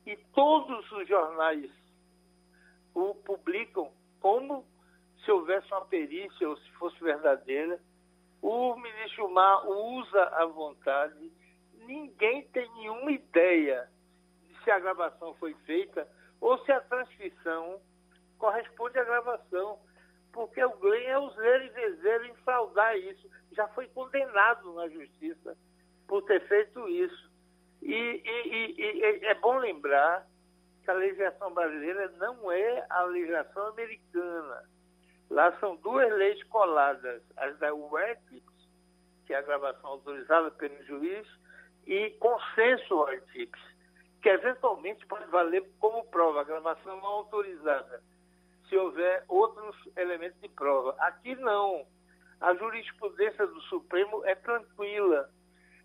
E 0.07 0.17
todos 0.35 0.91
os 0.93 1.09
jornais 1.09 1.71
o 2.95 3.15
publicam 3.15 3.93
como 4.21 4.67
se 5.25 5.31
houvesse 5.31 5.71
uma 5.73 5.85
perícia 5.87 6.49
ou 6.49 6.57
se 6.57 6.71
fosse 6.73 6.99
verdadeira. 7.03 7.81
O 8.43 8.75
ministro 8.77 9.29
Mar 9.31 9.67
usa 9.67 10.23
à 10.25 10.47
vontade. 10.47 11.31
Ninguém 11.87 12.47
tem 12.49 12.71
nenhuma 12.75 13.13
ideia 13.13 13.89
de 13.89 14.00
se 14.63 14.71
a 14.71 14.79
gravação 14.79 15.35
foi 15.35 15.55
feita 15.67 16.07
ou 16.41 16.59
se 16.65 16.73
a 16.73 16.81
transcrição 16.83 17.81
corresponde 18.39 18.99
à 18.99 19.05
gravação. 19.05 19.79
Porque 20.33 20.63
o 20.65 20.71
Glenn 20.79 21.09
é 21.09 21.19
useiro 21.19 21.65
e 21.65 21.69
vezeiro 21.71 22.27
em 22.27 22.35
fraudar 22.37 22.97
isso. 22.97 23.29
Já 23.53 23.67
foi 23.69 23.89
condenado 23.89 24.73
na 24.75 24.89
justiça 24.89 25.57
por 26.07 26.23
ter 26.23 26.47
feito 26.47 26.89
isso. 26.89 27.31
E, 27.83 27.93
e, 27.93 28.49
e, 28.49 29.23
e 29.23 29.27
é 29.27 29.35
bom 29.35 29.59
lembrar 29.59 30.27
que 30.85 30.91
a 30.91 30.95
legislação 30.95 31.53
brasileira 31.53 32.09
não 32.19 32.51
é 32.53 32.87
a 32.89 33.03
legislação 33.03 33.69
americana 33.69 34.69
Lá 35.31 35.57
são 35.61 35.77
duas 35.77 36.13
leis 36.13 36.43
coladas, 36.45 37.23
as 37.37 37.57
da 37.59 37.73
UETIPS, 37.73 38.69
que 39.27 39.33
é 39.33 39.37
a 39.37 39.43
gravação 39.43 39.91
autorizada 39.91 40.51
pelo 40.51 40.85
juiz, 40.85 41.27
e 41.87 42.11
consenso 42.19 43.05
UETIPS, 43.05 43.61
que 44.21 44.29
eventualmente 44.29 45.07
pode 45.07 45.25
valer 45.31 45.65
como 45.79 46.05
prova, 46.07 46.41
a 46.41 46.45
gravação 46.45 46.97
não 46.97 47.07
autorizada, 47.07 48.03
se 48.69 48.77
houver 48.77 49.25
outros 49.29 49.77
elementos 49.97 50.41
de 50.41 50.49
prova. 50.49 50.95
Aqui 50.99 51.35
não. 51.37 51.87
A 52.41 52.55
jurisprudência 52.55 53.47
do 53.47 53.61
Supremo 53.63 54.25
é 54.25 54.35
tranquila. 54.35 55.31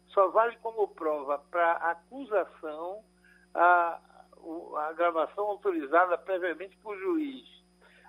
Só 0.08 0.30
vale 0.30 0.56
como 0.58 0.88
prova 0.90 1.40
para 1.50 1.74
acusação 1.74 3.04
a, 3.54 4.00
a 4.78 4.94
gravação 4.94 5.46
autorizada 5.46 6.18
previamente 6.18 6.78
por 6.78 6.98
juiz. 6.98 7.44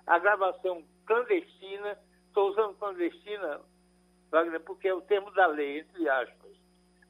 A 0.05 0.19
gravação 0.19 0.85
clandestina, 1.05 1.97
estou 2.27 2.49
usando 2.51 2.77
clandestina, 2.77 3.61
Wagner, 4.29 4.61
porque 4.61 4.87
é 4.87 4.93
o 4.93 5.01
termo 5.01 5.31
da 5.31 5.47
lei, 5.47 5.79
entre 5.79 6.07
aspas. 6.09 6.55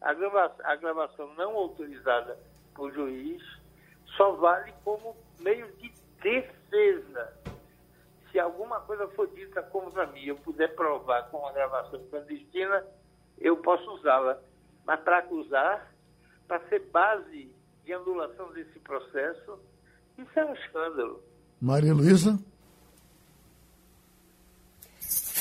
A 0.01 0.13
gravação, 0.13 0.65
a 0.65 0.76
gravação 0.76 1.34
não 1.34 1.55
autorizada 1.55 2.38
por 2.78 2.93
juiz 2.93 3.41
só 4.15 4.34
vale 4.34 4.73
como 4.86 5.17
meio 5.39 5.67
de 5.78 5.91
defesa. 6.21 7.34
Se 8.32 8.39
alguma 8.39 8.80
coisa 8.82 9.07
for 9.09 9.28
dita 9.34 9.61
contra 9.63 10.05
mim, 10.07 10.23
eu 10.25 10.38
puder 10.38 10.73
provar 10.75 11.23
com 11.30 11.39
uma 11.39 11.51
gravação 11.51 11.99
clandestina, 12.09 12.86
eu 13.39 13.57
posso 13.57 13.89
usá-la. 13.95 14.39
Mas 14.86 14.99
para 15.01 15.19
acusar, 15.19 15.91
para 16.47 16.65
ser 16.69 16.80
base 16.91 17.51
de 17.84 17.93
anulação 17.93 18.53
desse 18.53 18.80
processo, 18.80 19.59
isso 20.17 20.39
é 20.39 20.45
um 20.45 20.53
escândalo. 20.53 21.21
Maria 21.59 21.93
Luísa? 21.93 22.39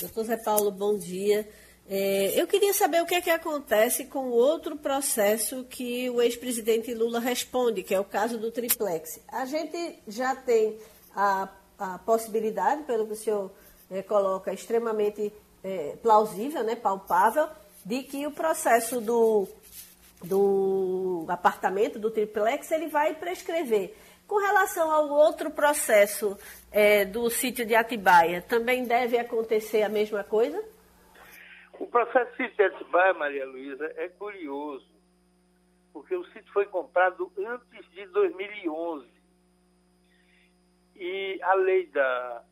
Doutor 0.01 0.24
Zé 0.24 0.37
Paulo, 0.37 0.70
bom 0.70 0.99
dia. 0.99 1.49
É, 1.89 2.32
eu 2.34 2.49
queria 2.49 2.74
saber 2.74 3.01
o 3.01 3.07
que 3.07 3.14
é 3.14 3.20
que 3.20 3.30
acontece 3.30 4.07
com 4.07 4.26
o 4.26 4.32
outro 4.32 4.76
processo 4.76 5.64
que 5.64 6.11
o 6.11 6.20
ex-presidente 6.20 6.93
Lula 6.93 7.20
responde, 7.20 7.84
que 7.84 7.95
é 7.95 8.01
o 8.01 8.05
caso 8.05 8.39
do 8.39 8.51
triplex. 8.51 9.20
A 9.28 9.45
gente 9.45 10.01
já 10.09 10.34
tem 10.34 10.78
a, 11.14 11.49
a 11.78 11.99
possibilidade, 11.99 12.82
pelo 12.82 13.07
que 13.07 13.12
o 13.12 13.16
senhor 13.16 13.53
é, 13.89 14.03
coloca, 14.03 14.53
extremamente 14.53 15.32
é, 15.62 15.97
plausível, 16.03 16.64
né, 16.64 16.74
palpável, 16.74 17.49
de 17.84 18.03
que 18.03 18.26
o 18.26 18.32
processo 18.32 19.01
do, 19.01 19.47
do 20.24 21.24
apartamento, 21.28 22.01
do 22.01 22.11
triplex, 22.11 22.68
ele 22.72 22.89
vai 22.89 23.14
prescrever. 23.14 23.97
Com 24.26 24.41
relação 24.41 24.91
ao 24.91 25.09
outro 25.09 25.53
processo 25.53 26.37
é, 26.72 27.05
do 27.05 27.30
sítio 27.30 27.64
de 27.64 27.76
Atibaia, 27.76 28.43
também 28.43 28.82
deve 28.82 29.16
acontecer 29.16 29.82
a 29.82 29.89
mesma 29.89 30.24
coisa? 30.24 30.61
O 31.79 31.87
processo 31.87 32.31
do 32.31 32.37
sítio 32.37 32.89
Maria 33.18 33.47
Luísa, 33.47 33.93
é 33.97 34.09
curioso, 34.09 34.89
porque 35.93 36.14
o 36.14 36.24
sítio 36.27 36.53
foi 36.53 36.66
comprado 36.66 37.31
antes 37.39 37.91
de 37.91 38.07
2011. 38.07 39.09
E 40.95 41.39
a 41.43 41.55
lei 41.55 41.87
da. 41.89 42.45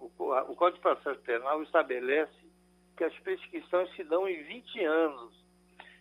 O, 0.00 0.06
o 0.06 0.56
Código 0.56 0.76
de 0.76 0.80
Processo 0.80 1.20
Penal 1.20 1.62
estabelece 1.62 2.32
que 2.96 3.04
as 3.04 3.14
prescrições 3.20 3.94
se 3.94 4.04
dão 4.04 4.28
em 4.28 4.42
20 4.44 4.84
anos. 4.84 5.44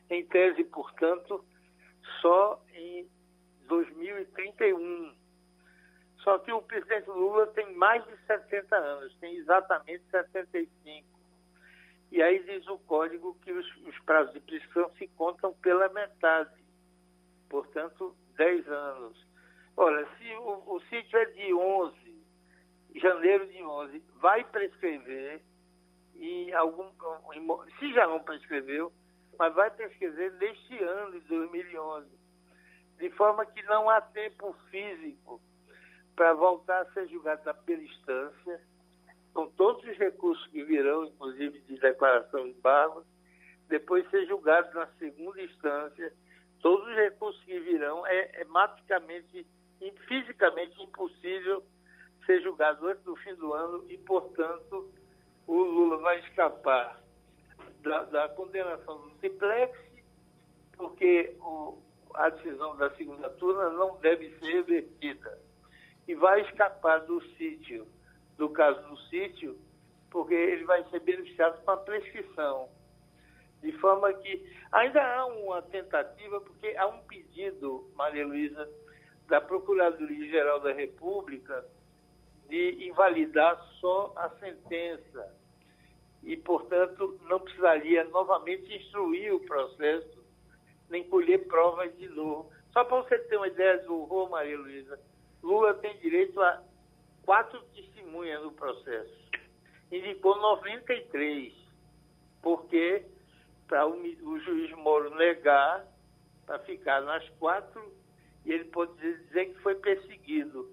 Em 0.10 0.26
tese, 0.28 0.64
portanto, 0.66 1.44
só 2.22 2.62
em 2.74 3.10
2031. 3.68 5.14
Só 6.20 6.40
que 6.40 6.52
o 6.52 6.62
presidente 6.62 7.10
Lula 7.10 7.48
tem 7.48 7.74
mais 7.76 8.06
de 8.06 8.16
70 8.26 8.76
anos, 8.76 9.16
tem 9.18 9.36
exatamente 9.36 10.04
75. 10.10 11.13
E 12.14 12.22
aí 12.22 12.44
diz 12.44 12.68
o 12.68 12.78
código 12.78 13.36
que 13.42 13.52
os, 13.52 13.66
os 13.88 14.00
prazos 14.02 14.32
de 14.36 14.40
prescrição 14.42 14.88
se 15.00 15.08
contam 15.08 15.52
pela 15.56 15.90
metade, 15.90 16.64
portanto, 17.50 18.16
10 18.38 18.68
anos. 18.68 19.28
Olha, 19.76 20.08
se 20.16 20.32
o, 20.36 20.76
o 20.76 20.80
sítio 20.90 21.18
é 21.18 21.26
de 21.26 21.52
11, 21.52 22.24
janeiro 22.98 23.48
de 23.48 23.64
11, 23.64 24.00
vai 24.22 24.44
prescrever, 24.44 25.42
e 26.14 26.54
algum, 26.54 26.88
se 27.80 27.92
já 27.94 28.06
não 28.06 28.20
prescreveu, 28.20 28.94
mas 29.40 29.52
vai 29.56 29.72
prescrever 29.72 30.34
neste 30.34 30.78
ano 30.84 31.20
de 31.20 31.28
2011 31.28 32.24
de 33.00 33.10
forma 33.18 33.44
que 33.48 33.64
não 33.64 33.90
há 33.90 34.00
tempo 34.00 34.56
físico 34.70 35.42
para 36.16 36.36
voltar 36.36 36.84
a 36.84 36.94
ser 36.94 37.08
julgado 37.08 37.42
primeira 37.66 37.92
instância, 37.92 38.62
com 39.34 39.48
todos 39.50 39.84
os 39.84 39.98
recursos 39.98 40.46
que 40.48 40.64
virão, 40.64 41.06
inclusive 41.06 41.60
de 41.62 41.80
declaração 41.80 42.46
de 42.46 42.54
barba, 42.60 43.04
depois 43.68 44.10
ser 44.10 44.26
julgado 44.28 44.74
na 44.74 44.88
segunda 45.00 45.42
instância, 45.42 46.14
todos 46.62 46.88
os 46.88 46.96
recursos 46.96 47.44
que 47.44 47.60
virão, 47.60 48.06
é, 48.06 48.42
é 48.42 48.46
matematicamente, 48.46 49.46
fisicamente 50.08 50.82
impossível 50.82 51.64
ser 52.26 52.42
julgado 52.42 52.88
antes 52.88 53.04
do 53.04 53.16
fim 53.18 53.34
do 53.36 53.54
ano 53.54 53.84
e, 53.90 53.98
portanto, 53.98 54.92
o 55.48 55.62
Lula 55.62 55.98
vai 55.98 56.20
escapar 56.20 57.02
da, 57.82 58.04
da 58.06 58.30
condenação 58.30 59.02
do 59.02 59.12
simplex, 59.20 59.78
porque 60.78 61.36
o, 61.42 61.78
a 62.14 62.30
decisão 62.30 62.76
da 62.78 62.90
segunda 62.96 63.30
turma 63.32 63.70
não 63.72 63.98
deve 63.98 64.30
ser 64.40 64.54
revertida. 64.54 65.40
E 66.08 66.16
vai 66.16 66.42
escapar 66.42 67.00
do 67.00 67.22
sítio, 67.36 67.88
do 68.38 68.50
caso 68.50 68.82
do 68.88 68.98
sítio, 69.10 69.58
porque 70.10 70.34
ele 70.34 70.64
vai 70.66 70.84
ser 70.90 71.00
beneficiado 71.02 71.64
com 71.64 71.72
a 71.72 71.78
prescrição. 71.78 72.70
De 73.62 73.72
forma 73.74 74.14
que 74.14 74.52
ainda 74.72 75.02
há 75.02 75.26
uma 75.26 75.62
tentativa, 75.62 76.42
porque 76.42 76.76
há 76.78 76.88
um 76.88 77.00
pedido, 77.04 77.90
Maria 77.96 78.26
Luísa, 78.26 78.70
da 79.28 79.40
Procuradoria-Geral 79.40 80.60
da 80.60 80.74
República 80.74 81.66
de 82.50 82.88
invalidar 82.88 83.58
só 83.80 84.14
a 84.16 84.30
sentença. 84.32 85.34
E, 86.22 86.38
portanto, 86.38 87.20
não 87.24 87.40
precisaria 87.40 88.04
novamente 88.06 88.74
instruir 88.76 89.34
o 89.34 89.40
processo 89.42 90.24
nem 90.90 91.04
colher 91.10 91.48
provas 91.48 91.96
de 91.98 92.08
novo. 92.10 92.52
Só 92.72 92.84
para 92.84 93.02
você 93.02 93.18
ter 93.18 93.38
uma 93.38 93.48
ideia 93.48 93.80
do 93.80 94.02
horror, 94.02 94.30
Maria 94.30 94.58
Luísa, 94.58 95.00
Lula 95.42 95.74
tem 95.76 95.98
direito 95.98 96.40
a 96.42 96.64
quatro 97.24 97.62
testemunhas 98.14 98.44
no 98.44 98.52
processo. 98.52 99.14
Indicou 99.92 100.38
93, 100.38 101.54
porque 102.42 103.06
para 103.68 103.88
o, 103.88 103.94
o, 103.94 104.40
juiz 104.40 104.72
Moro 104.78 105.16
negar, 105.16 105.86
para 106.46 106.60
ficar 106.60 107.02
nas 107.02 107.28
quatro, 107.40 107.82
e 108.46 108.52
ele 108.52 108.66
pode 108.66 108.94
dizer 108.98 109.54
que 109.54 109.62
foi 109.62 109.76
perseguido. 109.76 110.70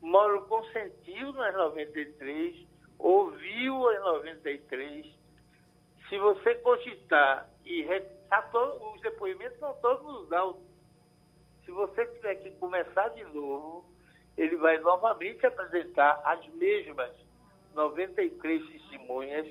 Moro 0.00 0.42
consentiu 0.46 1.32
nas 1.32 1.54
93, 1.54 2.66
ouviu 2.98 3.88
as 3.88 4.00
93. 4.00 5.06
Se 6.08 6.18
você 6.18 6.54
cogitar 6.56 7.50
e 7.64 7.86
os 8.94 9.00
depoimentos 9.00 9.58
são 9.58 9.72
todos 9.74 10.04
nos 10.04 10.32
autos. 10.32 10.62
Se 11.64 11.70
você 11.70 12.04
tiver 12.06 12.34
que 12.36 12.50
começar 12.52 13.08
de 13.08 13.24
novo, 13.24 13.86
ele 14.36 14.56
vai 14.56 14.78
novamente 14.78 15.46
apresentar 15.46 16.20
as 16.24 16.46
mesmas 16.54 17.10
93 17.74 18.66
testemunhas. 18.68 19.46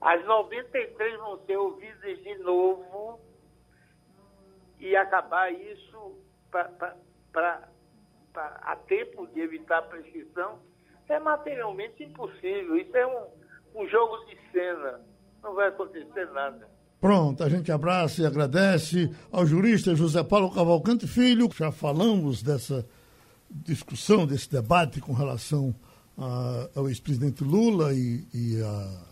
As 0.00 0.24
93 0.24 1.18
vão 1.18 1.38
ser 1.46 1.56
ouvidas 1.56 2.18
de 2.22 2.38
novo 2.38 3.20
e 4.78 4.94
acabar 4.94 5.52
isso 5.52 6.18
para 6.52 7.68
a 8.34 8.76
tempo 8.86 9.26
de 9.28 9.40
evitar 9.40 9.78
a 9.78 9.82
prescrição 9.82 10.60
é 11.08 11.18
materialmente 11.18 12.02
impossível. 12.02 12.76
Isso 12.76 12.96
é 12.96 13.06
um, 13.06 13.82
um 13.82 13.88
jogo 13.88 14.24
de 14.26 14.36
cena. 14.50 15.00
Não 15.42 15.54
vai 15.54 15.68
acontecer 15.68 16.26
nada. 16.32 16.68
Pronto, 17.00 17.44
a 17.44 17.48
gente 17.48 17.70
abraça 17.70 18.22
e 18.22 18.26
agradece 18.26 19.14
ao 19.30 19.46
jurista 19.46 19.94
José 19.94 20.24
Paulo 20.24 20.52
Cavalcante 20.52 21.06
Filho. 21.06 21.48
Já 21.54 21.70
falamos 21.70 22.42
dessa 22.42 22.84
discussão, 23.50 24.26
desse 24.26 24.50
debate 24.50 25.00
com 25.00 25.12
relação 25.12 25.74
a, 26.18 26.68
ao 26.74 26.88
ex-presidente 26.88 27.44
Lula 27.44 27.94
e, 27.94 28.24
e 28.32 28.60
a 28.60 29.02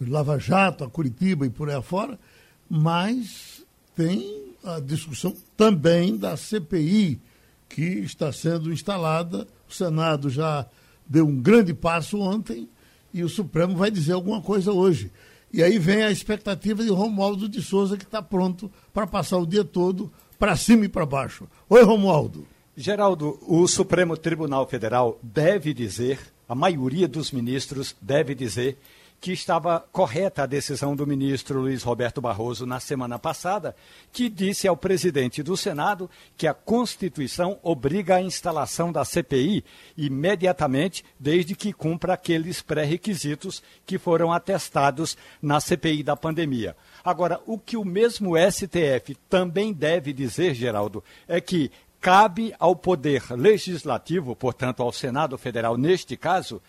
Lava 0.00 0.38
Jato, 0.38 0.84
a 0.84 0.90
Curitiba 0.90 1.46
e 1.46 1.50
por 1.50 1.68
aí 1.68 1.76
afora, 1.76 2.18
mas 2.68 3.64
tem 3.94 4.54
a 4.64 4.80
discussão 4.80 5.34
também 5.56 6.16
da 6.16 6.36
CPI 6.36 7.20
que 7.68 7.82
está 7.82 8.32
sendo 8.32 8.72
instalada. 8.72 9.46
O 9.68 9.72
Senado 9.72 10.28
já 10.30 10.66
deu 11.06 11.26
um 11.26 11.40
grande 11.40 11.74
passo 11.74 12.18
ontem 12.18 12.68
e 13.12 13.22
o 13.22 13.28
Supremo 13.28 13.76
vai 13.76 13.90
dizer 13.90 14.12
alguma 14.12 14.40
coisa 14.40 14.72
hoje. 14.72 15.10
E 15.52 15.62
aí 15.62 15.78
vem 15.78 16.02
a 16.02 16.10
expectativa 16.10 16.82
de 16.82 16.90
Romualdo 16.90 17.48
de 17.48 17.62
Souza, 17.62 17.96
que 17.96 18.04
está 18.04 18.20
pronto 18.20 18.70
para 18.92 19.06
passar 19.06 19.38
o 19.38 19.46
dia 19.46 19.64
todo 19.64 20.12
para 20.38 20.56
cima 20.56 20.84
e 20.84 20.88
para 20.88 21.06
baixo. 21.06 21.46
Oi, 21.68 21.82
Romualdo. 21.84 22.46
Geraldo, 22.76 23.38
o 23.46 23.68
Supremo 23.68 24.16
Tribunal 24.16 24.66
Federal 24.66 25.16
deve 25.22 25.72
dizer, 25.72 26.18
a 26.48 26.56
maioria 26.56 27.06
dos 27.06 27.30
ministros 27.30 27.94
deve 28.00 28.34
dizer, 28.34 28.76
que 29.20 29.32
estava 29.32 29.80
correta 29.90 30.42
a 30.42 30.46
decisão 30.46 30.94
do 30.94 31.06
ministro 31.06 31.60
Luiz 31.60 31.82
Roberto 31.82 32.20
Barroso 32.20 32.66
na 32.66 32.78
semana 32.78 33.18
passada, 33.18 33.74
que 34.12 34.28
disse 34.28 34.68
ao 34.68 34.76
presidente 34.76 35.42
do 35.42 35.56
Senado 35.56 36.10
que 36.36 36.46
a 36.46 36.52
Constituição 36.52 37.58
obriga 37.62 38.16
a 38.16 38.20
instalação 38.20 38.92
da 38.92 39.02
CPI 39.02 39.64
imediatamente, 39.96 41.02
desde 41.18 41.54
que 41.54 41.72
cumpra 41.72 42.12
aqueles 42.12 42.60
pré-requisitos 42.60 43.62
que 43.86 43.96
foram 43.96 44.30
atestados 44.30 45.16
na 45.40 45.58
CPI 45.58 46.02
da 46.02 46.16
pandemia. 46.16 46.76
Agora, 47.02 47.40
o 47.46 47.58
que 47.58 47.78
o 47.78 47.84
mesmo 47.84 48.34
STF 48.36 49.14
também 49.30 49.72
deve 49.72 50.12
dizer, 50.12 50.54
Geraldo, 50.54 51.02
é 51.26 51.40
que 51.40 51.70
cabe 52.04 52.54
ao 52.58 52.76
Poder 52.76 53.22
Legislativo, 53.30 54.36
portanto 54.36 54.82
ao 54.82 54.92
Senado 54.92 55.38
Federal 55.38 55.78
neste 55.78 56.18
caso, 56.18 56.60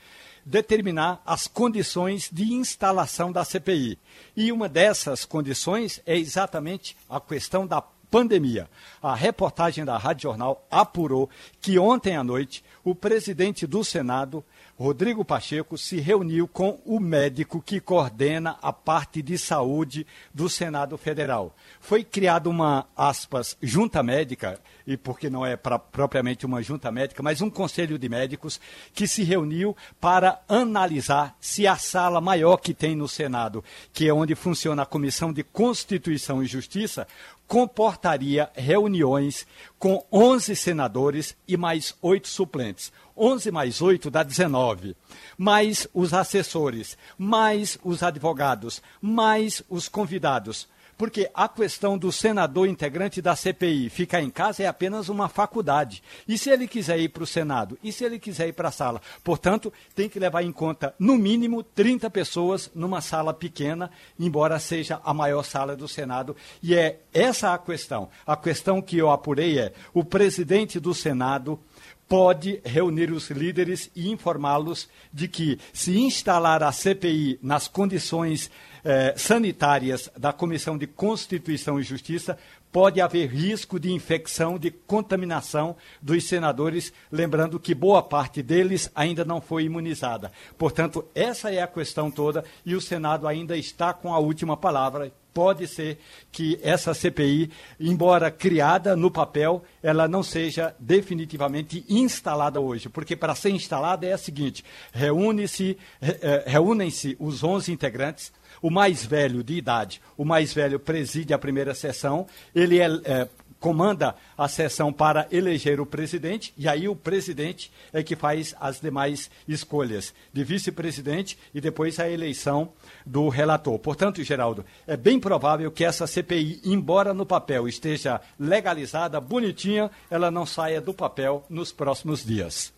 determinar 0.46 1.22
as 1.26 1.46
condições 1.46 2.30
de 2.32 2.54
instalação 2.54 3.34
da 3.34 3.44
CPI. 3.44 4.00
E 4.34 4.50
uma 4.50 4.70
dessas 4.70 5.26
condições 5.26 6.02
é 6.06 6.18
exatamente 6.18 6.96
a 7.10 7.20
questão 7.20 7.68
da 7.68 7.82
pandemia. 8.10 8.70
A 9.04 9.14
reportagem 9.14 9.84
da 9.84 9.98
Rádio 9.98 10.24
Jornal 10.24 10.66
apurou 10.72 11.30
que 11.60 11.78
ontem 11.78 12.16
à 12.16 12.24
noite 12.24 12.64
o 12.82 12.96
presidente 12.96 13.68
do 13.68 13.84
Senado, 13.84 14.42
Rodrigo 14.78 15.24
Pacheco, 15.24 15.78
se 15.78 16.02
reuniu 16.02 16.50
com 16.50 16.82
o 16.86 17.00
médico 17.00 17.62
que 17.62 17.80
coordena 17.80 18.58
a 18.62 18.74
parte 18.74 19.22
de 19.22 19.38
saúde 19.38 20.06
do 20.34 20.50
Senado 20.50 20.98
Federal. 20.98 21.56
Foi 21.80 22.04
criada 22.04 22.50
uma, 22.50 22.86
aspas, 22.96 23.56
junta 23.62 24.04
médica 24.04 24.60
e 24.86 24.98
porque 24.98 25.30
não 25.30 25.46
é 25.46 25.56
pra, 25.56 25.80
propriamente 25.80 26.46
uma 26.46 26.62
junta 26.62 26.92
médica, 26.92 27.24
mas 27.24 27.42
um 27.42 27.50
conselho 27.50 27.98
de 27.98 28.10
médicos 28.10 28.60
que 28.94 29.08
se 29.08 29.24
reuniu 29.24 29.76
para 30.00 30.42
analisar 30.48 31.36
se 31.40 31.66
a 31.66 31.78
sala 31.78 32.20
maior 32.20 32.58
que 32.58 32.74
tem 32.74 32.98
no 32.98 33.08
Senado, 33.08 33.64
que 33.94 34.10
é 34.10 34.14
onde 34.14 34.36
funciona 34.36 34.84
a 34.84 34.86
Comissão 34.86 35.32
de 35.32 35.42
Constituição 35.42 36.44
e 36.44 36.48
Justiça, 36.48 37.08
comportaria 37.48 38.50
reuniões 38.56 39.46
com 39.78 40.06
11 40.12 40.56
senadores 40.56 41.36
e 41.48 41.56
mais 41.56 41.96
oito 42.02 42.28
suplentes. 42.28 42.92
11 43.18 43.52
mais 43.52 43.82
8 43.82 44.10
dá 44.10 44.24
19. 44.24 44.96
Mais 45.38 45.88
os 45.94 46.14
assessores, 46.14 46.98
mais 47.18 47.78
os 47.84 48.04
advogados, 48.04 48.82
mais 49.02 49.64
os 49.70 49.88
convidados. 49.88 50.68
Porque 50.98 51.30
a 51.34 51.48
questão 51.50 51.98
do 51.98 52.12
senador 52.12 52.68
integrante 52.68 53.22
da 53.22 53.36
CPI 53.36 53.90
ficar 53.90 54.22
em 54.22 54.30
casa 54.30 54.64
é 54.64 54.68
apenas 54.68 55.10
uma 55.10 55.28
faculdade. 55.28 56.02
E 56.28 56.38
se 56.38 56.50
ele 56.50 56.68
quiser 56.68 57.00
ir 57.00 57.10
para 57.10 57.24
o 57.24 57.28
Senado? 57.28 57.78
E 57.84 57.92
se 57.92 58.04
ele 58.06 58.18
quiser 58.18 58.48
ir 58.48 58.54
para 58.54 58.70
a 58.70 58.72
sala? 58.72 59.02
Portanto, 59.24 59.72
tem 59.94 60.08
que 60.08 60.20
levar 60.20 60.44
em 60.44 60.52
conta, 60.52 60.96
no 60.98 61.18
mínimo, 61.18 61.64
30 61.64 62.10
pessoas 62.10 62.72
numa 62.74 63.02
sala 63.02 63.34
pequena, 63.34 63.92
embora 64.20 64.60
seja 64.60 65.02
a 65.04 65.14
maior 65.14 65.44
sala 65.44 65.76
do 65.76 65.88
Senado. 65.88 66.36
E 66.64 66.76
é 66.76 67.00
essa 67.14 67.54
a 67.54 67.58
questão. 67.58 68.10
A 68.26 68.38
questão 68.38 68.82
que 68.82 68.98
eu 68.98 69.10
apurei 69.10 69.60
é: 69.60 69.74
o 69.94 70.04
presidente 70.04 70.80
do 70.80 70.94
Senado 70.94 71.60
pode 72.08 72.62
reunir 72.64 73.12
os 73.12 73.30
líderes 73.30 73.90
e 73.96 74.10
informá-los 74.10 74.88
de 75.12 75.28
que, 75.28 75.60
se 75.74 75.98
instalar 75.98 76.64
a 76.64 76.72
CPI 76.72 77.40
nas 77.42 77.68
condições 77.68 78.52
eh, 78.84 79.14
sanitárias 79.18 80.12
da 80.16 80.32
Comissão 80.32 80.78
de 80.78 80.86
Constituição 80.86 81.80
e 81.80 81.84
Justiça, 81.84 82.38
pode 82.76 83.00
haver 83.00 83.30
risco 83.30 83.80
de 83.80 83.94
infecção, 83.94 84.60
de 84.60 84.70
contaminação 84.70 85.78
dos 86.02 86.26
senadores, 86.26 86.92
lembrando 87.10 87.58
que 87.58 87.74
boa 87.74 88.04
parte 88.04 88.44
deles 88.44 88.92
ainda 88.94 89.24
não 89.24 89.40
foi 89.40 89.64
imunizada. 89.64 90.30
Portanto, 90.58 91.06
essa 91.16 91.50
é 91.50 91.62
a 91.62 91.68
questão 91.68 92.12
toda 92.12 92.44
e 92.66 92.76
o 92.76 92.82
Senado 92.82 93.30
ainda 93.30 93.56
está 93.56 93.94
com 93.94 94.14
a 94.14 94.20
última 94.20 94.58
palavra. 94.58 95.10
Pode 95.34 95.68
ser 95.68 96.00
que 96.34 96.60
essa 96.62 96.94
CPI, 96.94 97.50
embora 97.80 98.30
criada 98.30 98.94
no 98.94 99.10
papel, 99.10 99.64
ela 99.82 100.06
não 100.06 100.22
seja 100.22 100.76
definitivamente 100.78 101.86
instalada 101.88 102.60
hoje, 102.60 102.90
porque 102.90 103.16
para 103.16 103.36
ser 103.36 103.52
instalada 103.52 104.06
é 104.06 104.12
a 104.12 104.18
seguinte: 104.18 104.66
reúne-se, 104.92 105.78
eh, 106.02 106.44
reúnem-se 106.46 107.16
os 107.22 107.42
11 107.42 107.72
integrantes 107.72 108.34
o 108.62 108.70
mais 108.70 109.06
velho 109.06 109.44
de 109.44 109.56
idade, 109.56 110.02
o 110.18 110.26
mais 110.26 110.54
velho 110.54 110.80
preside 110.80 111.34
a 111.34 111.40
primeira 111.40 111.74
sessão, 111.74 112.28
ele 112.54 112.80
é, 112.80 112.88
é, 113.06 113.30
comanda 113.66 114.16
a 114.38 114.48
sessão 114.48 114.94
para 114.94 115.28
eleger 115.32 115.82
o 115.82 115.88
presidente, 115.88 116.54
e 116.56 116.68
aí 116.68 116.88
o 116.88 116.96
presidente 116.96 117.72
é 117.92 118.04
que 118.04 118.16
faz 118.16 118.56
as 118.60 118.80
demais 118.80 119.32
escolhas 119.48 120.14
de 120.32 120.44
vice-presidente 120.44 121.36
e 121.52 121.60
depois 121.60 122.00
a 122.00 122.08
eleição 122.08 122.72
do 123.04 123.28
relator. 123.28 123.80
Portanto, 123.80 124.24
Geraldo, 124.24 124.64
é 124.86 124.96
bem 124.96 125.20
provável 125.20 125.72
que 125.72 125.84
essa 125.84 126.06
CPI, 126.06 126.62
embora 126.64 127.12
no 127.12 127.26
papel 127.26 127.68
esteja 127.68 128.22
legalizada, 128.40 129.20
bonitinha, 129.20 129.90
ela 130.12 130.30
não 130.30 130.46
saia 130.46 130.80
do 130.80 130.94
papel 130.94 131.44
nos 131.50 131.72
próximos 131.72 132.24
dias. 132.24 132.75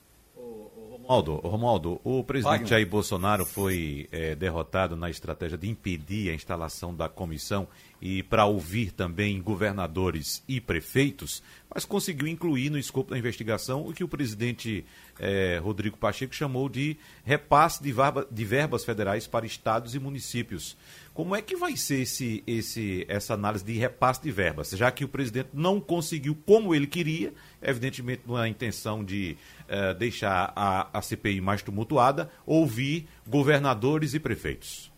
Romualdo, 1.08 1.36
Romualdo, 1.38 2.02
o 2.04 2.22
presidente 2.22 2.52
Wagner. 2.52 2.70
Jair 2.70 2.90
Bolsonaro 2.90 3.46
foi 3.46 4.10
é, 4.12 4.36
derrotado 4.36 4.98
na 4.98 5.10
estratégia 5.10 5.58
de 5.58 5.70
impedir 5.70 6.30
a 6.30 6.34
instalação 6.34 6.94
da 6.94 7.08
comissão 7.08 7.66
e 8.02 8.22
para 8.22 8.46
ouvir 8.46 8.92
também 8.92 9.42
governadores 9.42 10.44
e 10.48 10.62
prefeitos, 10.62 11.42
mas 11.74 11.86
conseguiu 11.86 12.28
incluir 12.28 12.70
no 12.70 12.78
escopo 12.78 13.12
da 13.12 13.18
investigação 13.18 13.88
o 13.88 13.94
que 13.94 14.04
o 14.04 14.08
presidente 14.08 14.86
é, 15.20 15.60
Rodrigo 15.62 15.98
Pacheco 15.98 16.34
chamou 16.34 16.70
de 16.70 16.98
repasse 17.24 17.82
de, 17.82 17.94
de 18.32 18.46
verbas 18.46 18.86
federais 18.86 19.28
para 19.28 19.46
estados 19.46 19.96
e 19.96 20.00
municípios. 20.00 20.78
Como 21.14 21.36
é 21.36 21.42
que 21.42 21.56
vai 21.56 21.76
ser 21.76 22.02
esse, 22.02 22.44
esse, 22.46 23.06
essa 23.10 23.34
análise 23.34 23.66
de 23.66 23.74
repasse 23.74 24.22
de 24.22 24.32
verbas? 24.32 24.70
Já 24.70 24.92
que 24.92 25.04
o 25.04 25.08
presidente 25.08 25.50
não 25.54 25.80
conseguiu 25.80 26.38
como 26.46 26.76
ele 26.76 26.88
queria, 26.88 27.34
evidentemente 27.62 28.22
na 28.28 28.48
intenção 28.48 29.04
de 29.04 29.36
uh, 29.64 29.94
deixar 29.96 30.54
a, 30.56 30.88
a 30.94 31.02
CPI 31.02 31.42
mais 31.42 31.64
tumultuada, 31.64 32.30
ouvir 32.46 33.08
governadores 33.26 34.14
e 34.14 34.20
prefeitos. 34.20 34.92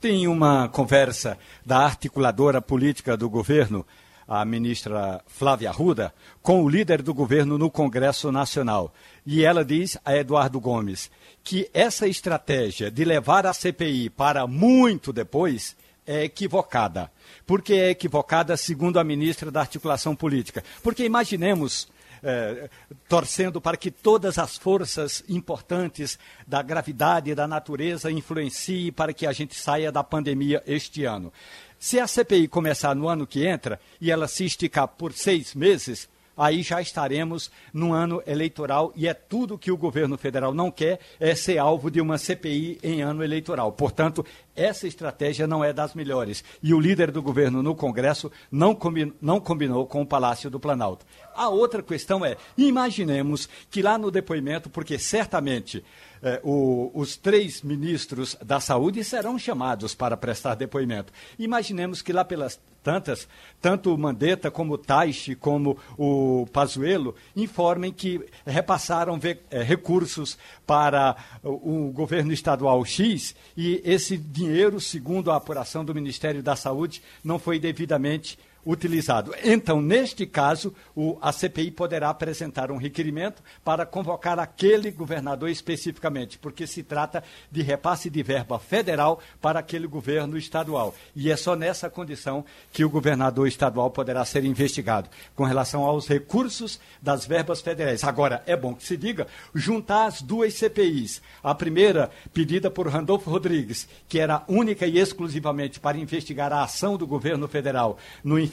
Tem 0.00 0.26
uma 0.26 0.66
conversa 0.66 1.36
da 1.64 1.80
articuladora 1.80 2.62
política 2.62 3.18
do 3.18 3.28
governo, 3.28 3.86
a 4.26 4.42
ministra 4.46 5.22
Flávia 5.26 5.68
Arruda, 5.68 6.14
com 6.40 6.64
o 6.64 6.68
líder 6.70 7.02
do 7.02 7.12
governo 7.12 7.58
no 7.58 7.70
Congresso 7.70 8.32
Nacional. 8.32 8.94
E 9.26 9.44
ela 9.44 9.62
diz 9.62 9.98
a 10.02 10.16
Eduardo 10.16 10.58
Gomes 10.58 11.10
que 11.44 11.68
essa 11.74 12.08
estratégia 12.08 12.90
de 12.90 13.04
levar 13.04 13.44
a 13.44 13.52
CPI 13.52 14.08
para 14.08 14.46
muito 14.46 15.12
depois 15.12 15.76
é 16.06 16.24
equivocada. 16.24 17.12
Por 17.46 17.60
que 17.60 17.74
é 17.74 17.90
equivocada, 17.90 18.56
segundo 18.56 18.98
a 18.98 19.04
ministra 19.04 19.50
da 19.50 19.60
Articulação 19.60 20.16
Política? 20.16 20.64
Porque 20.82 21.04
imaginemos. 21.04 21.88
É, 22.22 22.68
torcendo 23.08 23.60
para 23.60 23.78
que 23.78 23.90
todas 23.90 24.38
as 24.38 24.58
forças 24.58 25.24
importantes 25.26 26.18
da 26.46 26.60
gravidade 26.60 27.30
e 27.30 27.34
da 27.34 27.48
natureza 27.48 28.10
influenciem 28.10 28.92
para 28.92 29.14
que 29.14 29.26
a 29.26 29.32
gente 29.32 29.54
saia 29.54 29.90
da 29.90 30.04
pandemia 30.04 30.62
este 30.66 31.04
ano. 31.04 31.32
Se 31.78 31.98
a 31.98 32.06
CPI 32.06 32.46
começar 32.46 32.94
no 32.94 33.08
ano 33.08 33.26
que 33.26 33.46
entra 33.46 33.80
e 33.98 34.10
ela 34.10 34.28
se 34.28 34.44
esticar 34.44 34.86
por 34.86 35.14
seis 35.14 35.54
meses, 35.54 36.10
aí 36.36 36.62
já 36.62 36.80
estaremos 36.80 37.50
no 37.72 37.92
ano 37.92 38.22
eleitoral 38.26 38.92
e 38.96 39.06
é 39.06 39.14
tudo 39.14 39.58
que 39.58 39.70
o 39.70 39.76
governo 39.76 40.16
federal 40.16 40.54
não 40.54 40.70
quer 40.70 41.00
é 41.18 41.34
ser 41.34 41.58
alvo 41.58 41.90
de 41.90 42.00
uma 42.00 42.18
CPI 42.18 42.78
em 42.82 43.02
ano 43.02 43.22
eleitoral. 43.22 43.72
Portanto, 43.72 44.24
essa 44.54 44.86
estratégia 44.86 45.46
não 45.46 45.64
é 45.64 45.72
das 45.72 45.94
melhores. 45.94 46.44
E 46.62 46.74
o 46.74 46.80
líder 46.80 47.10
do 47.10 47.22
governo 47.22 47.62
no 47.62 47.74
Congresso 47.74 48.30
não, 48.50 48.78
não 49.20 49.40
combinou 49.40 49.86
com 49.86 50.02
o 50.02 50.06
Palácio 50.06 50.50
do 50.50 50.60
Planalto. 50.60 51.06
A 51.34 51.48
outra 51.48 51.82
questão 51.82 52.24
é: 52.24 52.36
imaginemos 52.56 53.48
que 53.70 53.82
lá 53.82 53.96
no 53.96 54.10
depoimento, 54.10 54.68
porque 54.68 54.98
certamente 54.98 55.84
eh, 56.22 56.40
o, 56.42 56.90
os 56.94 57.16
três 57.16 57.62
ministros 57.62 58.36
da 58.44 58.60
saúde 58.60 59.02
serão 59.04 59.38
chamados 59.38 59.94
para 59.94 60.16
prestar 60.16 60.54
depoimento. 60.54 61.12
Imaginemos 61.38 62.02
que 62.02 62.12
lá 62.12 62.24
pelas 62.24 62.60
tantas, 62.82 63.28
tanto 63.60 63.94
o 63.94 63.98
Mandetta 63.98 64.50
como 64.50 64.74
o 64.74 64.78
Taixe, 64.78 65.34
como 65.34 65.78
o 65.98 66.46
Pazuello, 66.52 67.14
informem 67.36 67.92
que 67.92 68.24
repassaram 68.46 69.18
eh, 69.22 69.62
recursos 69.62 70.38
para 70.66 71.16
o 71.42 71.90
governo 71.92 72.32
estadual 72.32 72.84
X 72.84 73.34
e 73.56 73.80
esse 73.84 74.16
dinheiro, 74.16 74.80
segundo 74.80 75.30
a 75.30 75.36
apuração 75.36 75.84
do 75.84 75.94
Ministério 75.94 76.42
da 76.42 76.56
Saúde, 76.56 77.02
não 77.22 77.38
foi 77.38 77.58
devidamente 77.58 78.38
utilizado. 78.64 79.34
Então, 79.42 79.80
neste 79.80 80.26
caso, 80.26 80.74
o, 80.94 81.18
a 81.20 81.32
CPI 81.32 81.70
poderá 81.70 82.10
apresentar 82.10 82.70
um 82.70 82.76
requerimento 82.76 83.42
para 83.64 83.86
convocar 83.86 84.38
aquele 84.38 84.90
governador 84.90 85.48
especificamente, 85.48 86.38
porque 86.38 86.66
se 86.66 86.82
trata 86.82 87.22
de 87.50 87.62
repasse 87.62 88.10
de 88.10 88.22
verba 88.22 88.58
federal 88.58 89.20
para 89.40 89.60
aquele 89.60 89.86
governo 89.86 90.36
estadual. 90.36 90.94
E 91.16 91.30
é 91.30 91.36
só 91.36 91.56
nessa 91.56 91.88
condição 91.88 92.44
que 92.72 92.84
o 92.84 92.90
governador 92.90 93.48
estadual 93.48 93.90
poderá 93.90 94.24
ser 94.24 94.44
investigado, 94.44 95.08
com 95.34 95.44
relação 95.44 95.84
aos 95.84 96.06
recursos 96.06 96.78
das 97.00 97.26
verbas 97.26 97.60
federais. 97.60 98.04
Agora, 98.04 98.42
é 98.46 98.56
bom 98.56 98.74
que 98.74 98.84
se 98.84 98.96
diga, 98.96 99.26
juntar 99.54 100.06
as 100.06 100.22
duas 100.22 100.54
CPIs. 100.54 101.22
A 101.42 101.54
primeira, 101.54 102.10
pedida 102.32 102.70
por 102.70 102.88
Randolfo 102.88 103.30
Rodrigues, 103.30 103.88
que 104.08 104.18
era 104.18 104.44
única 104.46 104.86
e 104.86 104.98
exclusivamente 104.98 105.80
para 105.80 105.98
investigar 105.98 106.52
a 106.52 106.62
ação 106.62 106.96
do 106.96 107.06
governo 107.06 107.48
federal 107.48 107.98
no 108.22 108.38
enfrentamento 108.38 108.50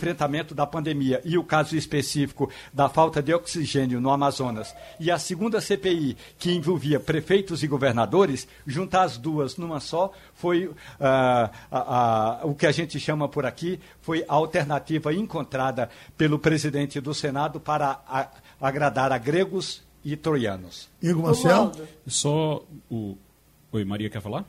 da 0.53 0.65
pandemia 0.65 1.21
e 1.23 1.37
o 1.37 1.43
caso 1.43 1.75
específico 1.75 2.49
da 2.73 2.89
falta 2.89 3.21
de 3.21 3.33
oxigênio 3.33 3.99
no 3.99 4.09
Amazonas, 4.09 4.75
e 4.99 5.11
a 5.11 5.19
segunda 5.19 5.61
CPI, 5.61 6.17
que 6.37 6.51
envolvia 6.51 6.99
prefeitos 6.99 7.63
e 7.63 7.67
governadores, 7.67 8.47
juntar 8.65 9.03
as 9.03 9.17
duas 9.17 9.57
numa 9.57 9.79
só, 9.79 10.11
foi 10.33 10.67
uh, 10.67 10.75
a, 10.99 12.39
a, 12.41 12.45
o 12.45 12.55
que 12.55 12.65
a 12.65 12.71
gente 12.71 12.99
chama 12.99 13.27
por 13.27 13.45
aqui, 13.45 13.79
foi 14.01 14.23
a 14.27 14.33
alternativa 14.33 15.13
encontrada 15.13 15.89
pelo 16.17 16.39
presidente 16.39 16.99
do 16.99 17.13
Senado 17.13 17.59
para 17.59 18.01
a, 18.07 18.27
agradar 18.59 19.11
a 19.11 19.17
gregos 19.17 19.83
e 20.03 20.15
troianos. 20.15 20.89
Igor 21.01 21.23
Marcel? 21.23 21.71
Só 22.05 22.63
o. 22.89 23.17
Oi, 23.71 23.83
Maria 23.83 24.09
quer 24.09 24.21
falar? 24.21 24.45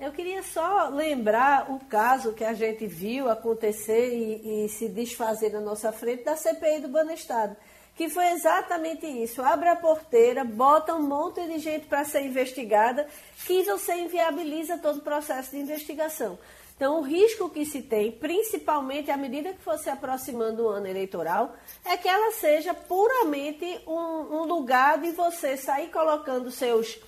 Eu 0.00 0.12
queria 0.12 0.44
só 0.44 0.88
lembrar 0.90 1.72
o 1.72 1.80
caso 1.80 2.32
que 2.32 2.44
a 2.44 2.54
gente 2.54 2.86
viu 2.86 3.28
acontecer 3.28 4.14
e, 4.14 4.64
e, 4.64 4.68
se 4.68 4.88
desfazer 4.88 5.50
na 5.50 5.60
nossa 5.60 5.90
frente 5.90 6.22
da 6.22 6.36
CPI 6.36 6.82
do 6.82 6.88
Banestado, 6.88 7.56
que 7.96 8.08
foi 8.08 8.28
exatamente 8.28 9.06
isso. 9.06 9.42
Abre 9.42 9.68
a 9.68 9.74
porteira, 9.74 10.44
bota 10.44 10.94
um 10.94 11.02
monte 11.02 11.44
de 11.48 11.58
gente 11.58 11.86
para 11.86 12.04
ser 12.04 12.22
investigada, 12.22 13.08
que 13.44 13.64
você 13.64 13.94
inviabiliza 13.96 14.78
todo 14.78 14.98
o 14.98 15.02
processo 15.02 15.50
de 15.50 15.58
investigação. 15.58 16.38
Então, 16.76 17.00
o 17.00 17.02
risco 17.02 17.50
que 17.50 17.66
se 17.66 17.82
tem, 17.82 18.12
principalmente 18.12 19.10
à 19.10 19.16
medida 19.16 19.52
que 19.52 19.64
for 19.64 19.76
se 19.78 19.90
aproximando 19.90 20.62
o 20.62 20.68
ano 20.68 20.86
eleitoral, 20.86 21.56
é 21.84 21.96
que 21.96 22.06
ela 22.06 22.30
seja 22.30 22.72
puramente 22.72 23.80
um, 23.84 24.42
um 24.42 24.44
lugar 24.44 25.00
de 25.00 25.10
você 25.10 25.56
sair 25.56 25.88
colocando 25.88 26.52
seus 26.52 27.00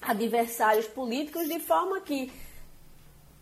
adversários 0.00 0.86
políticos, 0.86 1.48
de 1.48 1.60
forma 1.60 2.00
que 2.00 2.32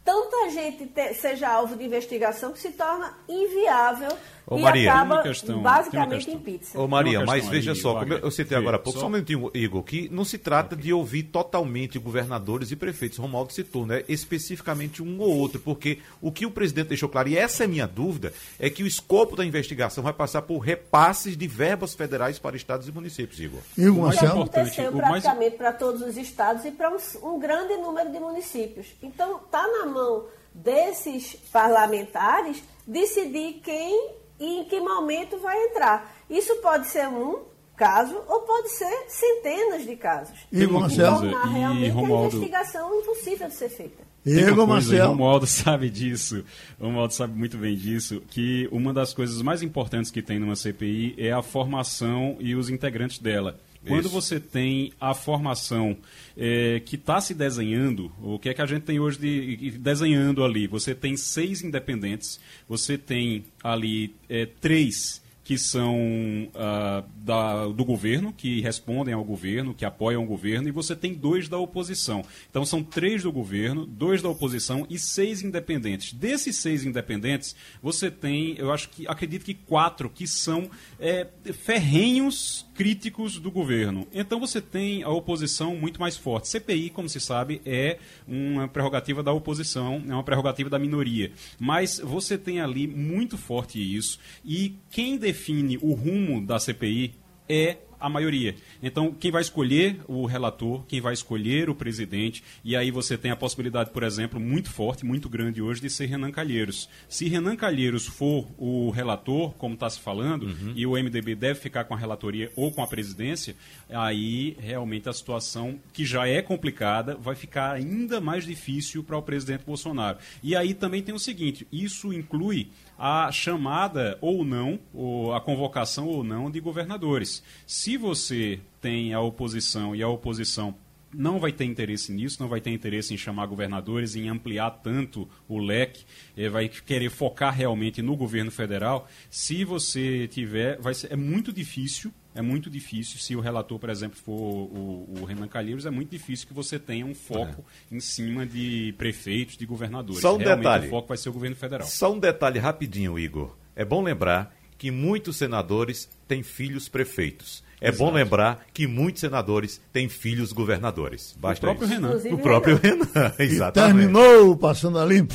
tanta 0.04 0.50
gente 0.50 0.86
te, 0.86 1.14
seja 1.14 1.48
alvo 1.48 1.76
de 1.76 1.84
investigação 1.84 2.52
que 2.52 2.58
se 2.58 2.72
torna 2.72 3.16
inviável 3.28 4.16
Ô, 4.46 4.58
e 4.58 4.62
Maria, 4.62 4.92
acaba 4.92 5.22
questão, 5.22 5.62
basicamente 5.62 6.30
em 6.30 6.38
pizza. 6.38 6.78
Ô 6.78 6.86
Maria, 6.86 7.24
mas 7.24 7.48
veja 7.48 7.70
ali, 7.70 7.80
só, 7.80 7.98
como 7.98 8.12
eu, 8.12 8.18
eu 8.18 8.30
citei 8.30 8.56
agora 8.56 8.76
há 8.76 8.78
pouco, 8.78 8.98
só 8.98 9.06
um 9.06 9.10
minutinho, 9.10 9.50
Igor, 9.54 9.82
que 9.82 10.08
não 10.10 10.24
se 10.24 10.36
trata 10.36 10.74
okay. 10.74 10.84
de 10.84 10.92
ouvir 10.92 11.22
totalmente 11.24 11.98
governadores 11.98 12.70
e 12.70 12.76
prefeitos, 12.76 13.16
Romualdo 13.18 13.52
citou, 13.52 13.86
né? 13.86 14.04
Especificamente 14.06 15.02
um 15.02 15.18
ou 15.18 15.34
outro, 15.34 15.58
porque 15.60 15.98
o 16.20 16.30
que 16.30 16.44
o 16.44 16.50
presidente 16.50 16.88
deixou 16.88 17.08
claro, 17.08 17.28
e 17.28 17.38
essa 17.38 17.62
é 17.62 17.66
a 17.66 17.68
minha 17.68 17.86
dúvida, 17.86 18.34
é 18.60 18.68
que 18.68 18.82
o 18.82 18.86
escopo 18.86 19.34
da 19.34 19.44
investigação 19.46 20.04
vai 20.04 20.12
passar 20.12 20.42
por 20.42 20.58
repasses 20.58 21.36
de 21.36 21.46
verbas 21.46 21.94
federais 21.94 22.38
para 22.38 22.54
estados 22.54 22.86
e 22.86 22.92
municípios, 22.92 23.40
Igor. 23.40 23.60
Igor, 23.78 24.04
Marcelo. 24.04 24.42
aconteceu 24.42 24.92
praticamente 24.92 25.38
mais... 25.38 25.54
para 25.54 25.72
todos 25.72 26.02
os 26.02 26.18
estados 26.18 26.66
e 26.66 26.70
para 26.70 26.90
um, 26.90 26.98
um 27.34 27.38
grande 27.38 27.76
número 27.78 28.12
de 28.12 28.20
municípios. 28.20 28.88
Então, 29.02 29.36
está 29.36 29.66
na 29.66 29.86
mão 29.86 30.26
desses 30.52 31.34
parlamentares 31.50 32.62
decidir 32.86 33.60
quem 33.62 34.23
e 34.38 34.60
em 34.60 34.64
que 34.64 34.80
momento 34.80 35.38
vai 35.38 35.56
entrar. 35.64 36.14
Isso 36.28 36.54
pode 36.56 36.86
ser 36.88 37.08
um 37.08 37.42
caso 37.76 38.16
ou 38.28 38.40
pode 38.40 38.70
ser 38.70 39.04
centenas 39.08 39.84
de 39.84 39.96
casos. 39.96 40.38
E 40.52 40.66
Marcelo, 40.66 41.20
tornar 41.20 41.44
realmente 41.46 41.90
Romualdo... 41.90 42.36
a 42.36 42.38
investigação 42.38 43.00
impossível 43.00 43.48
de 43.48 43.54
ser 43.54 43.68
feita. 43.68 44.04
Igor 44.24 44.66
Marcelo. 44.66 45.08
Romualdo 45.08 45.46
sabe 45.46 45.90
disso, 45.90 46.44
Romualdo 46.80 47.12
sabe 47.12 47.36
muito 47.36 47.58
bem 47.58 47.76
disso, 47.76 48.22
que 48.30 48.68
uma 48.72 48.92
das 48.92 49.12
coisas 49.12 49.42
mais 49.42 49.62
importantes 49.62 50.10
que 50.10 50.22
tem 50.22 50.38
numa 50.38 50.56
CPI 50.56 51.14
é 51.18 51.30
a 51.32 51.42
formação 51.42 52.36
e 52.40 52.54
os 52.54 52.70
integrantes 52.70 53.18
dela. 53.18 53.58
Quando 53.86 54.06
Isso. 54.06 54.14
você 54.14 54.40
tem 54.40 54.92
a 55.00 55.14
formação 55.14 55.96
é, 56.36 56.80
que 56.84 56.96
está 56.96 57.20
se 57.20 57.34
desenhando, 57.34 58.10
o 58.22 58.38
que 58.38 58.48
é 58.48 58.54
que 58.54 58.62
a 58.62 58.66
gente 58.66 58.82
tem 58.82 58.98
hoje 58.98 59.18
de, 59.18 59.72
desenhando 59.72 60.42
ali? 60.42 60.66
Você 60.66 60.94
tem 60.94 61.16
seis 61.16 61.62
independentes, 61.62 62.40
você 62.68 62.96
tem 62.96 63.44
ali 63.62 64.14
é, 64.28 64.46
três 64.46 65.22
que 65.44 65.58
são 65.58 65.94
uh, 65.98 67.06
da, 67.16 67.66
do 67.66 67.84
governo, 67.84 68.32
que 68.32 68.62
respondem 68.62 69.12
ao 69.12 69.22
governo, 69.22 69.74
que 69.74 69.84
apoiam 69.84 70.24
o 70.24 70.26
governo, 70.26 70.68
e 70.68 70.72
você 70.72 70.96
tem 70.96 71.12
dois 71.12 71.48
da 71.48 71.58
oposição. 71.58 72.24
Então 72.48 72.64
são 72.64 72.82
três 72.82 73.22
do 73.22 73.30
governo, 73.30 73.84
dois 73.84 74.22
da 74.22 74.28
oposição 74.30 74.86
e 74.88 74.98
seis 74.98 75.42
independentes. 75.42 76.14
Desses 76.14 76.56
seis 76.56 76.84
independentes, 76.84 77.54
você 77.82 78.10
tem, 78.10 78.56
eu 78.56 78.72
acho 78.72 78.88
que 78.88 79.06
acredito 79.06 79.44
que 79.44 79.52
quatro 79.52 80.08
que 80.08 80.26
são 80.26 80.70
é, 80.98 81.26
ferrenhos 81.52 82.66
críticos 82.74 83.38
do 83.38 83.50
governo. 83.50 84.08
Então 84.12 84.40
você 84.40 84.60
tem 84.60 85.02
a 85.02 85.10
oposição 85.10 85.76
muito 85.76 86.00
mais 86.00 86.16
forte. 86.16 86.48
CPI, 86.48 86.90
como 86.90 87.08
se 87.08 87.20
sabe, 87.20 87.60
é 87.66 87.98
uma 88.26 88.66
prerrogativa 88.66 89.22
da 89.22 89.32
oposição, 89.32 90.02
é 90.08 90.14
uma 90.14 90.24
prerrogativa 90.24 90.70
da 90.70 90.78
minoria. 90.78 91.32
Mas 91.58 91.98
você 91.98 92.38
tem 92.38 92.60
ali 92.60 92.86
muito 92.86 93.36
forte 93.36 93.78
isso, 93.78 94.18
e 94.44 94.74
quem 94.90 95.18
define 95.34 95.76
o 95.82 95.92
rumo 95.94 96.40
da 96.40 96.60
CPI 96.60 97.12
é 97.48 97.78
a 98.04 98.08
maioria. 98.08 98.54
Então, 98.82 99.12
quem 99.12 99.30
vai 99.30 99.40
escolher 99.40 99.98
o 100.06 100.26
relator, 100.26 100.84
quem 100.86 101.00
vai 101.00 101.14
escolher 101.14 101.70
o 101.70 101.74
presidente, 101.74 102.44
e 102.62 102.76
aí 102.76 102.90
você 102.90 103.16
tem 103.16 103.30
a 103.30 103.36
possibilidade, 103.36 103.90
por 103.90 104.02
exemplo, 104.02 104.38
muito 104.38 104.70
forte, 104.70 105.06
muito 105.06 105.26
grande 105.26 105.62
hoje, 105.62 105.80
de 105.80 105.88
ser 105.88 106.04
Renan 106.06 106.30
Calheiros. 106.30 106.86
Se 107.08 107.28
Renan 107.28 107.56
Calheiros 107.56 108.06
for 108.06 108.46
o 108.58 108.90
relator, 108.90 109.54
como 109.54 109.72
está 109.72 109.88
se 109.88 110.00
falando, 110.00 110.46
uhum. 110.46 110.74
e 110.76 110.86
o 110.86 110.92
MDB 110.92 111.34
deve 111.34 111.58
ficar 111.58 111.84
com 111.84 111.94
a 111.94 111.96
relatoria 111.96 112.52
ou 112.54 112.70
com 112.70 112.82
a 112.82 112.86
presidência, 112.86 113.56
aí 113.88 114.54
realmente 114.60 115.08
a 115.08 115.12
situação, 115.12 115.80
que 115.92 116.04
já 116.04 116.28
é 116.28 116.42
complicada, 116.42 117.16
vai 117.16 117.34
ficar 117.34 117.72
ainda 117.72 118.20
mais 118.20 118.44
difícil 118.44 119.02
para 119.02 119.16
o 119.16 119.22
presidente 119.22 119.64
Bolsonaro. 119.64 120.18
E 120.42 120.54
aí 120.54 120.74
também 120.74 121.02
tem 121.02 121.14
o 121.14 121.18
seguinte: 121.18 121.66
isso 121.72 122.12
inclui 122.12 122.68
a 122.98 123.30
chamada 123.32 124.16
ou 124.20 124.44
não, 124.44 124.78
ou 124.92 125.34
a 125.34 125.40
convocação 125.40 126.06
ou 126.06 126.22
não 126.22 126.50
de 126.50 126.60
governadores. 126.60 127.42
Se 127.66 127.96
você 127.96 128.60
tem 128.80 129.12
a 129.12 129.20
oposição 129.20 129.94
e 129.94 130.02
a 130.02 130.08
oposição 130.08 130.74
não 131.12 131.38
vai 131.38 131.52
ter 131.52 131.64
interesse 131.64 132.12
nisso, 132.12 132.40
não 132.40 132.48
vai 132.48 132.60
ter 132.60 132.70
interesse 132.70 133.14
em 133.14 133.16
chamar 133.16 133.46
governadores, 133.46 134.16
em 134.16 134.28
ampliar 134.28 134.70
tanto 134.82 135.28
o 135.48 135.58
leque, 135.58 136.04
eh, 136.36 136.48
vai 136.48 136.68
querer 136.68 137.10
focar 137.10 137.54
realmente 137.54 138.02
no 138.02 138.16
governo 138.16 138.50
federal. 138.50 139.08
Se 139.30 139.64
você 139.64 140.26
tiver, 140.26 140.78
vai 140.80 140.92
ser, 140.92 141.12
é 141.12 141.16
muito 141.16 141.52
difícil 141.52 142.12
é 142.34 142.42
muito 142.42 142.68
difícil, 142.68 143.18
se 143.18 143.36
o 143.36 143.40
relator, 143.40 143.78
por 143.78 143.88
exemplo, 143.88 144.18
for 144.18 144.32
o, 144.32 145.20
o 145.20 145.24
Renan 145.24 145.46
Calheiros, 145.46 145.86
é 145.86 145.90
muito 145.90 146.10
difícil 146.10 146.48
que 146.48 146.52
você 146.52 146.78
tenha 146.78 147.06
um 147.06 147.14
foco 147.14 147.64
é. 147.90 147.94
em 147.94 148.00
cima 148.00 148.44
de 148.44 148.92
prefeitos, 148.98 149.56
de 149.56 149.64
governadores. 149.64 150.20
Só 150.20 150.34
um 150.34 150.38
Realmente, 150.38 150.64
detalhe. 150.64 150.86
O 150.88 150.90
foco 150.90 151.08
vai 151.08 151.16
ser 151.16 151.28
o 151.28 151.32
governo 151.32 151.54
federal. 151.54 151.86
Só 151.86 152.12
um 152.12 152.18
detalhe 152.18 152.58
rapidinho, 152.58 153.18
Igor. 153.18 153.56
É 153.76 153.84
bom 153.84 154.02
lembrar 154.02 154.54
que 154.76 154.90
muitos 154.90 155.36
senadores 155.36 156.08
têm 156.26 156.42
filhos 156.42 156.88
prefeitos. 156.88 157.62
É 157.80 157.88
Exato. 157.88 158.04
bom 158.04 158.12
lembrar 158.12 158.66
que 158.72 158.86
muitos 158.86 159.20
senadores 159.20 159.80
têm 159.92 160.08
filhos 160.08 160.52
governadores. 160.52 161.36
Basta 161.38 161.66
o 161.66 161.68
próprio 161.68 161.84
isso. 161.86 161.94
Renan. 161.94 162.08
Inclusive 162.08 162.34
o 162.34 162.38
próprio 162.38 162.76
Renan, 162.76 163.32
exatamente. 163.38 164.06
E 164.06 164.12
terminou 164.12 164.56
Passando 164.56 164.98
a 164.98 165.04
Limpo. 165.04 165.34